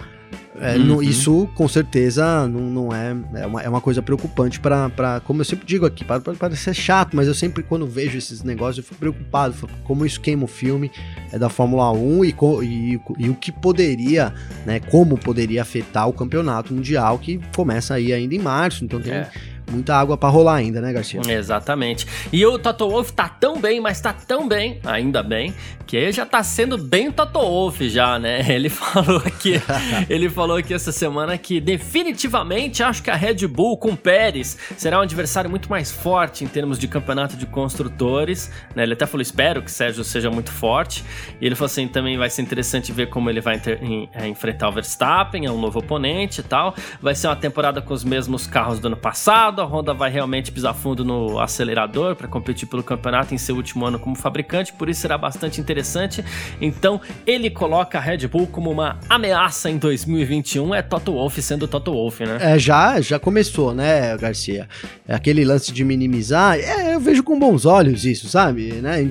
é, 0.61 0.77
uhum. 0.77 1.01
isso 1.01 1.49
com 1.55 1.67
certeza 1.67 2.47
não, 2.47 2.61
não 2.61 2.95
é, 2.95 3.15
é 3.33 3.45
uma, 3.47 3.61
é 3.63 3.67
uma 3.67 3.81
coisa 3.81 4.01
preocupante 4.01 4.59
para, 4.59 5.19
como 5.25 5.41
eu 5.41 5.45
sempre 5.45 5.65
digo 5.65 5.87
aqui, 5.87 6.05
para 6.05 6.19
parecer 6.19 6.75
chato, 6.75 7.15
mas 7.15 7.27
eu 7.27 7.33
sempre 7.33 7.63
quando 7.63 7.87
vejo 7.87 8.15
esses 8.15 8.43
negócios 8.43 8.77
eu 8.77 8.83
fico 8.83 8.99
preocupado, 8.99 9.55
como 9.83 10.05
isso 10.05 10.21
queima 10.21 10.43
o 10.43 10.47
filme 10.47 10.91
é 11.31 11.39
da 11.39 11.49
Fórmula 11.49 11.91
1 11.91 12.25
e, 12.25 12.35
e, 12.63 13.01
e, 13.17 13.29
o 13.29 13.33
que 13.33 13.51
poderia, 13.51 14.33
né, 14.63 14.79
como 14.79 15.17
poderia 15.17 15.63
afetar 15.63 16.07
o 16.07 16.13
campeonato 16.13 16.73
mundial 16.73 17.17
que 17.17 17.39
começa 17.55 17.95
aí 17.95 18.13
ainda 18.13 18.35
em 18.35 18.39
março, 18.39 18.85
então 18.85 19.01
tem... 19.01 19.13
É 19.13 19.29
muita 19.71 19.95
água 19.95 20.17
para 20.17 20.29
rolar 20.29 20.55
ainda, 20.55 20.81
né, 20.81 20.93
Garcia? 20.93 21.21
Exatamente. 21.27 22.05
E 22.31 22.45
o 22.45 22.59
Toto 22.59 22.89
Wolff 22.89 23.13
tá 23.13 23.27
tão 23.27 23.59
bem, 23.59 23.79
mas 23.79 23.99
tá 24.01 24.13
tão 24.13 24.47
bem, 24.47 24.79
ainda 24.83 25.23
bem, 25.23 25.53
que 25.85 25.97
ele 25.97 26.11
já 26.11 26.25
tá 26.25 26.43
sendo 26.43 26.77
bem 26.77 27.11
Toto 27.11 27.39
Wolff 27.39 27.89
já, 27.89 28.17
né? 28.17 28.45
Ele 28.51 28.69
falou 28.69 29.17
aqui, 29.25 29.61
ele 30.09 30.29
falou 30.29 30.57
aqui 30.57 30.73
essa 30.73 30.91
semana 30.91 31.37
que 31.37 31.59
definitivamente 31.59 32.83
acho 32.83 33.01
que 33.01 33.09
a 33.09 33.15
Red 33.15 33.47
Bull 33.47 33.77
com 33.77 33.95
Pérez 33.95 34.57
será 34.77 34.99
um 34.99 35.01
adversário 35.01 35.49
muito 35.49 35.69
mais 35.69 35.91
forte 35.91 36.43
em 36.43 36.47
termos 36.47 36.77
de 36.77 36.87
campeonato 36.87 37.35
de 37.35 37.45
construtores, 37.45 38.51
né? 38.75 38.83
Ele 38.83 38.93
até 38.93 39.05
falou, 39.05 39.21
espero 39.21 39.61
que 39.61 39.71
Sérgio 39.71 40.03
seja 40.03 40.29
muito 40.29 40.51
forte. 40.51 41.03
E 41.39 41.45
ele 41.45 41.55
falou 41.55 41.67
assim, 41.67 41.87
também 41.87 42.17
vai 42.17 42.29
ser 42.29 42.41
interessante 42.41 42.91
ver 42.91 43.09
como 43.09 43.29
ele 43.29 43.41
vai 43.41 43.61
em, 43.81 44.09
é, 44.13 44.27
enfrentar 44.27 44.69
o 44.69 44.71
Verstappen, 44.71 45.45
é 45.45 45.51
um 45.51 45.59
novo 45.59 45.79
oponente 45.79 46.41
e 46.41 46.43
tal. 46.43 46.75
Vai 47.01 47.15
ser 47.15 47.27
uma 47.27 47.35
temporada 47.35 47.81
com 47.81 47.93
os 47.93 48.03
mesmos 48.03 48.47
carros 48.47 48.79
do 48.79 48.87
ano 48.87 48.97
passado, 48.97 49.60
a 49.61 49.65
Honda 49.65 49.93
vai 49.93 50.09
realmente 50.09 50.51
pisar 50.51 50.73
fundo 50.73 51.05
no 51.05 51.39
acelerador 51.39 52.15
para 52.15 52.27
competir 52.27 52.67
pelo 52.67 52.83
campeonato 52.83 53.33
em 53.33 53.37
seu 53.37 53.55
último 53.55 53.85
ano 53.85 53.99
como 53.99 54.15
fabricante, 54.15 54.73
por 54.73 54.89
isso 54.89 55.01
será 55.01 55.17
bastante 55.17 55.61
interessante. 55.61 56.23
Então, 56.59 56.99
ele 57.25 57.49
coloca 57.49 57.97
a 57.97 58.01
Red 58.01 58.27
Bull 58.27 58.47
como 58.47 58.69
uma 58.69 58.99
ameaça 59.09 59.69
em 59.69 59.77
2021, 59.77 60.75
é 60.75 60.81
Toto 60.81 61.13
Wolff 61.13 61.41
sendo 61.41 61.67
Toto 61.67 61.91
Wolff, 61.91 62.23
né? 62.25 62.37
É, 62.39 62.59
já, 62.59 62.99
já 63.01 63.19
começou, 63.19 63.73
né, 63.73 64.17
Garcia? 64.17 64.67
Aquele 65.07 65.45
lance 65.45 65.71
de 65.71 65.83
minimizar, 65.83 66.57
é, 66.57 66.95
eu 66.95 66.99
vejo 66.99 67.23
com 67.23 67.37
bons 67.37 67.65
olhos 67.65 68.05
isso, 68.05 68.27
sabe? 68.27 68.73
Né? 68.73 69.07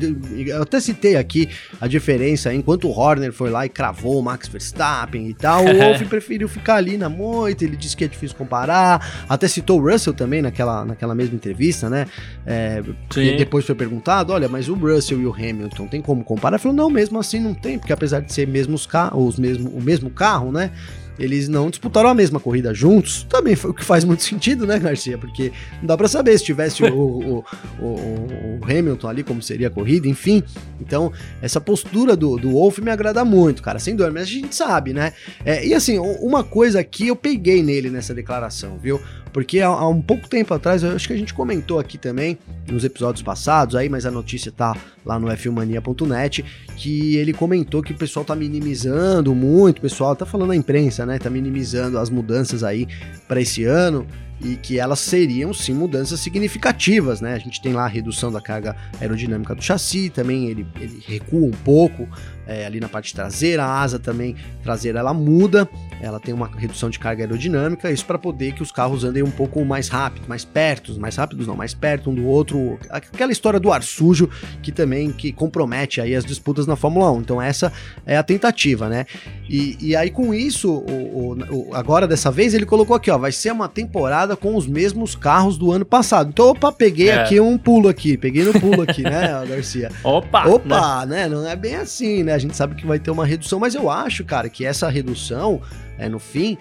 Eu 0.46 0.62
até 0.62 0.80
citei 0.80 1.16
aqui 1.16 1.48
a 1.80 1.86
diferença, 1.86 2.52
enquanto 2.52 2.88
o 2.88 2.90
Horner 2.90 3.32
foi 3.32 3.50
lá 3.50 3.64
e 3.66 3.68
cravou 3.68 4.18
o 4.18 4.22
Max 4.22 4.48
Verstappen 4.48 5.28
e 5.28 5.34
tal, 5.34 5.64
o 5.64 5.74
Wolff 5.78 6.04
preferiu 6.06 6.48
ficar 6.48 6.76
ali 6.76 6.96
na 6.96 7.08
moita, 7.08 7.64
ele 7.64 7.76
disse 7.76 7.96
que 7.96 8.04
é 8.04 8.08
difícil 8.08 8.36
comparar, 8.36 9.24
até 9.28 9.46
citou 9.48 9.80
o 9.80 9.90
Russell 9.90 10.14
também 10.14 10.39
também 10.40 10.42
naquela, 10.42 10.85
naquela 10.85 11.14
mesma 11.14 11.37
entrevista, 11.37 11.88
né? 11.88 12.07
É, 12.46 12.83
e 13.16 13.37
depois 13.37 13.64
foi 13.64 13.74
perguntado: 13.74 14.33
olha, 14.33 14.48
mas 14.48 14.68
o 14.68 14.74
Russell 14.74 15.20
e 15.20 15.26
o 15.26 15.33
Hamilton 15.33 15.87
tem 15.87 16.03
como 16.03 16.24
comparar? 16.24 16.57
Ele 16.57 16.62
falou: 16.62 16.76
não, 16.76 16.90
mesmo 16.90 17.18
assim 17.18 17.38
não 17.38 17.55
tem, 17.55 17.79
porque 17.79 17.92
apesar 17.92 18.20
de 18.20 18.33
ser 18.33 18.46
mesmos 18.48 18.87
carros, 18.87 19.38
mesmo, 19.38 19.68
o 19.70 19.81
mesmo 19.81 20.11
carro, 20.11 20.50
né? 20.50 20.72
eles 21.20 21.48
não 21.48 21.68
disputaram 21.68 22.09
a 22.09 22.14
mesma 22.14 22.40
corrida 22.40 22.72
juntos, 22.72 23.24
também 23.29 23.55
foi 23.55 23.70
o 23.70 23.74
que 23.74 23.85
faz 23.85 24.05
muito 24.05 24.22
sentido, 24.22 24.66
né, 24.66 24.79
Garcia? 24.79 25.18
Porque 25.18 25.53
não 25.79 25.87
dá 25.87 25.94
para 25.94 26.09
saber 26.09 26.37
se 26.38 26.44
tivesse 26.44 26.83
o, 26.83 26.96
o, 26.96 27.44
o, 27.79 27.85
o, 27.85 28.61
Hamilton 28.64 29.07
ali, 29.07 29.22
como 29.22 29.42
seria 29.42 29.66
a 29.68 29.70
corrida, 29.70 30.09
enfim. 30.09 30.42
Então, 30.81 31.12
essa 31.42 31.61
postura 31.61 32.16
do, 32.16 32.38
do 32.38 32.53
Wolf 32.53 32.79
me 32.79 32.90
agrada 32.90 33.22
muito, 33.22 33.62
cara, 33.62 33.79
sem 33.79 33.94
dúvida, 33.94 34.14
mas 34.14 34.22
a 34.22 34.33
gente 34.33 34.55
sabe, 34.55 34.94
né? 34.94 35.12
É, 35.44 35.64
e 35.66 35.74
assim, 35.74 35.98
uma 35.98 36.42
coisa 36.42 36.83
que 36.83 37.09
eu 37.09 37.16
peguei 37.16 37.62
nele 37.62 37.90
nessa 37.90 38.14
declaração, 38.14 38.79
viu? 38.79 38.98
Porque 39.32 39.60
há, 39.60 39.68
há, 39.68 39.88
um 39.88 40.02
pouco 40.02 40.28
tempo 40.28 40.52
atrás, 40.52 40.82
eu 40.82 40.90
acho 40.90 41.06
que 41.06 41.12
a 41.14 41.16
gente 41.16 41.32
comentou 41.32 41.78
aqui 41.78 41.96
também, 41.96 42.38
nos 42.68 42.84
episódios 42.84 43.22
passados, 43.22 43.76
aí, 43.76 43.88
mas 43.88 44.06
a 44.06 44.10
notícia 44.10 44.50
tá 44.50 44.76
lá 45.04 45.18
no 45.18 45.28
fmania.net, 45.36 46.44
que 46.76 47.16
ele 47.16 47.32
comentou 47.32 47.82
que 47.82 47.92
o 47.92 47.96
pessoal 47.96 48.24
tá 48.24 48.34
minimizando 48.34 49.34
muito, 49.34 49.78
o 49.78 49.82
pessoal 49.82 50.14
tá 50.16 50.26
falando 50.26 50.48
na 50.48 50.56
imprensa, 50.56 51.06
né? 51.06 51.18
Tá 51.18 51.30
minimizando 51.30 51.98
as 51.98 52.10
mudanças 52.10 52.62
aí 52.62 52.86
para 53.28 53.40
esse 53.40 53.64
ano 53.64 54.06
e 54.42 54.57
que 54.57 54.79
elas 54.79 55.00
seriam 55.00 55.53
sim 55.53 55.74
mudanças 55.74 56.20
significativas, 56.20 57.20
né? 57.20 57.35
A 57.35 57.38
gente 57.38 57.61
tem 57.61 57.72
lá 57.72 57.85
a 57.85 57.88
redução 57.88 58.33
da 58.33 58.40
carga 58.40 58.76
aerodinâmica 59.00 59.55
do 59.55 59.62
chassi, 59.62 60.11
também 60.11 60.46
ele, 60.46 60.66
ele 60.81 61.03
recua 61.07 61.46
um 61.46 61.50
pouco 61.50 62.09
é, 62.50 62.66
ali 62.66 62.81
na 62.81 62.88
parte 62.88 63.14
traseira, 63.14 63.64
a 63.64 63.81
asa 63.81 63.96
também 63.96 64.35
traseira 64.62 64.98
ela 64.98 65.14
muda, 65.14 65.68
ela 66.00 66.18
tem 66.18 66.35
uma 66.35 66.48
redução 66.48 66.90
de 66.90 66.98
carga 66.98 67.22
aerodinâmica, 67.22 67.92
isso 67.92 68.05
para 68.05 68.18
poder 68.18 68.55
que 68.55 68.62
os 68.62 68.72
carros 68.72 69.05
andem 69.05 69.22
um 69.22 69.31
pouco 69.31 69.64
mais 69.64 69.88
rápido, 69.88 70.26
mais 70.26 70.44
perto, 70.44 70.98
mais 70.98 71.14
rápidos 71.14 71.46
não, 71.46 71.55
mais 71.55 71.74
perto 71.74 72.11
um 72.11 72.14
do 72.14 72.26
outro, 72.26 72.76
aquela 72.90 73.31
história 73.31 73.61
do 73.61 73.70
ar 73.70 73.85
sujo 73.85 74.29
que 74.62 74.72
também 74.72 75.12
que 75.12 75.33
compromete 75.33 76.00
aí 76.00 76.12
as 76.12 76.24
disputas 76.24 76.66
na 76.66 76.74
Fórmula 76.74 77.12
1. 77.12 77.20
Então 77.20 77.40
essa 77.40 77.72
é 78.05 78.16
a 78.16 78.22
tentativa, 78.22 78.88
né? 78.88 79.07
E, 79.48 79.76
e 79.81 79.96
aí 79.96 80.11
com 80.11 80.35
isso, 80.35 80.72
o, 80.72 81.37
o, 81.50 81.74
agora 81.74 82.09
dessa 82.09 82.33
vez 82.33 82.53
ele 82.53 82.66
colocou 82.66 82.96
aqui, 82.96 83.12
ó, 83.12 83.18
vai 83.18 83.31
ser 83.31 83.53
uma 83.53 83.68
temporada 83.68 84.29
temporada 84.30 84.36
com 84.36 84.56
os 84.56 84.66
mesmos 84.66 85.14
carros 85.14 85.56
do 85.56 85.72
ano 85.72 85.84
passado. 85.84 86.30
Então, 86.30 86.50
opa, 86.50 86.72
peguei 86.72 87.08
é. 87.08 87.22
aqui 87.22 87.40
um 87.40 87.58
pulo 87.58 87.88
aqui, 87.88 88.16
peguei 88.16 88.44
no 88.44 88.58
pulo 88.58 88.82
aqui, 88.82 89.02
né, 89.02 89.28
Garcia? 89.48 89.90
Opa! 90.02 90.46
Opa, 90.46 91.06
né? 91.06 91.22
né? 91.22 91.28
Não 91.28 91.48
é 91.48 91.56
bem 91.56 91.76
assim, 91.76 92.22
né? 92.22 92.34
A 92.34 92.38
gente 92.38 92.56
sabe 92.56 92.74
que 92.74 92.86
vai 92.86 92.98
ter 92.98 93.10
uma 93.10 93.26
redução, 93.26 93.58
mas 93.58 93.74
eu 93.74 93.90
acho, 93.90 94.24
cara, 94.24 94.48
que 94.48 94.64
essa 94.64 94.88
redução, 94.88 95.60
é, 95.98 96.08
no 96.08 96.18
fim, 96.18 96.56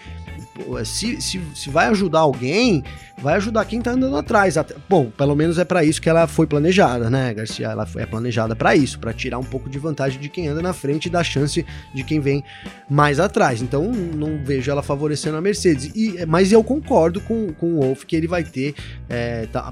se, 0.83 1.21
se, 1.21 1.41
se 1.55 1.69
vai 1.69 1.87
ajudar 1.87 2.19
alguém, 2.19 2.83
vai 3.17 3.35
ajudar 3.35 3.65
quem 3.65 3.81
tá 3.81 3.91
andando 3.91 4.15
atrás. 4.17 4.55
Bom, 4.87 5.09
pelo 5.09 5.35
menos 5.35 5.57
é 5.57 5.65
para 5.65 5.83
isso 5.83 6.01
que 6.01 6.09
ela 6.09 6.27
foi 6.27 6.47
planejada, 6.47 7.09
né, 7.09 7.33
Garcia? 7.33 7.67
Ela 7.67 7.87
é 7.97 8.05
planejada 8.05 8.55
para 8.55 8.75
isso, 8.75 8.99
para 8.99 9.13
tirar 9.13 9.37
um 9.39 9.43
pouco 9.43 9.69
de 9.69 9.77
vantagem 9.77 10.19
de 10.19 10.29
quem 10.29 10.47
anda 10.47 10.61
na 10.61 10.73
frente 10.73 11.05
e 11.05 11.09
dar 11.09 11.23
chance 11.23 11.65
de 11.93 12.03
quem 12.03 12.19
vem 12.19 12.43
mais 12.89 13.19
atrás. 13.19 13.61
Então, 13.61 13.91
não 13.91 14.43
vejo 14.43 14.71
ela 14.71 14.81
favorecendo 14.81 15.37
a 15.37 15.41
Mercedes. 15.41 15.91
E, 15.95 16.25
mas 16.25 16.51
eu 16.51 16.63
concordo 16.63 17.21
com, 17.21 17.53
com 17.53 17.73
o 17.75 17.81
Wolf 17.81 18.03
que 18.03 18.15
ele 18.15 18.27
vai 18.27 18.43
ter. 18.43 18.73
É, 19.07 19.45
tá, 19.47 19.71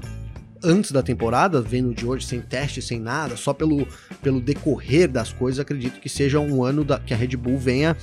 antes 0.62 0.90
da 0.90 1.02
temporada, 1.02 1.60
vendo 1.60 1.94
de 1.94 2.06
hoje 2.06 2.26
sem 2.26 2.40
teste, 2.40 2.82
sem 2.82 3.00
nada, 3.00 3.36
só 3.36 3.52
pelo, 3.52 3.86
pelo 4.22 4.40
decorrer 4.40 5.08
das 5.08 5.32
coisas, 5.32 5.60
acredito 5.60 6.00
que 6.00 6.08
seja 6.08 6.40
um 6.40 6.64
ano 6.64 6.84
da, 6.84 6.98
que 6.98 7.14
a 7.14 7.16
Red 7.16 7.36
Bull 7.36 7.58
venha, 7.58 7.96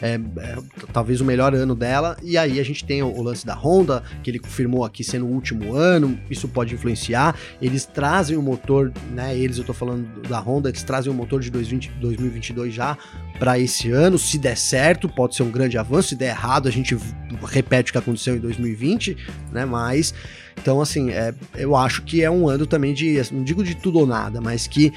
é, 0.00 0.14
é, 0.14 0.58
talvez 0.92 1.20
o 1.20 1.24
melhor 1.24 1.54
ano 1.54 1.74
dela, 1.74 2.16
e 2.22 2.36
aí 2.36 2.60
a 2.60 2.64
gente 2.64 2.84
tem 2.84 3.02
o, 3.02 3.08
o, 3.08 3.22
lance 3.22 3.44
da 3.44 3.54
Honda, 3.54 4.02
que 4.22 4.30
ele 4.30 4.38
confirmou 4.38 4.84
aqui 4.84 5.02
sendo 5.02 5.26
o 5.26 5.30
último 5.30 5.74
ano, 5.74 6.18
isso 6.30 6.48
pode 6.48 6.74
influenciar, 6.74 7.36
eles 7.60 7.84
trazem 7.84 8.36
o 8.36 8.42
motor, 8.42 8.92
né, 9.12 9.36
eles, 9.36 9.58
eu 9.58 9.64
tô 9.64 9.72
falando 9.72 10.22
da 10.28 10.38
Honda, 10.38 10.68
eles 10.68 10.82
trazem 10.82 11.12
o 11.12 11.14
motor 11.14 11.40
de 11.40 11.50
2020, 11.50 11.90
2022 12.00 12.74
já 12.74 12.96
para 13.38 13.58
esse 13.58 13.90
ano, 13.90 14.18
se 14.18 14.38
der 14.38 14.56
certo, 14.56 15.08
pode 15.08 15.36
ser 15.36 15.42
um 15.42 15.50
grande 15.50 15.78
avanço, 15.78 16.08
se 16.08 16.16
der 16.16 16.30
errado, 16.30 16.68
a 16.68 16.72
gente 16.72 16.96
repete 17.44 17.90
o 17.90 17.92
que 17.92 17.98
aconteceu 17.98 18.36
em 18.36 18.40
2020, 18.40 19.16
né, 19.52 19.64
mas... 19.64 20.14
Então, 20.60 20.80
assim, 20.80 21.10
é, 21.10 21.32
eu 21.56 21.76
acho 21.76 22.02
que 22.02 22.22
é 22.22 22.30
um 22.30 22.48
ano 22.48 22.66
também 22.66 22.92
de, 22.92 23.18
assim, 23.18 23.34
não 23.36 23.44
digo 23.44 23.62
de 23.62 23.74
tudo 23.74 24.00
ou 24.00 24.06
nada, 24.06 24.40
mas 24.40 24.66
que 24.66 24.92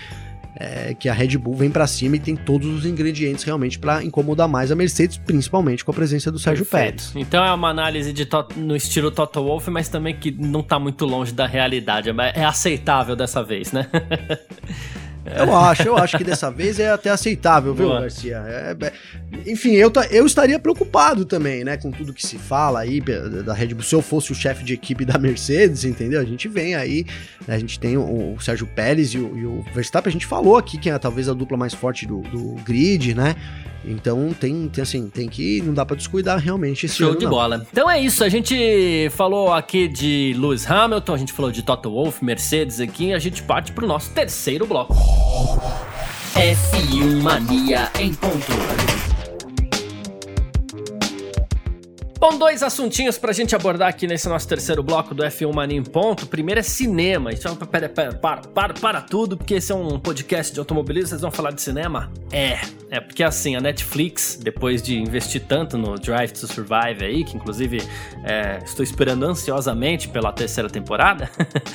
é, 0.56 0.94
que 0.94 1.10
a 1.10 1.14
Red 1.14 1.38
Bull 1.38 1.56
vem 1.56 1.72
para 1.72 1.88
cima 1.88 2.18
e 2.18 2.20
tem 2.20 2.36
todos 2.36 2.68
os 2.68 2.86
ingredientes 2.86 3.44
realmente 3.44 3.80
para 3.80 4.04
incomodar 4.04 4.48
mais 4.48 4.72
a 4.72 4.76
Mercedes, 4.76 5.18
principalmente 5.18 5.84
com 5.84 5.92
a 5.92 5.94
presença 5.94 6.32
do 6.32 6.38
Sérgio 6.38 6.66
Perfeito. 6.66 7.12
Pérez. 7.14 7.14
Então 7.16 7.44
é 7.44 7.52
uma 7.52 7.70
análise 7.70 8.14
de 8.14 8.28
no 8.58 8.76
estilo 8.76 9.10
Toto 9.10 9.42
Wolff, 9.42 9.70
mas 9.72 9.90
também 9.90 10.16
que 10.16 10.30
não 10.32 10.62
tá 10.62 10.78
muito 10.78 11.06
longe 11.06 11.32
da 11.32 11.48
realidade, 11.48 12.10
é 12.34 12.44
aceitável 12.44 13.16
dessa 13.16 13.44
vez, 13.44 13.72
né? 13.72 13.88
Eu 15.26 15.56
acho, 15.56 15.84
eu 15.84 15.98
acho 15.98 16.18
que 16.18 16.24
dessa 16.24 16.50
vez 16.50 16.80
é 16.80 16.90
até 16.90 17.10
aceitável, 17.10 17.74
viu, 17.74 17.88
Boa. 17.88 18.02
Garcia? 18.02 18.44
É, 18.48 18.76
é, 18.80 18.94
enfim, 19.46 19.74
eu, 19.74 19.92
eu 20.10 20.26
estaria 20.26 20.58
preocupado 20.58 21.26
também, 21.26 21.64
né, 21.64 21.78
com 21.78 21.92
tudo 21.92 22.14
que 22.14 22.26
se 22.26 22.38
fala 22.38 22.80
aí 22.80 23.00
da 23.46 23.54
Red 23.54 23.74
Bull. 23.74 23.84
Se 23.84 23.94
eu 23.94 24.02
fosse 24.02 24.32
o 24.32 24.36
chefe 24.36 24.64
de 24.64 24.74
equipe 24.74 25.06
da 25.06 25.20
Mercedes, 25.20 25.86
entendeu? 25.86 26.20
A 26.20 26.26
gente 26.26 26.48
vem 26.48 26.76
aí, 26.76 27.06
a 27.48 27.58
gente 27.58 27.80
tem 27.80 27.98
o, 27.98 28.34
o 28.34 28.42
Sérgio 28.42 28.66
Pérez 28.68 29.14
e 29.14 29.20
o, 29.20 29.38
e 29.38 29.46
o, 29.46 29.64
Verstappen, 29.74 30.10
a 30.10 30.14
gente 30.14 30.26
falou 30.26 30.58
aqui 30.58 30.78
que 30.78 30.90
é 30.90 30.98
talvez 30.98 31.30
a 31.30 31.34
dupla 31.34 31.56
mais 31.56 31.74
forte 31.74 32.08
do, 32.08 32.22
do 32.22 32.56
grid, 32.64 33.14
né? 33.14 33.36
Então 33.84 34.34
tem, 34.34 34.68
tem 34.68 34.82
assim, 34.82 35.10
tem 35.10 35.28
que 35.28 35.62
não 35.62 35.74
dá 35.74 35.86
para 35.86 35.96
descuidar 35.96 36.40
realmente 36.40 36.86
esse 36.86 36.96
Show 36.96 37.16
de 37.16 37.26
não. 37.26 37.32
bola. 37.32 37.66
Então 37.72 37.90
é 37.90 38.00
isso, 38.00 38.24
a 38.24 38.30
gente 38.30 39.10
falou 39.12 39.52
aqui 39.54 39.88
de 39.88 40.36
Lewis 40.38 40.70
Hamilton, 40.70 41.14
a 41.14 41.18
gente 41.18 41.34
falou 41.34 41.52
de 41.52 41.64
Toto 41.64 41.90
Wolff, 41.90 42.24
Mercedes 42.24 42.80
aqui, 42.80 43.14
a 43.14 43.20
gente 43.20 43.42
parte 43.44 43.72
pro 43.72 43.88
nosso 43.88 44.12
terceiro 44.12 44.66
bloco. 44.66 44.94
F1 46.36 47.22
Mania 47.22 47.92
em 48.00 48.14
ponto. 48.14 49.01
Bom, 52.22 52.38
dois 52.38 52.62
assuntinhos 52.62 53.18
pra 53.18 53.34
gente 53.34 53.56
abordar 53.56 53.90
aqui 53.90 54.06
nesse 54.06 54.30
nosso 54.30 54.48
terceiro 54.48 54.84
bloco 54.84 55.16
do 55.16 55.24
F1 55.24 55.56
Mania 55.56 55.80
em 55.80 55.82
Ponto. 55.84 56.28
Primeiro 56.28 56.60
é 56.60 56.64
cinema. 56.64 57.34
Então, 57.34 57.56
pera, 57.56 57.90
pera, 57.90 58.14
para, 58.14 58.42
para, 58.42 58.76
para 58.76 59.02
tudo, 59.02 59.36
porque 59.36 59.56
esse 59.56 59.72
é 59.72 59.76
um 59.76 60.00
podcast 60.00 60.54
de 60.54 60.60
automobilismo, 60.60 61.08
vocês 61.08 61.22
vão 61.22 61.32
falar 61.32 61.50
de 61.50 61.64
cinema? 61.64 62.12
É, 62.32 62.60
é 62.92 63.00
porque 63.00 63.24
assim, 63.24 63.56
a 63.56 63.60
Netflix, 63.60 64.40
depois 64.40 64.84
de 64.84 65.00
investir 65.00 65.42
tanto 65.48 65.80
no 65.80 65.96
Drive 65.96 66.32
to 66.34 66.46
Survive 66.46 67.04
aí, 67.04 67.24
que 67.24 67.36
inclusive 67.36 67.82
é, 68.24 68.60
estou 68.64 68.84
esperando 68.84 69.26
ansiosamente 69.26 70.08
pela 70.08 70.32
terceira 70.32 70.70
temporada, 70.70 71.28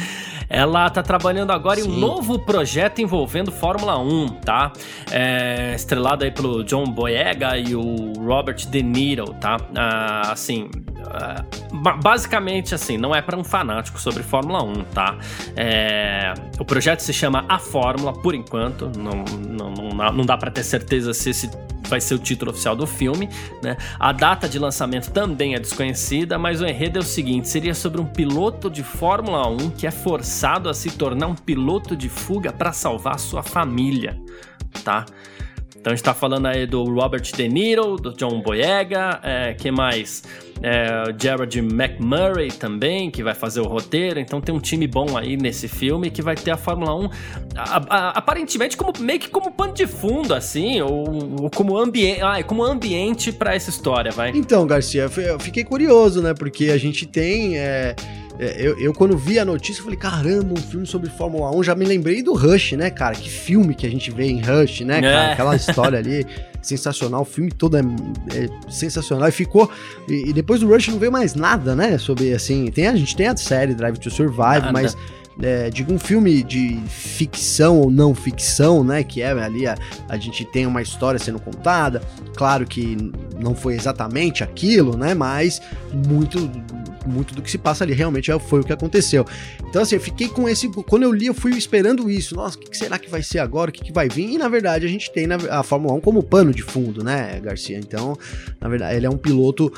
ela 0.49 0.89
tá 0.91 1.03
trabalhando 1.03 1.51
agora 1.51 1.81
Sim. 1.81 1.89
em 1.89 1.93
um 1.93 1.99
novo 1.99 2.39
projeto 2.39 3.01
envolvendo 3.01 3.51
Fórmula 3.51 3.99
1, 3.99 4.29
tá? 4.45 4.73
É, 5.11 5.75
estrelado 5.75 6.23
aí 6.23 6.31
pelo 6.31 6.63
John 6.63 6.85
Boyega 6.85 7.59
e 7.59 7.75
o 7.75 8.13
Robert 8.13 8.65
De 8.69 8.81
Niro, 8.81 9.35
tá? 9.41 9.57
Ah, 9.75 10.36
assim, 10.37 10.71
uh, 10.99 11.97
basicamente 12.01 12.75
assim, 12.75 12.97
não 12.97 13.15
é 13.15 13.21
para 13.21 13.37
um 13.37 13.43
fanático 13.43 13.99
sobre 13.99 14.23
Fórmula 14.23 14.63
1, 14.63 14.85
tá? 14.85 15.19
É, 15.57 16.33
o 16.59 16.65
projeto 16.65 17.01
se 17.01 17.13
chama 17.13 17.45
A 17.49 17.59
Fórmula, 17.59 18.13
por 18.13 18.35
enquanto, 18.35 18.91
não, 18.97 19.25
não, 19.39 19.71
não, 19.73 20.13
não 20.13 20.27
dá 20.27 20.37
para 20.37 20.51
ter 20.51 20.63
certeza 20.63 21.13
se 21.13 21.31
esse 21.31 21.51
vai 21.89 22.01
ser 22.01 22.15
o 22.15 22.19
título 22.19 22.51
oficial 22.51 22.75
do 22.75 22.87
filme, 22.87 23.29
né? 23.63 23.77
A 23.99 24.13
data 24.13 24.49
de 24.49 24.59
lançamento 24.59 25.11
também 25.11 25.55
é 25.55 25.59
desconhecida, 25.59 26.39
mas 26.39 26.61
o 26.61 26.67
enredo 26.67 26.99
é 26.99 27.01
o 27.01 27.05
seguinte: 27.05 27.49
seria 27.49 27.75
sobre 27.75 28.01
um 28.01 28.07
piloto 28.07 28.69
de 28.69 28.83
Fórmula 28.83 29.49
1 29.49 29.71
que 29.71 29.87
é 29.87 29.91
forçado 29.91 30.69
a 30.69 30.75
se 30.75 30.91
tornar 30.91 31.29
um 31.29 31.35
piloto 31.35 31.97
de 31.97 32.09
fuga 32.09 32.53
para 32.53 32.73
salvar 32.73 33.19
sua 33.19 33.43
família, 33.43 34.21
tá? 34.85 35.07
Então 35.87 35.93
a 35.93 35.95
gente 35.95 36.05
tá 36.05 36.15
falando 36.15 36.47
aí 36.47 36.67
do 36.67 36.83
Robert 36.83 37.23
De 37.23 37.49
Niro, 37.49 37.95
do 37.95 38.13
John 38.13 38.43
Boyega, 38.43 39.21
é, 39.23 39.55
que 39.55 39.71
mais? 39.71 40.25
É, 40.61 41.15
Jared 41.17 41.61
McMurray 41.61 42.51
também, 42.51 43.09
que 43.09 43.23
vai 43.23 43.37
fazer 43.37 43.61
o 43.61 43.69
roteiro. 43.69 44.19
Então 44.19 44.41
tem 44.41 44.53
um 44.53 44.59
time 44.59 44.89
bom 44.89 45.17
aí 45.17 45.37
nesse 45.37 45.69
filme 45.69 46.11
que 46.11 46.21
vai 46.21 46.35
ter 46.35 46.51
a 46.51 46.57
Fórmula 46.57 46.93
1 46.93 47.11
a, 47.55 47.77
a, 47.89 48.09
aparentemente 48.19 48.77
como 48.77 48.93
meio 48.99 49.21
que 49.21 49.29
como 49.29 49.53
pano 49.53 49.75
de 49.75 49.87
fundo, 49.87 50.35
assim, 50.35 50.81
ou, 50.81 51.43
ou 51.43 51.51
como, 51.51 51.79
ambiente, 51.79 52.21
ah, 52.21 52.43
como 52.43 52.65
ambiente 52.65 53.31
para 53.31 53.55
essa 53.55 53.71
história, 53.71 54.11
vai. 54.11 54.33
Então, 54.35 54.67
Garcia, 54.67 55.09
eu 55.17 55.39
fiquei 55.39 55.63
curioso, 55.63 56.21
né? 56.21 56.35
Porque 56.35 56.71
a 56.71 56.79
gente 56.79 57.07
tem. 57.07 57.59
É 57.59 57.95
é, 58.39 58.57
eu, 58.59 58.79
eu, 58.79 58.93
quando 58.93 59.17
vi 59.17 59.39
a 59.39 59.45
notícia, 59.45 59.83
falei, 59.83 59.99
caramba, 59.99 60.53
um 60.53 60.63
filme 60.63 60.87
sobre 60.87 61.09
Fórmula 61.09 61.55
1, 61.57 61.63
já 61.63 61.75
me 61.75 61.85
lembrei 61.85 62.23
do 62.23 62.35
Rush, 62.35 62.73
né, 62.73 62.91
cara? 62.91 63.15
Que 63.15 63.31
filme 63.31 63.75
que 63.75 63.87
a 63.87 63.91
gente 63.91 64.11
vê 64.11 64.27
em 64.27 64.41
Rush, 64.41 64.81
né, 64.81 65.01
cara? 65.01 65.29
É. 65.29 65.33
Aquela 65.33 65.57
história 65.57 65.99
ali, 65.99 66.27
sensacional, 66.61 67.23
o 67.23 67.25
filme 67.25 67.51
todo 67.51 67.77
é, 67.77 67.81
é 67.81 68.71
sensacional. 68.71 69.29
E 69.29 69.33
ficou. 69.33 69.71
E, 70.09 70.31
e, 70.31 70.33
depois 70.33 70.61
do 70.61 70.69
Rush 70.69 70.89
não 70.89 70.99
veio 70.99 71.13
mais 71.13 71.35
nada, 71.35 71.75
né? 71.75 71.97
Sobre 71.97 72.35
assim. 72.35 72.71
Tem, 72.71 72.87
a 72.87 72.97
gente 72.97 73.17
tem 73.17 73.27
a 73.27 73.37
série 73.37 73.75
Drive 73.75 73.97
to 73.99 74.11
Survive, 74.11 74.41
nada. 74.41 74.73
mas. 74.73 74.97
É, 75.43 75.69
digo 75.69 75.93
um 75.93 75.99
filme 75.99 76.43
de 76.43 76.81
ficção 76.89 77.79
ou 77.79 77.91
não 77.91 78.15
ficção, 78.15 78.83
né? 78.83 79.03
Que 79.03 79.21
é 79.21 79.33
ali 79.33 79.67
a, 79.67 79.77
a 80.09 80.17
gente 80.17 80.45
tem 80.45 80.67
uma 80.67 80.81
história 80.81 81.19
sendo 81.19 81.39
contada. 81.39 82.03
Claro 82.37 82.67
que 82.67 82.97
não 83.39 83.55
foi 83.55 83.75
exatamente 83.75 84.43
aquilo, 84.43 84.97
né? 84.97 85.15
Mas 85.15 85.61
muito 86.07 86.51
muito 87.07 87.35
do 87.35 87.41
que 87.43 87.51
se 87.51 87.59
passa 87.59 87.85
ali. 87.85 87.95
Realmente 87.95 88.31
é, 88.31 88.39
foi 88.39 88.61
o 88.61 88.65
que 88.65 88.73
aconteceu. 88.73 89.25
Então, 89.69 89.83
assim, 89.83 89.95
eu 89.95 90.01
fiquei 90.01 90.29
com 90.29 90.49
esse. 90.49 90.69
Quando 90.69 91.05
eu 91.05 91.13
li, 91.13 91.27
eu 91.27 91.35
fui 91.35 91.53
esperando 91.53 92.11
isso. 92.11 92.35
Nossa, 92.35 92.57
o 92.57 92.61
que, 92.61 92.77
será 92.77 92.99
que 92.99 93.09
vai 93.09 93.23
ser 93.23 93.39
agora? 93.39 93.71
O 93.71 93.73
que, 93.73 93.93
vai 93.93 94.09
vir? 94.09 94.31
E 94.31 94.39
na 94.39 94.49
verdade, 94.49 94.85
a 94.85 94.89
gente 94.89 95.13
tem 95.13 95.27
a 95.51 95.63
Fórmula 95.63 95.95
1 95.95 96.01
como 96.01 96.23
pano 96.23 96.53
de 96.53 96.63
fundo, 96.63 97.03
né, 97.03 97.41
Garcia? 97.41 97.79
Então, 97.79 98.19
na 98.61 98.69
verdade, 98.69 98.97
ele 98.97 99.07
é 99.07 99.11
um 99.11 99.17
piloto. 99.17 99.73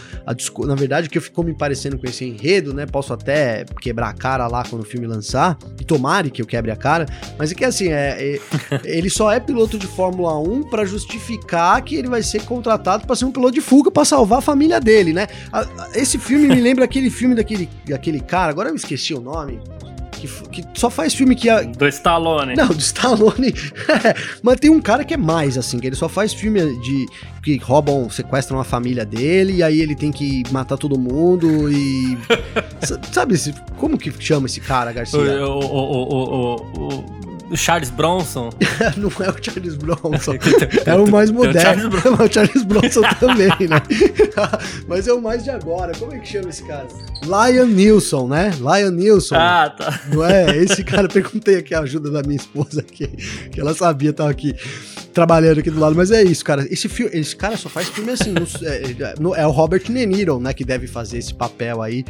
Na 0.66 0.74
verdade, 0.74 1.08
o 1.08 1.10
que 1.10 1.20
ficou 1.20 1.44
me 1.44 1.54
parecendo 1.54 1.98
com 1.98 2.06
esse 2.06 2.24
enredo, 2.24 2.72
né? 2.72 2.86
Posso 2.86 3.12
até 3.12 3.64
quebrar 3.80 4.08
a 4.08 4.14
cara 4.14 4.46
lá 4.46 4.64
quando 4.64 4.82
o 4.82 4.86
filme 4.86 5.06
lançar. 5.06 5.47
E 5.80 5.84
tomare 5.84 6.30
que 6.30 6.42
eu 6.42 6.46
quebre 6.46 6.70
a 6.70 6.76
cara. 6.76 7.06
Mas 7.38 7.52
é 7.52 7.54
que 7.54 7.64
assim, 7.64 7.88
é, 7.88 8.34
é 8.34 8.40
ele 8.84 9.08
só 9.08 9.30
é 9.30 9.38
piloto 9.38 9.78
de 9.78 9.86
Fórmula 9.86 10.38
1 10.38 10.64
para 10.64 10.84
justificar 10.84 11.80
que 11.82 11.96
ele 11.96 12.08
vai 12.08 12.22
ser 12.22 12.42
contratado 12.42 13.06
para 13.06 13.16
ser 13.16 13.24
um 13.24 13.32
piloto 13.32 13.54
de 13.54 13.60
fuga 13.60 13.90
para 13.90 14.04
salvar 14.04 14.38
a 14.38 14.42
família 14.42 14.80
dele, 14.80 15.12
né? 15.12 15.26
Esse 15.94 16.18
filme 16.18 16.48
me 16.48 16.60
lembra 16.60 16.84
aquele 16.84 17.10
filme 17.10 17.34
daquele, 17.34 17.68
daquele 17.86 18.20
cara, 18.20 18.50
agora 18.50 18.68
eu 18.68 18.74
esqueci 18.74 19.14
o 19.14 19.20
nome. 19.20 19.60
Que, 20.18 20.28
que, 20.62 20.64
só 20.74 20.90
faz 20.90 21.14
filme 21.14 21.34
que. 21.34 21.48
A... 21.48 21.62
Do 21.62 21.86
Stallone. 21.88 22.54
Não, 22.56 22.68
do 22.68 22.78
Stallone. 22.78 23.54
Mas 24.42 24.60
tem 24.60 24.70
um 24.70 24.80
cara 24.80 25.04
que 25.04 25.14
é 25.14 25.16
mais, 25.16 25.56
assim, 25.56 25.78
que 25.78 25.86
ele 25.86 25.96
só 25.96 26.08
faz 26.08 26.32
filme 26.32 26.60
de. 26.80 27.06
que 27.42 27.56
roubam, 27.58 28.10
sequestram 28.10 28.60
a 28.60 28.64
família 28.64 29.04
dele, 29.04 29.54
e 29.54 29.62
aí 29.62 29.80
ele 29.80 29.94
tem 29.94 30.10
que 30.10 30.42
matar 30.50 30.76
todo 30.76 30.98
mundo 30.98 31.70
e. 31.70 32.18
sabe, 33.12 33.34
como 33.76 33.96
que 33.96 34.12
chama 34.18 34.46
esse 34.46 34.60
cara, 34.60 34.92
Garcia? 34.92 35.18
O, 35.46 35.60
o, 35.60 35.98
o, 35.98 36.56
o 36.56 37.18
o 37.27 37.27
Charles 37.56 37.90
Bronson. 37.90 38.50
não 38.96 39.08
é 39.24 39.30
o 39.30 39.42
Charles 39.42 39.76
Bronson. 39.76 40.34
é 40.84 40.94
o 40.94 41.10
mais 41.10 41.30
moderno. 41.30 41.88
É 41.98 42.22
o 42.24 42.32
Charles 42.32 42.64
Bronson 42.64 43.02
também, 43.20 43.48
né? 43.48 43.82
Mas 44.86 45.06
é 45.06 45.12
o 45.12 45.20
mais 45.20 45.44
de 45.44 45.50
agora. 45.50 45.92
Como 45.98 46.12
é 46.12 46.18
que 46.18 46.28
chama 46.28 46.48
esse 46.48 46.64
cara? 46.66 46.86
Lion 47.22 47.66
Nilson, 47.66 48.28
né? 48.28 48.50
Lion 48.58 48.90
Nilson. 48.90 49.34
Ah, 49.36 49.74
tá. 49.76 50.00
Não 50.12 50.24
é? 50.24 50.56
Esse 50.56 50.82
cara, 50.82 51.08
perguntei 51.08 51.56
aqui 51.56 51.74
a 51.74 51.80
ajuda 51.80 52.10
da 52.10 52.22
minha 52.22 52.36
esposa 52.36 52.80
aqui, 52.80 53.06
que 53.50 53.60
ela 53.60 53.74
sabia, 53.74 54.12
tava 54.12 54.30
aqui 54.30 54.54
trabalhando 55.12 55.60
aqui 55.60 55.70
do 55.70 55.80
lado. 55.80 55.94
Mas 55.94 56.10
é 56.10 56.22
isso, 56.22 56.44
cara. 56.44 56.66
Esse 56.70 56.88
filme, 56.88 57.16
esse 57.16 57.34
cara 57.34 57.56
só 57.56 57.68
faz 57.68 57.88
filme 57.88 58.10
assim. 58.10 58.32
No, 58.32 58.46
é, 58.66 59.14
no, 59.18 59.34
é 59.34 59.46
o 59.46 59.50
Robert 59.50 59.82
De 59.82 60.06
Niro, 60.06 60.38
né? 60.40 60.52
Que 60.52 60.64
deve 60.64 60.86
fazer 60.86 61.18
esse 61.18 61.34
papel 61.34 61.82
aí 61.82 62.04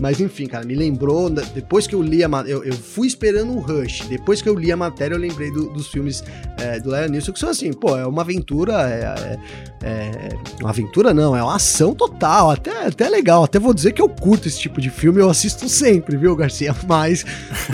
mas 0.00 0.20
enfim, 0.20 0.46
cara, 0.46 0.64
me 0.64 0.74
lembrou. 0.74 1.28
Depois 1.28 1.86
que 1.86 1.94
eu 1.94 2.02
li 2.02 2.24
a 2.24 2.30
eu, 2.46 2.64
eu 2.64 2.72
fui 2.72 3.06
esperando 3.06 3.52
um 3.52 3.60
Rush. 3.60 4.06
Depois 4.08 4.40
que 4.40 4.48
eu 4.48 4.54
li 4.54 4.72
a 4.72 4.76
matéria, 4.76 5.14
eu 5.14 5.18
lembrei 5.18 5.50
do, 5.50 5.68
dos 5.70 5.88
filmes 5.88 6.24
é, 6.58 6.80
do 6.80 6.90
Lion 6.90 7.08
Neeson, 7.08 7.32
que 7.32 7.38
são 7.38 7.50
assim, 7.50 7.72
pô, 7.72 7.96
é 7.96 8.06
uma 8.06 8.22
aventura. 8.22 8.72
É, 8.88 9.00
é, 9.02 9.38
é, 9.82 10.28
uma 10.60 10.70
aventura 10.70 11.12
não, 11.12 11.36
é 11.36 11.42
uma 11.42 11.56
ação 11.56 11.94
total. 11.94 12.50
Até, 12.50 12.86
até 12.86 13.08
legal. 13.08 13.44
Até 13.44 13.58
vou 13.58 13.74
dizer 13.74 13.92
que 13.92 14.00
eu 14.00 14.08
curto 14.08 14.48
esse 14.48 14.58
tipo 14.58 14.80
de 14.80 14.88
filme, 14.90 15.20
eu 15.20 15.28
assisto 15.28 15.68
sempre, 15.68 16.16
viu, 16.16 16.34
Garcia? 16.34 16.74
Mas, 16.86 17.24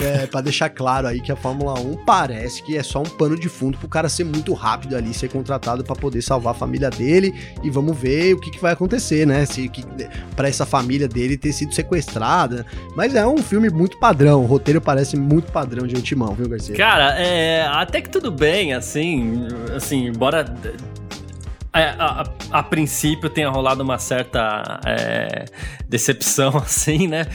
é, 0.01 0.27
para 0.27 0.41
deixar 0.41 0.69
claro 0.69 1.07
aí 1.07 1.21
que 1.21 1.31
a 1.31 1.35
Fórmula 1.35 1.79
1 1.79 2.03
parece 2.05 2.61
que 2.63 2.77
é 2.77 2.83
só 2.83 2.99
um 2.99 3.09
pano 3.09 3.39
de 3.39 3.47
fundo 3.47 3.77
pro 3.77 3.87
cara 3.87 4.09
ser 4.09 4.25
muito 4.25 4.53
rápido 4.53 4.95
ali, 4.95 5.13
ser 5.13 5.29
contratado 5.29 5.83
para 5.83 5.95
poder 5.95 6.21
salvar 6.21 6.53
a 6.53 6.57
família 6.57 6.89
dele. 6.89 7.33
E 7.63 7.69
vamos 7.69 7.97
ver 7.97 8.33
o 8.33 8.39
que, 8.39 8.51
que 8.51 8.59
vai 8.59 8.73
acontecer, 8.73 9.25
né? 9.25 9.45
Se, 9.45 9.69
que, 9.69 9.83
pra 10.35 10.49
essa 10.49 10.65
família 10.65 11.07
dele 11.07 11.37
ter 11.37 11.53
sido 11.53 11.73
sequestrada 11.73 12.16
estrada. 12.17 12.65
Mas 12.95 13.15
é 13.15 13.25
um 13.25 13.37
filme 13.37 13.69
muito 13.69 13.97
padrão. 13.97 14.41
O 14.41 14.45
roteiro 14.45 14.81
parece 14.81 15.15
muito 15.15 15.51
padrão 15.51 15.85
de 15.87 15.95
antemão, 15.95 16.33
viu, 16.33 16.49
Garcia? 16.49 16.75
Cara, 16.75 17.19
é, 17.19 17.65
até 17.67 18.01
que 18.01 18.09
tudo 18.09 18.31
bem, 18.31 18.73
assim, 18.73 19.47
assim, 19.75 20.07
embora 20.07 20.43
a, 21.83 22.21
a, 22.21 22.59
a, 22.59 22.63
princípio 22.63 23.29
tenha 23.29 23.49
rolado 23.49 23.83
uma 23.83 23.97
certa 23.97 24.79
é, 24.85 25.45
decepção, 25.87 26.57
assim, 26.63 27.07
né? 27.07 27.25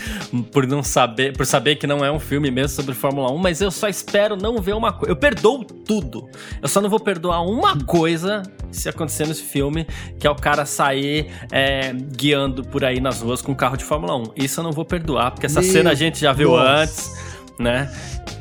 Por 0.53 0.67
não 0.67 0.83
saber, 0.83 1.37
por 1.37 1.47
saber 1.47 1.77
que 1.77 1.87
não 1.87 2.05
é 2.05 2.11
um 2.11 2.19
filme 2.19 2.51
mesmo 2.51 2.71
sobre 2.71 2.95
Fórmula 2.95 3.31
1, 3.33 3.39
mas 3.39 3.61
eu 3.61 3.71
só 3.71 3.89
espero 3.89 4.37
não 4.37 4.61
ver 4.61 4.75
uma 4.75 4.93
coisa. 4.93 5.13
Eu 5.13 5.17
perdoo 5.17 5.65
tudo. 5.65 6.29
Eu 6.61 6.69
só 6.69 6.81
não 6.81 6.89
vou 6.89 7.01
perdoar 7.01 7.43
uma 7.43 7.79
coisa 7.85 8.43
se 8.71 8.89
acontecer 8.89 9.27
nesse 9.27 9.43
filme, 9.43 9.87
que 10.19 10.27
é 10.27 10.31
o 10.31 10.35
cara 10.35 10.65
sair 10.65 11.31
é, 11.51 11.93
guiando 11.93 12.65
por 12.65 12.85
aí 12.85 13.01
nas 13.01 13.21
ruas 13.21 13.43
com 13.43 13.53
um 13.53 13.55
carro 13.55 13.77
de 13.77 13.85
Fórmula 13.85 14.17
1. 14.17 14.25
Isso 14.37 14.61
eu 14.61 14.65
não 14.65 14.73
vou 14.73 14.85
perdoar, 14.85 15.33
porque 15.33 15.47
essa 15.47 15.61
Meu 15.61 15.71
cena 15.71 15.91
a 15.91 15.95
gente 15.95 16.21
já 16.21 16.33
viu 16.33 16.53
Nossa. 16.53 16.71
antes, 16.71 17.13
né? 17.59 17.91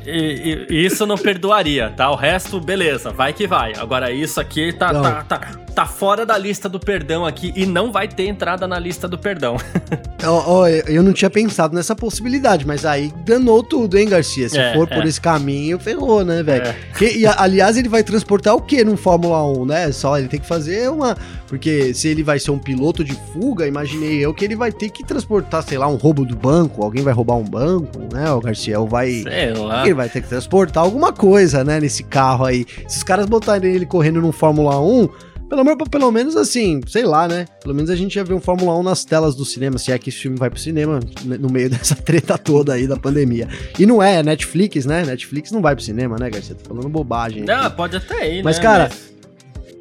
E, 0.04 0.66
e, 0.68 0.86
isso 0.86 1.02
eu 1.04 1.06
não 1.06 1.16
perdoaria, 1.16 1.90
tá? 1.90 2.10
O 2.10 2.16
resto, 2.16 2.60
beleza, 2.60 3.10
vai 3.10 3.32
que 3.32 3.46
vai. 3.46 3.72
Agora, 3.76 4.10
isso 4.10 4.40
aqui 4.40 4.72
tá, 4.72 4.92
tá, 4.92 5.22
tá, 5.22 5.40
tá, 5.74 5.86
fora 5.86 6.24
da 6.24 6.36
lista 6.38 6.68
do 6.68 6.78
perdão 6.78 7.26
aqui 7.26 7.52
e 7.56 7.66
não 7.66 7.90
vai 7.90 8.08
ter 8.08 8.26
entrada 8.26 8.66
na 8.66 8.78
lista 8.78 9.08
do 9.08 9.18
perdão. 9.18 9.56
oh, 10.26 10.60
oh, 10.60 10.66
eu 10.66 11.02
não 11.02 11.12
tinha 11.12 11.30
pensado 11.30 11.74
nessa 11.74 11.94
possibilidade, 11.94 12.66
mas 12.66 12.84
aí 12.84 13.12
danou 13.24 13.62
tudo, 13.62 13.98
hein, 13.98 14.08
Garcia? 14.08 14.48
Se 14.48 14.58
é, 14.58 14.72
for 14.74 14.88
é. 14.90 14.94
por 14.94 15.06
esse 15.06 15.20
caminho, 15.20 15.78
ferrou, 15.78 16.24
né, 16.24 16.42
velho? 16.42 16.66
É. 16.66 16.76
E, 17.02 17.26
aliás, 17.26 17.76
ele 17.76 17.88
vai 17.88 18.02
transportar 18.02 18.54
o 18.54 18.60
que 18.60 18.84
no 18.84 18.96
Fórmula 18.96 19.44
1, 19.44 19.64
né? 19.64 19.92
Só 19.92 20.18
ele 20.18 20.28
tem 20.28 20.40
que 20.40 20.46
fazer 20.46 20.90
uma. 20.90 21.16
Porque 21.46 21.92
se 21.92 22.08
ele 22.08 22.22
vai 22.22 22.38
ser 22.38 22.50
um 22.50 22.58
piloto 22.58 23.04
de 23.04 23.14
fuga, 23.32 23.66
imaginei 23.66 24.24
eu 24.24 24.32
que 24.32 24.44
ele 24.44 24.56
vai 24.56 24.72
ter 24.72 24.90
que 24.90 25.04
transportar, 25.04 25.62
sei 25.62 25.76
lá, 25.76 25.86
um 25.86 25.96
roubo 25.96 26.24
do 26.24 26.34
banco, 26.34 26.82
alguém 26.82 27.02
vai 27.02 27.12
roubar 27.12 27.36
um 27.36 27.44
banco, 27.44 27.98
né, 28.12 28.30
o 28.30 28.40
Garcia? 28.40 28.80
Ou 28.80 28.86
vai. 28.86 29.10
Sei 29.22 29.52
lá 29.52 29.82
ele 29.84 29.94
vai 29.94 30.08
ter 30.08 30.22
que 30.22 30.28
transportar 30.28 30.82
alguma 30.82 31.12
coisa, 31.12 31.62
né, 31.64 31.80
nesse 31.80 32.02
carro 32.02 32.44
aí. 32.44 32.66
Se 32.88 32.98
os 32.98 33.02
caras 33.02 33.26
botarem 33.26 33.74
ele 33.74 33.86
correndo 33.86 34.20
num 34.20 34.32
Fórmula 34.32 34.80
1, 34.80 35.08
pelo, 35.56 35.90
pelo 35.90 36.10
menos 36.10 36.36
assim, 36.36 36.80
sei 36.86 37.04
lá, 37.04 37.28
né? 37.28 37.46
Pelo 37.60 37.74
menos 37.74 37.90
a 37.90 37.96
gente 37.96 38.14
já 38.14 38.22
viu 38.22 38.36
um 38.36 38.40
Fórmula 38.40 38.78
1 38.78 38.82
nas 38.82 39.04
telas 39.04 39.34
do 39.34 39.44
cinema, 39.44 39.78
se 39.78 39.92
é 39.92 39.98
que 39.98 40.08
esse 40.08 40.18
filme 40.18 40.36
vai 40.36 40.48
pro 40.48 40.58
cinema, 40.58 40.98
né, 41.24 41.36
no 41.38 41.50
meio 41.50 41.68
dessa 41.70 41.94
treta 41.94 42.38
toda 42.38 42.72
aí 42.72 42.86
da 42.86 42.96
pandemia. 42.96 43.48
E 43.78 43.86
não 43.86 44.02
é, 44.02 44.16
é 44.16 44.22
Netflix, 44.22 44.86
né? 44.86 45.04
Netflix 45.04 45.50
não 45.50 45.60
vai 45.60 45.74
pro 45.74 45.84
cinema, 45.84 46.16
né, 46.18 46.30
Garcia? 46.30 46.54
Tá 46.54 46.68
falando 46.68 46.88
bobagem. 46.88 47.44
Não, 47.44 47.70
pode 47.70 47.96
até 47.96 48.36
ir, 48.36 48.42
Mas, 48.42 48.56
né? 48.56 48.62
cara, 48.62 48.90
Mas... 48.90 49.12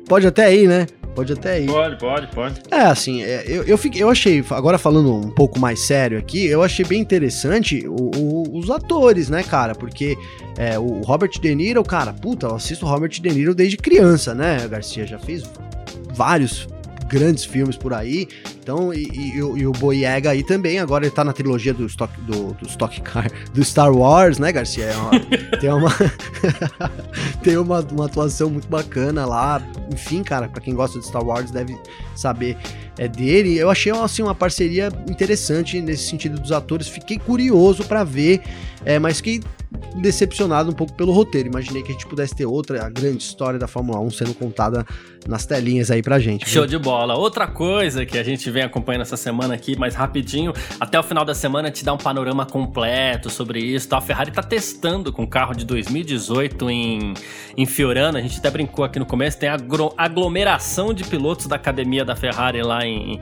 pode 0.08 0.28
até 0.28 0.54
ir, 0.56 0.68
né? 0.68 0.88
Pode 1.16 1.34
até 1.34 1.62
ir. 1.62 1.68
Pode, 1.68 1.98
pode, 1.98 2.28
pode. 2.28 2.62
É, 2.72 2.82
assim, 2.82 3.22
é, 3.22 3.44
eu, 3.46 3.64
eu, 3.64 3.78
fiquei, 3.78 4.02
eu 4.02 4.10
achei, 4.10 4.44
agora 4.52 4.78
falando 4.78 5.14
um 5.14 5.30
pouco 5.30 5.60
mais 5.60 5.82
sério 5.82 6.18
aqui, 6.18 6.46
eu 6.46 6.64
achei 6.64 6.86
bem 6.86 7.02
interessante 7.02 7.86
o, 7.86 8.12
o, 8.16 8.58
os 8.58 8.70
atores, 8.70 9.30
né, 9.30 9.44
cara? 9.44 9.76
Porque 9.76 10.18
é, 10.58 10.80
o 10.80 11.02
Robert 11.02 11.32
De 11.32 11.54
Niro, 11.54 11.84
cara, 11.84 12.14
puta, 12.14 12.48
eu 12.48 12.56
assisto 12.56 12.86
o 12.86 12.90
Robert 12.90 13.10
De 13.10 13.30
Niro 13.30 13.54
desde 13.54 13.78
criança, 13.78 14.34
né, 14.34 14.66
Garcia? 14.70 15.06
Já 15.06 15.20
fez 15.20 15.44
vários 16.14 16.68
grandes 17.12 17.44
filmes 17.44 17.76
por 17.76 17.94
aí. 17.94 18.28
Então, 18.62 18.94
e, 18.94 19.04
e, 19.04 19.38
e 19.38 19.68
o 19.68 19.72
Boyega 19.74 20.30
aí 20.32 20.44
também, 20.44 20.80
agora 20.80 21.06
ele 21.06 21.14
tá 21.14 21.26
na 21.26 21.34
trilogia 21.34 21.74
do 21.74 21.86
Stock, 21.86 22.14
do, 22.22 22.54
do 22.54 22.66
Stock 22.68 23.02
Car, 23.02 23.30
do 23.54 23.64
Star 23.64 23.92
Wars, 23.92 24.40
né, 24.40 24.52
Garcia? 24.52 24.86
É 24.86 24.96
uma, 24.96 25.12
tem 25.60 25.70
uma, 25.70 25.96
tem 27.44 27.58
uma, 27.58 27.80
uma 27.82 28.06
atuação 28.06 28.50
muito 28.50 28.70
bacana 28.70 29.26
lá. 29.26 29.62
Enfim, 29.92 30.24
cara, 30.24 30.48
para 30.48 30.62
quem 30.62 30.74
gosta 30.74 30.98
de 30.98 31.06
Star 31.06 31.24
Wars 31.24 31.52
deve 31.52 31.78
saber 32.16 32.56
é 32.98 33.08
dele. 33.08 33.58
Eu 33.58 33.70
achei 33.70 33.92
assim 33.92 34.22
uma 34.22 34.36
parceria 34.36 34.90
interessante 35.10 35.82
nesse 35.82 36.10
sentido 36.10 36.40
dos 36.40 36.52
atores. 36.52 36.88
Fiquei 36.88 37.18
curioso 37.18 37.84
para 37.84 38.04
ver, 38.04 38.42
é, 38.86 39.00
mas 39.00 39.22
que 39.22 39.42
decepcionado 39.96 40.70
um 40.70 40.74
pouco 40.74 40.94
pelo 40.94 41.12
roteiro. 41.12 41.50
Imaginei 41.50 41.82
que 41.82 41.90
a 41.90 41.94
gente 41.94 42.06
pudesse 42.06 42.36
ter 42.36 42.46
outra 42.46 42.90
grande 42.90 43.24
história 43.24 43.60
da 43.60 43.68
Fórmula 43.68 44.00
1 44.00 44.10
sendo 44.12 44.34
contada 44.34 44.86
nas 45.28 45.46
telinhas 45.46 45.92
aí 45.92 46.02
pra 46.02 46.20
gente. 46.20 46.50
Show 46.50 46.66
de 46.66 46.78
bola. 46.78 47.16
Outra 47.16 47.48
coisa 47.48 48.06
que 48.06 48.18
a 48.18 48.24
gente 48.24 48.50
vem 48.50 48.64
acompanhando 48.64 49.04
essa 49.04 49.18
semana 49.18 49.54
aqui, 49.54 49.78
mais 49.78 49.94
rapidinho, 49.94 50.54
até 50.80 51.00
o 51.00 51.04
final 51.04 51.24
da 51.24 51.36
semana 51.36 51.70
te 51.70 51.86
dá 51.86 51.94
um 51.94 51.98
panorama 51.98 52.46
completo 52.46 53.30
sobre 53.30 53.60
isso. 53.60 53.88
Tá? 53.88 53.98
A 53.98 54.02
Ferrari 54.02 54.32
tá 54.32 54.42
testando 54.42 55.14
com 55.14 55.24
o 55.24 55.28
carro 55.28 55.54
de 55.54 55.66
2018 55.66 56.70
em, 56.70 57.14
em 57.56 57.66
Fiorano. 57.66 58.18
A 58.18 58.22
gente 58.22 58.40
até 58.40 58.50
brincou 58.50 58.84
aqui 58.84 58.98
no 58.98 59.06
começo, 59.06 59.38
tem 59.38 59.50
a 59.50 59.58
aglomeração 59.98 60.94
de 60.94 61.04
pilotos 61.04 61.46
da 61.48 61.56
academia 61.56 62.04
da 62.04 62.16
Ferrari 62.16 62.62
lá 62.64 62.86
em, 62.86 63.20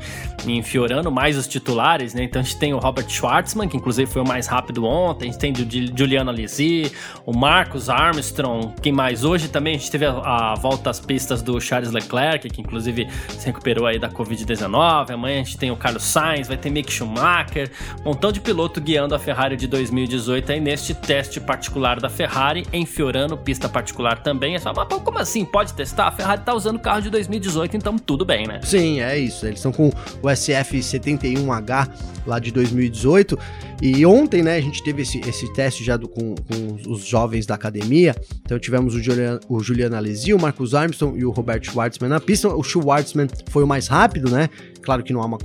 em 0.47 0.63
Fiorano, 0.63 1.11
mais 1.11 1.37
os 1.37 1.47
titulares, 1.47 2.13
né? 2.13 2.23
Então 2.23 2.41
a 2.41 2.43
gente 2.43 2.57
tem 2.57 2.73
o 2.73 2.77
Robert 2.77 3.09
Schwartzman, 3.09 3.67
que 3.67 3.75
inclusive 3.75 4.09
foi 4.09 4.21
o 4.21 4.27
mais 4.27 4.47
rápido 4.47 4.85
ontem, 4.85 5.27
a 5.27 5.31
gente 5.31 5.39
tem 5.39 5.48
o 5.51 5.97
Juliano 5.97 6.29
Alesi, 6.29 6.91
o 7.25 7.35
Marcos 7.35 7.89
Armstrong, 7.89 8.73
quem 8.81 8.91
mais? 8.91 9.23
Hoje 9.23 9.47
também 9.47 9.75
a 9.75 9.77
gente 9.77 9.91
teve 9.91 10.05
a, 10.05 10.11
a 10.51 10.55
volta 10.55 10.89
às 10.89 10.99
pistas 10.99 11.41
do 11.41 11.59
Charles 11.59 11.91
Leclerc, 11.91 12.49
que 12.49 12.61
inclusive 12.61 13.07
se 13.29 13.45
recuperou 13.45 13.85
aí 13.85 13.99
da 13.99 14.09
Covid-19. 14.09 15.11
Amanhã 15.11 15.41
a 15.41 15.43
gente 15.43 15.57
tem 15.57 15.71
o 15.71 15.75
Carlos 15.75 16.03
Sainz, 16.03 16.47
vai 16.47 16.57
ter 16.57 16.69
Mick 16.69 16.91
Schumacher, 16.91 17.71
um 18.01 18.09
montão 18.09 18.31
de 18.31 18.41
piloto 18.41 18.81
guiando 18.81 19.15
a 19.15 19.19
Ferrari 19.19 19.55
de 19.55 19.67
2018 19.67 20.51
aí 20.51 20.59
neste 20.59 20.93
teste 20.93 21.39
particular 21.39 21.99
da 21.99 22.09
Ferrari 22.09 22.65
em 22.73 22.85
Fiorano, 22.85 23.37
pista 23.37 23.69
particular 23.69 24.19
também. 24.21 24.55
É 24.55 24.59
só, 24.59 24.73
mas 24.73 24.87
como 24.87 25.17
assim? 25.17 25.45
Pode 25.45 25.73
testar? 25.73 26.07
A 26.07 26.11
Ferrari 26.11 26.41
tá 26.41 26.53
usando 26.53 26.77
o 26.77 26.79
carro 26.79 27.01
de 27.01 27.09
2018, 27.09 27.77
então 27.77 27.97
tudo 27.97 28.25
bem, 28.25 28.47
né? 28.47 28.59
Sim, 28.63 29.01
é 29.01 29.17
isso. 29.17 29.45
Eles 29.45 29.59
estão 29.59 29.71
com 29.71 29.87
o 29.87 30.27
SF71H 30.27 31.89
lá 32.25 32.39
de 32.39 32.51
2018. 32.51 33.37
E 33.81 34.05
ontem, 34.05 34.43
né, 34.43 34.57
a 34.57 34.61
gente 34.61 34.83
teve 34.83 35.03
esse, 35.03 35.19
esse 35.21 35.38
teste 35.47 35.83
já 35.83 35.95
do, 35.95 36.07
com, 36.07 36.35
com 36.35 36.91
os 36.91 37.05
jovens 37.05 37.45
da 37.45 37.55
academia. 37.55 38.15
Então 38.41 38.59
tivemos 38.59 38.95
o 38.95 39.01
Julian, 39.01 39.39
o 39.47 39.59
Julian 39.61 39.95
Alesi, 39.95 40.33
o 40.33 40.39
Marcus 40.39 40.73
Armstrong 40.73 41.17
e 41.17 41.25
o 41.25 41.31
Robert 41.31 41.63
Schwartzman 41.63 42.09
na 42.09 42.19
pista. 42.19 42.49
O 42.49 42.63
Schwartzman 42.63 43.27
foi 43.49 43.63
o 43.63 43.67
mais 43.67 43.87
rápido, 43.87 44.29
né? 44.29 44.49
Claro 44.81 45.03
que 45.03 45.13
não 45.13 45.21
há 45.21 45.25
uma 45.25 45.37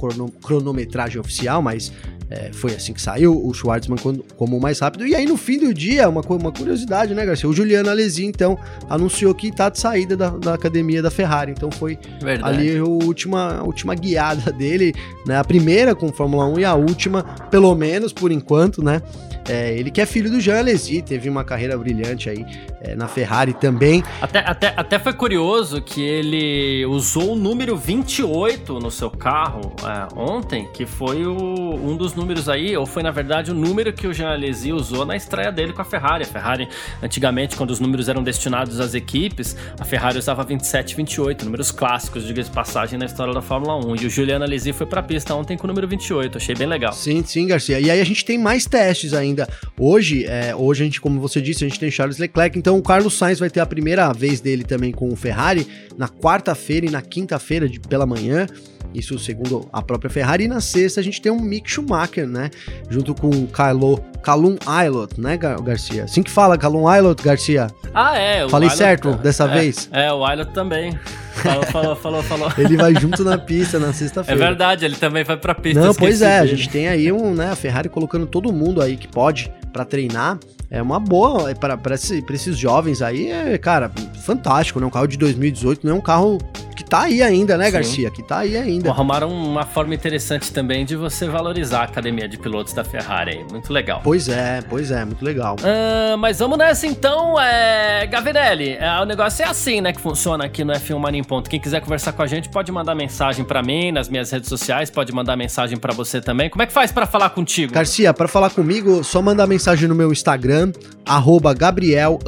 cronometragem 0.43 1.21
oficial, 1.21 1.61
mas 1.61 1.93
é, 2.31 2.51
foi 2.53 2.75
assim 2.75 2.93
que 2.93 3.03
saiu 3.03 3.45
o 3.45 3.53
Schwartzman 3.53 3.99
como 4.37 4.57
o 4.57 4.61
mais 4.61 4.79
rápido. 4.79 5.07
E 5.07 5.15
aí, 5.15 5.27
no 5.27 5.37
fim 5.37 5.59
do 5.59 5.75
dia, 5.75 6.09
uma, 6.09 6.21
uma 6.23 6.53
curiosidade, 6.53 7.15
né, 7.15 7.25
Garcia? 7.25 7.49
O 7.49 7.53
Juliano 7.53 7.91
Alesi, 7.91 8.25
então, 8.25 8.59
anunciou 8.89 9.35
que 9.35 9.53
tá 9.53 9.69
de 9.69 9.79
saída 9.79 10.17
da, 10.17 10.31
da 10.31 10.55
academia 10.55 11.03
da 11.03 11.11
Ferrari. 11.11 11.53
Então 11.53 11.71
foi 11.71 11.99
Verdade. 12.21 12.59
ali 12.59 12.79
a 12.79 12.85
última, 12.85 13.59
a 13.59 13.63
última 13.63 13.95
guiada 13.95 14.51
dele, 14.53 14.95
né? 15.27 15.39
A 15.39 15.45
primeira 15.45 15.95
com 15.95 16.13
Fórmula 16.13 16.47
1 16.47 16.61
e 16.61 16.65
a 16.65 16.75
última, 16.75 17.23
pelo 17.51 17.75
menos 17.75 18.13
por 18.13 18.33
enquanto, 18.33 18.83
né? 18.83 19.03
É, 19.49 19.77
ele 19.77 19.91
que 19.91 20.01
é 20.01 20.07
filho 20.07 20.31
do 20.31 20.41
Jean 20.41 20.59
Alesi, 20.59 21.03
teve 21.03 21.29
uma 21.29 21.45
carreira 21.45 21.77
brilhante 21.77 22.31
aí 22.31 22.47
é, 22.81 22.95
na 22.95 23.07
Ferrari 23.07 23.53
também. 23.53 24.03
Até, 24.21 24.39
até, 24.39 24.73
até 24.75 24.99
foi 24.99 25.13
curioso 25.13 25.83
que 25.83 26.03
ele 26.03 26.87
usou 26.87 27.33
o 27.33 27.37
número 27.37 27.77
28 27.77 28.79
no 28.79 28.91
seu 28.91 29.11
carro 29.11 29.73
é, 29.83 30.19
ontem, 30.19 30.69
que 30.73 30.87
foi 30.87 31.27
o, 31.27 31.35
um 31.35 31.97
dos 31.97 32.14
números 32.15 32.49
aí, 32.49 32.77
ou 32.77 32.87
foi 32.87 33.03
na 33.03 33.11
verdade 33.11 33.51
o 33.51 33.55
número 33.55 33.93
que 33.93 34.07
o 34.07 34.15
Jean 34.15 34.31
Alesi 34.31 34.73
usou 34.73 35.05
na 35.05 35.17
estreia 35.17 35.53
dele 35.53 35.73
com 35.73 35.83
a 35.83 35.85
Ferrari. 35.85 36.25
A 36.25 36.27
Ferrari, 36.27 36.69
antigamente, 37.03 37.57
quando 37.57 37.71
os 37.71 37.81
números 37.81 38.09
eram 38.09 38.23
destinados 38.23 38.81
às 38.81 38.95
equipes, 38.95 39.57
a 39.79 39.85
Ferrari 39.85 40.19
usava 40.19 40.43
27 40.45 40.93
e 40.93 40.97
28, 40.97 41.45
números 41.45 41.71
clássicos, 41.71 42.25
diga 42.25 42.43
de 42.43 42.51
passagem, 42.51 42.99
na 42.99 43.07
história 43.07 43.35
da 43.35 43.43
Fórmula 43.43 43.77
1. 43.85 43.97
E 43.97 44.07
o 44.07 44.11
Juliano 44.11 44.45
Alesi 44.45 44.73
foi 44.73 44.87
pra 44.87 45.03
pista 45.03 45.35
ontem 45.35 45.57
com 45.57 45.65
o 45.65 45.69
número 45.69 45.87
28, 45.87 46.39
achei 46.39 46.55
bem 46.55 46.67
legal. 46.67 46.93
Sim, 46.93 47.23
sim, 47.25 47.47
Garcia. 47.47 47.79
E 47.79 47.91
aí 47.91 48.01
a 48.01 48.05
gente 48.05 48.25
tem 48.25 48.39
mais 48.39 48.65
testes 48.65 49.13
ainda 49.13 49.25
ainda. 49.25 49.49
Hoje, 49.79 50.25
é, 50.25 50.55
hoje 50.55 50.83
a 50.83 50.85
gente, 50.85 51.01
como 51.01 51.21
você 51.21 51.41
disse, 51.41 51.65
a 51.65 51.69
gente 51.69 51.81
tem 51.81 51.91
Charles 51.91 52.19
Leclerc, 52.19 52.57
então 52.59 52.79
o 52.79 52.83
Carlos 52.83 53.15
Sainz 53.19 53.39
vai 53.39 53.51
ter 53.51 53.61
a 53.61 53.67
primeira 53.67 54.13
vez 54.13 54.41
dele 54.41 54.65
também 54.65 54.93
com 54.93 55.09
o 55.09 55.17
Ferrari 55.17 55.67
na 55.99 56.09
quarta-feira 56.09 56.87
e 56.87 56.91
na 56.91 57.03
quinta-feira 57.03 57.69
pela 57.89 58.07
manhã. 58.07 58.47
Isso 58.95 59.19
segundo 59.19 59.69
a 59.73 59.83
própria 59.83 60.09
Ferrari. 60.09 60.45
E 60.45 60.49
na 60.49 60.61
sexta 60.61 61.01
a 61.01 61.03
gente 61.03 61.21
tem 61.21 61.33
um 61.33 61.41
Mick 61.41 61.71
Schumacher, 61.71 62.27
né? 62.27 62.51
Junto 62.89 63.15
com 63.15 63.29
o 63.29 63.49
Kylo, 63.49 63.99
Calum 64.23 64.57
Aylot, 64.65 65.21
né, 65.21 65.37
Garcia? 65.37 66.05
Assim 66.05 66.23
que 66.23 66.31
fala, 66.31 66.57
Calum 66.57 66.87
Aylot, 66.87 67.23
Garcia. 67.23 67.67
Ah, 67.93 68.17
é. 68.17 68.49
Falei 68.49 68.71
certo 68.71 69.11
é, 69.11 69.17
dessa 69.17 69.45
é, 69.45 69.49
vez? 69.49 69.89
É, 69.93 70.13
o 70.13 70.25
Aylot 70.25 70.53
também. 70.53 70.99
Falou, 71.35 71.67
falou, 71.67 71.97
falou, 71.97 72.23
falou. 72.23 72.53
Ele 72.57 72.77
vai 72.77 72.95
junto 72.95 73.25
na 73.25 73.37
pista 73.37 73.79
na 73.79 73.93
sexta-feira. 73.93 74.41
É 74.41 74.47
verdade, 74.47 74.85
ele 74.85 74.95
também 74.95 75.25
vai 75.25 75.37
pra 75.37 75.55
pista. 75.55 75.81
Não, 75.81 75.93
pois 75.93 76.23
é, 76.23 76.41
dele. 76.41 76.53
a 76.53 76.57
gente 76.57 76.69
tem 76.69 76.89
aí 76.89 77.11
um, 77.11 77.35
né, 77.35 77.51
a 77.51 77.57
Ferrari 77.57 77.89
colocando 77.89 78.25
todo 78.25 78.53
mundo 78.53 78.81
aí 78.81 78.97
que 78.97 79.09
pode 79.09 79.53
para 79.73 79.85
treinar. 79.85 80.39
É 80.71 80.81
uma 80.81 80.99
boa 80.99 81.51
é 81.51 81.55
para 81.55 81.95
esse, 81.95 82.25
esses 82.31 82.57
jovens 82.57 83.03
aí, 83.03 83.31
é, 83.31 83.59
cara, 83.59 83.91
fantástico, 84.25 84.81
né? 84.81 84.87
Um 84.87 84.91
carro 84.91 85.07
de 85.07 85.19
2018 85.19 85.87
não 85.87 85.97
é 85.97 85.99
um 85.99 86.01
carro 86.01 86.39
que 86.85 86.91
tá 86.91 87.03
aí 87.03 87.23
ainda, 87.23 87.57
né, 87.57 87.67
Sim. 87.67 87.73
Garcia? 87.73 88.11
Que 88.11 88.23
tá 88.23 88.39
aí 88.41 88.57
ainda. 88.57 88.85
Bom, 88.85 88.91
arrumaram 88.91 89.31
uma 89.31 89.65
forma 89.65 89.95
interessante 89.95 90.53
também 90.53 90.85
de 90.85 90.95
você 90.95 91.27
valorizar 91.27 91.81
a 91.81 91.85
academia 91.85 92.29
de 92.29 92.37
pilotos 92.37 92.75
da 92.75 92.85
Ferrari 92.85 93.39
aí. 93.39 93.45
Muito 93.51 93.73
legal. 93.73 94.01
Pois 94.05 94.29
é, 94.29 94.63
pois 94.69 94.91
é, 94.91 95.05
muito 95.05 95.25
legal. 95.25 95.57
Uh, 95.57 96.19
mas 96.19 96.39
vamos 96.39 96.59
nessa 96.59 96.87
então, 96.87 97.41
é... 97.41 98.07
Gavinelli. 98.07 98.77
É, 98.79 99.01
o 99.01 99.05
negócio 99.05 99.43
é 99.43 99.49
assim, 99.49 99.81
né, 99.81 99.93
que 99.93 100.01
funciona 100.01 100.45
aqui 100.45 100.63
no 100.63 100.73
F1 100.75 100.99
Mania 100.99 101.21
em 101.21 101.25
Ponto. 101.25 101.49
Quem 101.49 101.59
quiser 101.59 101.81
conversar 101.81 102.13
com 102.13 102.23
a 102.23 102.27
gente 102.27 102.51
pode 102.51 102.71
mandar 102.71 102.95
mensagem 102.95 103.45
para 103.45 103.63
mim 103.63 103.91
nas 103.91 104.09
minhas 104.09 104.31
redes 104.31 104.49
sociais, 104.49 104.91
pode 104.91 105.13
mandar 105.13 105.37
mensagem 105.37 105.79
para 105.79 105.95
você 105.95 106.21
também. 106.21 106.51
Como 106.51 106.63
é 106.63 106.67
que 106.67 106.73
faz 106.73 106.93
para 106.93 107.07
falar 107.07 107.31
contigo? 107.31 107.73
Garcia, 107.73 108.13
para 108.13 108.29
falar 108.29 108.51
comigo, 108.51 109.03
só 109.03 109.23
mandar 109.23 109.47
mensagem 109.47 109.89
no 109.89 109.95
meu 109.95 110.13
Instagram, 110.13 110.71
arroba 111.07 111.55
Gabriel 111.55 112.19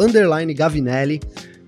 Gavinelli 0.56 1.20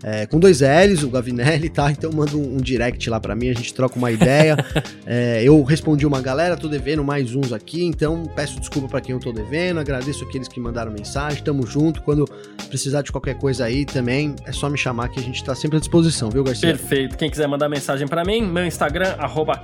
é, 0.03 0.27
com 0.27 0.39
dois 0.39 0.61
L's, 0.61 1.03
o 1.03 1.11
Gavinelli, 1.11 1.69
tá? 1.69 1.91
Então 1.91 2.11
manda 2.13 2.37
um, 2.37 2.57
um 2.57 2.59
direct 2.59 3.09
lá 3.11 3.19
para 3.19 3.35
mim, 3.35 3.49
a 3.49 3.55
gente 3.55 3.75
troca 3.75 3.97
uma 3.97 4.11
ideia. 4.11 4.57
é, 5.05 5.43
eu 5.43 5.63
respondi 5.65 6.07
uma 6.07 6.21
galera, 6.21 6.57
tô 6.57 6.69
devendo 6.69 7.03
mais 7.03 7.35
uns 7.35 7.53
aqui, 7.53 7.85
então 7.85 8.25
peço 8.37 8.61
desculpa 8.61 8.89
para 8.89 9.01
quem 9.01 9.15
eu 9.15 9.21
tô 9.21 9.33
devendo, 9.33 9.81
agradeço 9.81 10.25
aqueles 10.25 10.47
que 10.47 10.61
mandaram 10.61 10.93
mensagem, 10.93 11.43
tamo 11.43 11.67
junto. 11.67 12.03
Quando 12.03 12.25
precisar 12.69 13.03
de 13.03 13.11
qualquer 13.11 13.35
coisa 13.35 13.65
aí 13.65 13.85
também, 13.85 14.37
é 14.47 14.53
só 14.53 14.69
me 14.69 14.79
chamar 14.79 15.09
que 15.09 15.19
a 15.19 15.23
gente 15.23 15.43
tá 15.43 15.55
sempre 15.55 15.79
à 15.79 15.81
disposição, 15.81 16.31
viu, 16.31 16.45
Garcia? 16.45 16.69
Perfeito. 16.69 17.17
Quem 17.17 17.29
quiser 17.29 17.49
mandar 17.49 17.69
mensagem 17.69 18.07
para 18.07 18.25
mim, 18.25 18.43
meu 18.43 18.67
Instagram, 18.67 19.17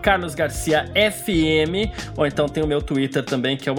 carlosgarciafm, 0.02 1.92
ou 2.16 2.26
então 2.26 2.48
tem 2.48 2.62
o 2.62 2.66
meu 2.66 2.82
Twitter 2.82 3.22
também, 3.22 3.56
que 3.56 3.68
é 3.68 3.72
o 3.72 3.76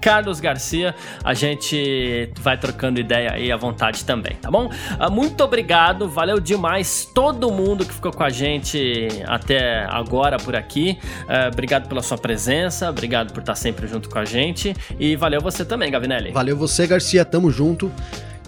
carlosgarcia. 0.00 0.94
A 1.22 1.34
gente 1.34 2.30
vai 2.40 2.56
trocando 2.56 3.00
ideia 3.00 3.32
aí 3.32 3.52
à 3.52 3.56
vontade 3.56 4.04
também, 4.04 4.36
tá 4.36 4.50
bom? 4.50 4.70
Ah, 4.98 5.10
muito 5.10 5.42
obrigado 5.42 5.73
obrigado, 5.74 6.08
valeu 6.08 6.38
demais 6.38 7.04
todo 7.04 7.50
mundo 7.50 7.84
que 7.84 7.92
ficou 7.92 8.12
com 8.12 8.22
a 8.22 8.30
gente 8.30 9.08
até 9.26 9.84
agora 9.86 10.36
por 10.36 10.54
aqui. 10.54 10.96
Uh, 11.22 11.48
obrigado 11.52 11.88
pela 11.88 12.00
sua 12.00 12.16
presença, 12.16 12.88
obrigado 12.88 13.32
por 13.32 13.40
estar 13.40 13.56
sempre 13.56 13.88
junto 13.88 14.08
com 14.08 14.16
a 14.20 14.24
gente 14.24 14.72
e 15.00 15.16
valeu 15.16 15.40
você 15.40 15.64
também, 15.64 15.90
Gavinelli. 15.90 16.30
Valeu 16.30 16.56
você, 16.56 16.86
Garcia, 16.86 17.24
tamo 17.24 17.50
junto. 17.50 17.90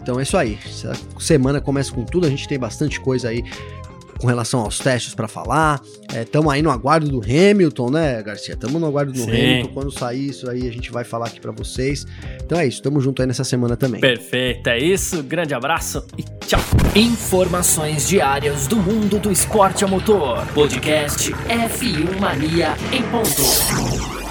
Então 0.01 0.21
é 0.21 0.23
isso 0.23 0.37
aí. 0.37 0.57
Essa 0.65 0.93
semana 1.19 1.61
começa 1.61 1.93
com 1.93 2.05
tudo, 2.05 2.29
a 2.29 2.31
gente 2.31 2.47
tem 2.47 2.61
bastante 2.61 3.01
coisa 3.01 3.29
aí 3.29 3.43
com 4.19 4.27
relação 4.27 4.61
aos 4.61 4.79
testes 4.79 5.15
para 5.15 5.29
falar. 5.29 5.81
Estamos 6.15 6.53
é, 6.53 6.57
aí 6.57 6.63
no 6.63 6.71
aguardo 6.71 7.09
do 7.09 7.21
Hamilton, 7.21 7.91
né, 7.91 8.23
Garcia? 8.23 8.55
Estamos 8.55 8.81
no 8.81 8.87
aguardo 8.87 9.13
do 9.13 9.19
Sim. 9.19 9.31
Hamilton. 9.31 9.75
Quando 9.75 9.91
sair 9.91 10.29
isso 10.29 10.49
aí, 10.49 10.69
a 10.69 10.73
gente 10.73 10.91
vai 10.91 11.05
falar 11.05 11.27
aqui 11.27 11.41
para 11.41 11.53
vocês. 11.53 12.07
Então 12.45 12.59
é 12.59 12.67
isso, 12.67 12.79
estamos 12.79 13.03
junto 13.03 13.23
aí 13.23 13.29
nessa 13.29 13.45
semana 13.45 13.77
também. 13.77 14.01
Perfeito, 14.01 14.69
é 14.69 14.79
isso. 14.79 15.23
Grande 15.23 15.55
abraço 15.55 16.05
e 16.17 16.23
tchau. 16.47 16.61
Informações 16.95 18.09
diárias 18.09 18.67
do 18.67 18.77
mundo 18.77 19.19
do 19.19 19.31
esporte 19.31 19.85
a 19.85 19.89
motor. 19.89 20.47
Podcast 20.55 21.33
F1 21.33 22.21
Mania 22.21 22.75
em 22.93 23.03
ponto. 23.05 24.26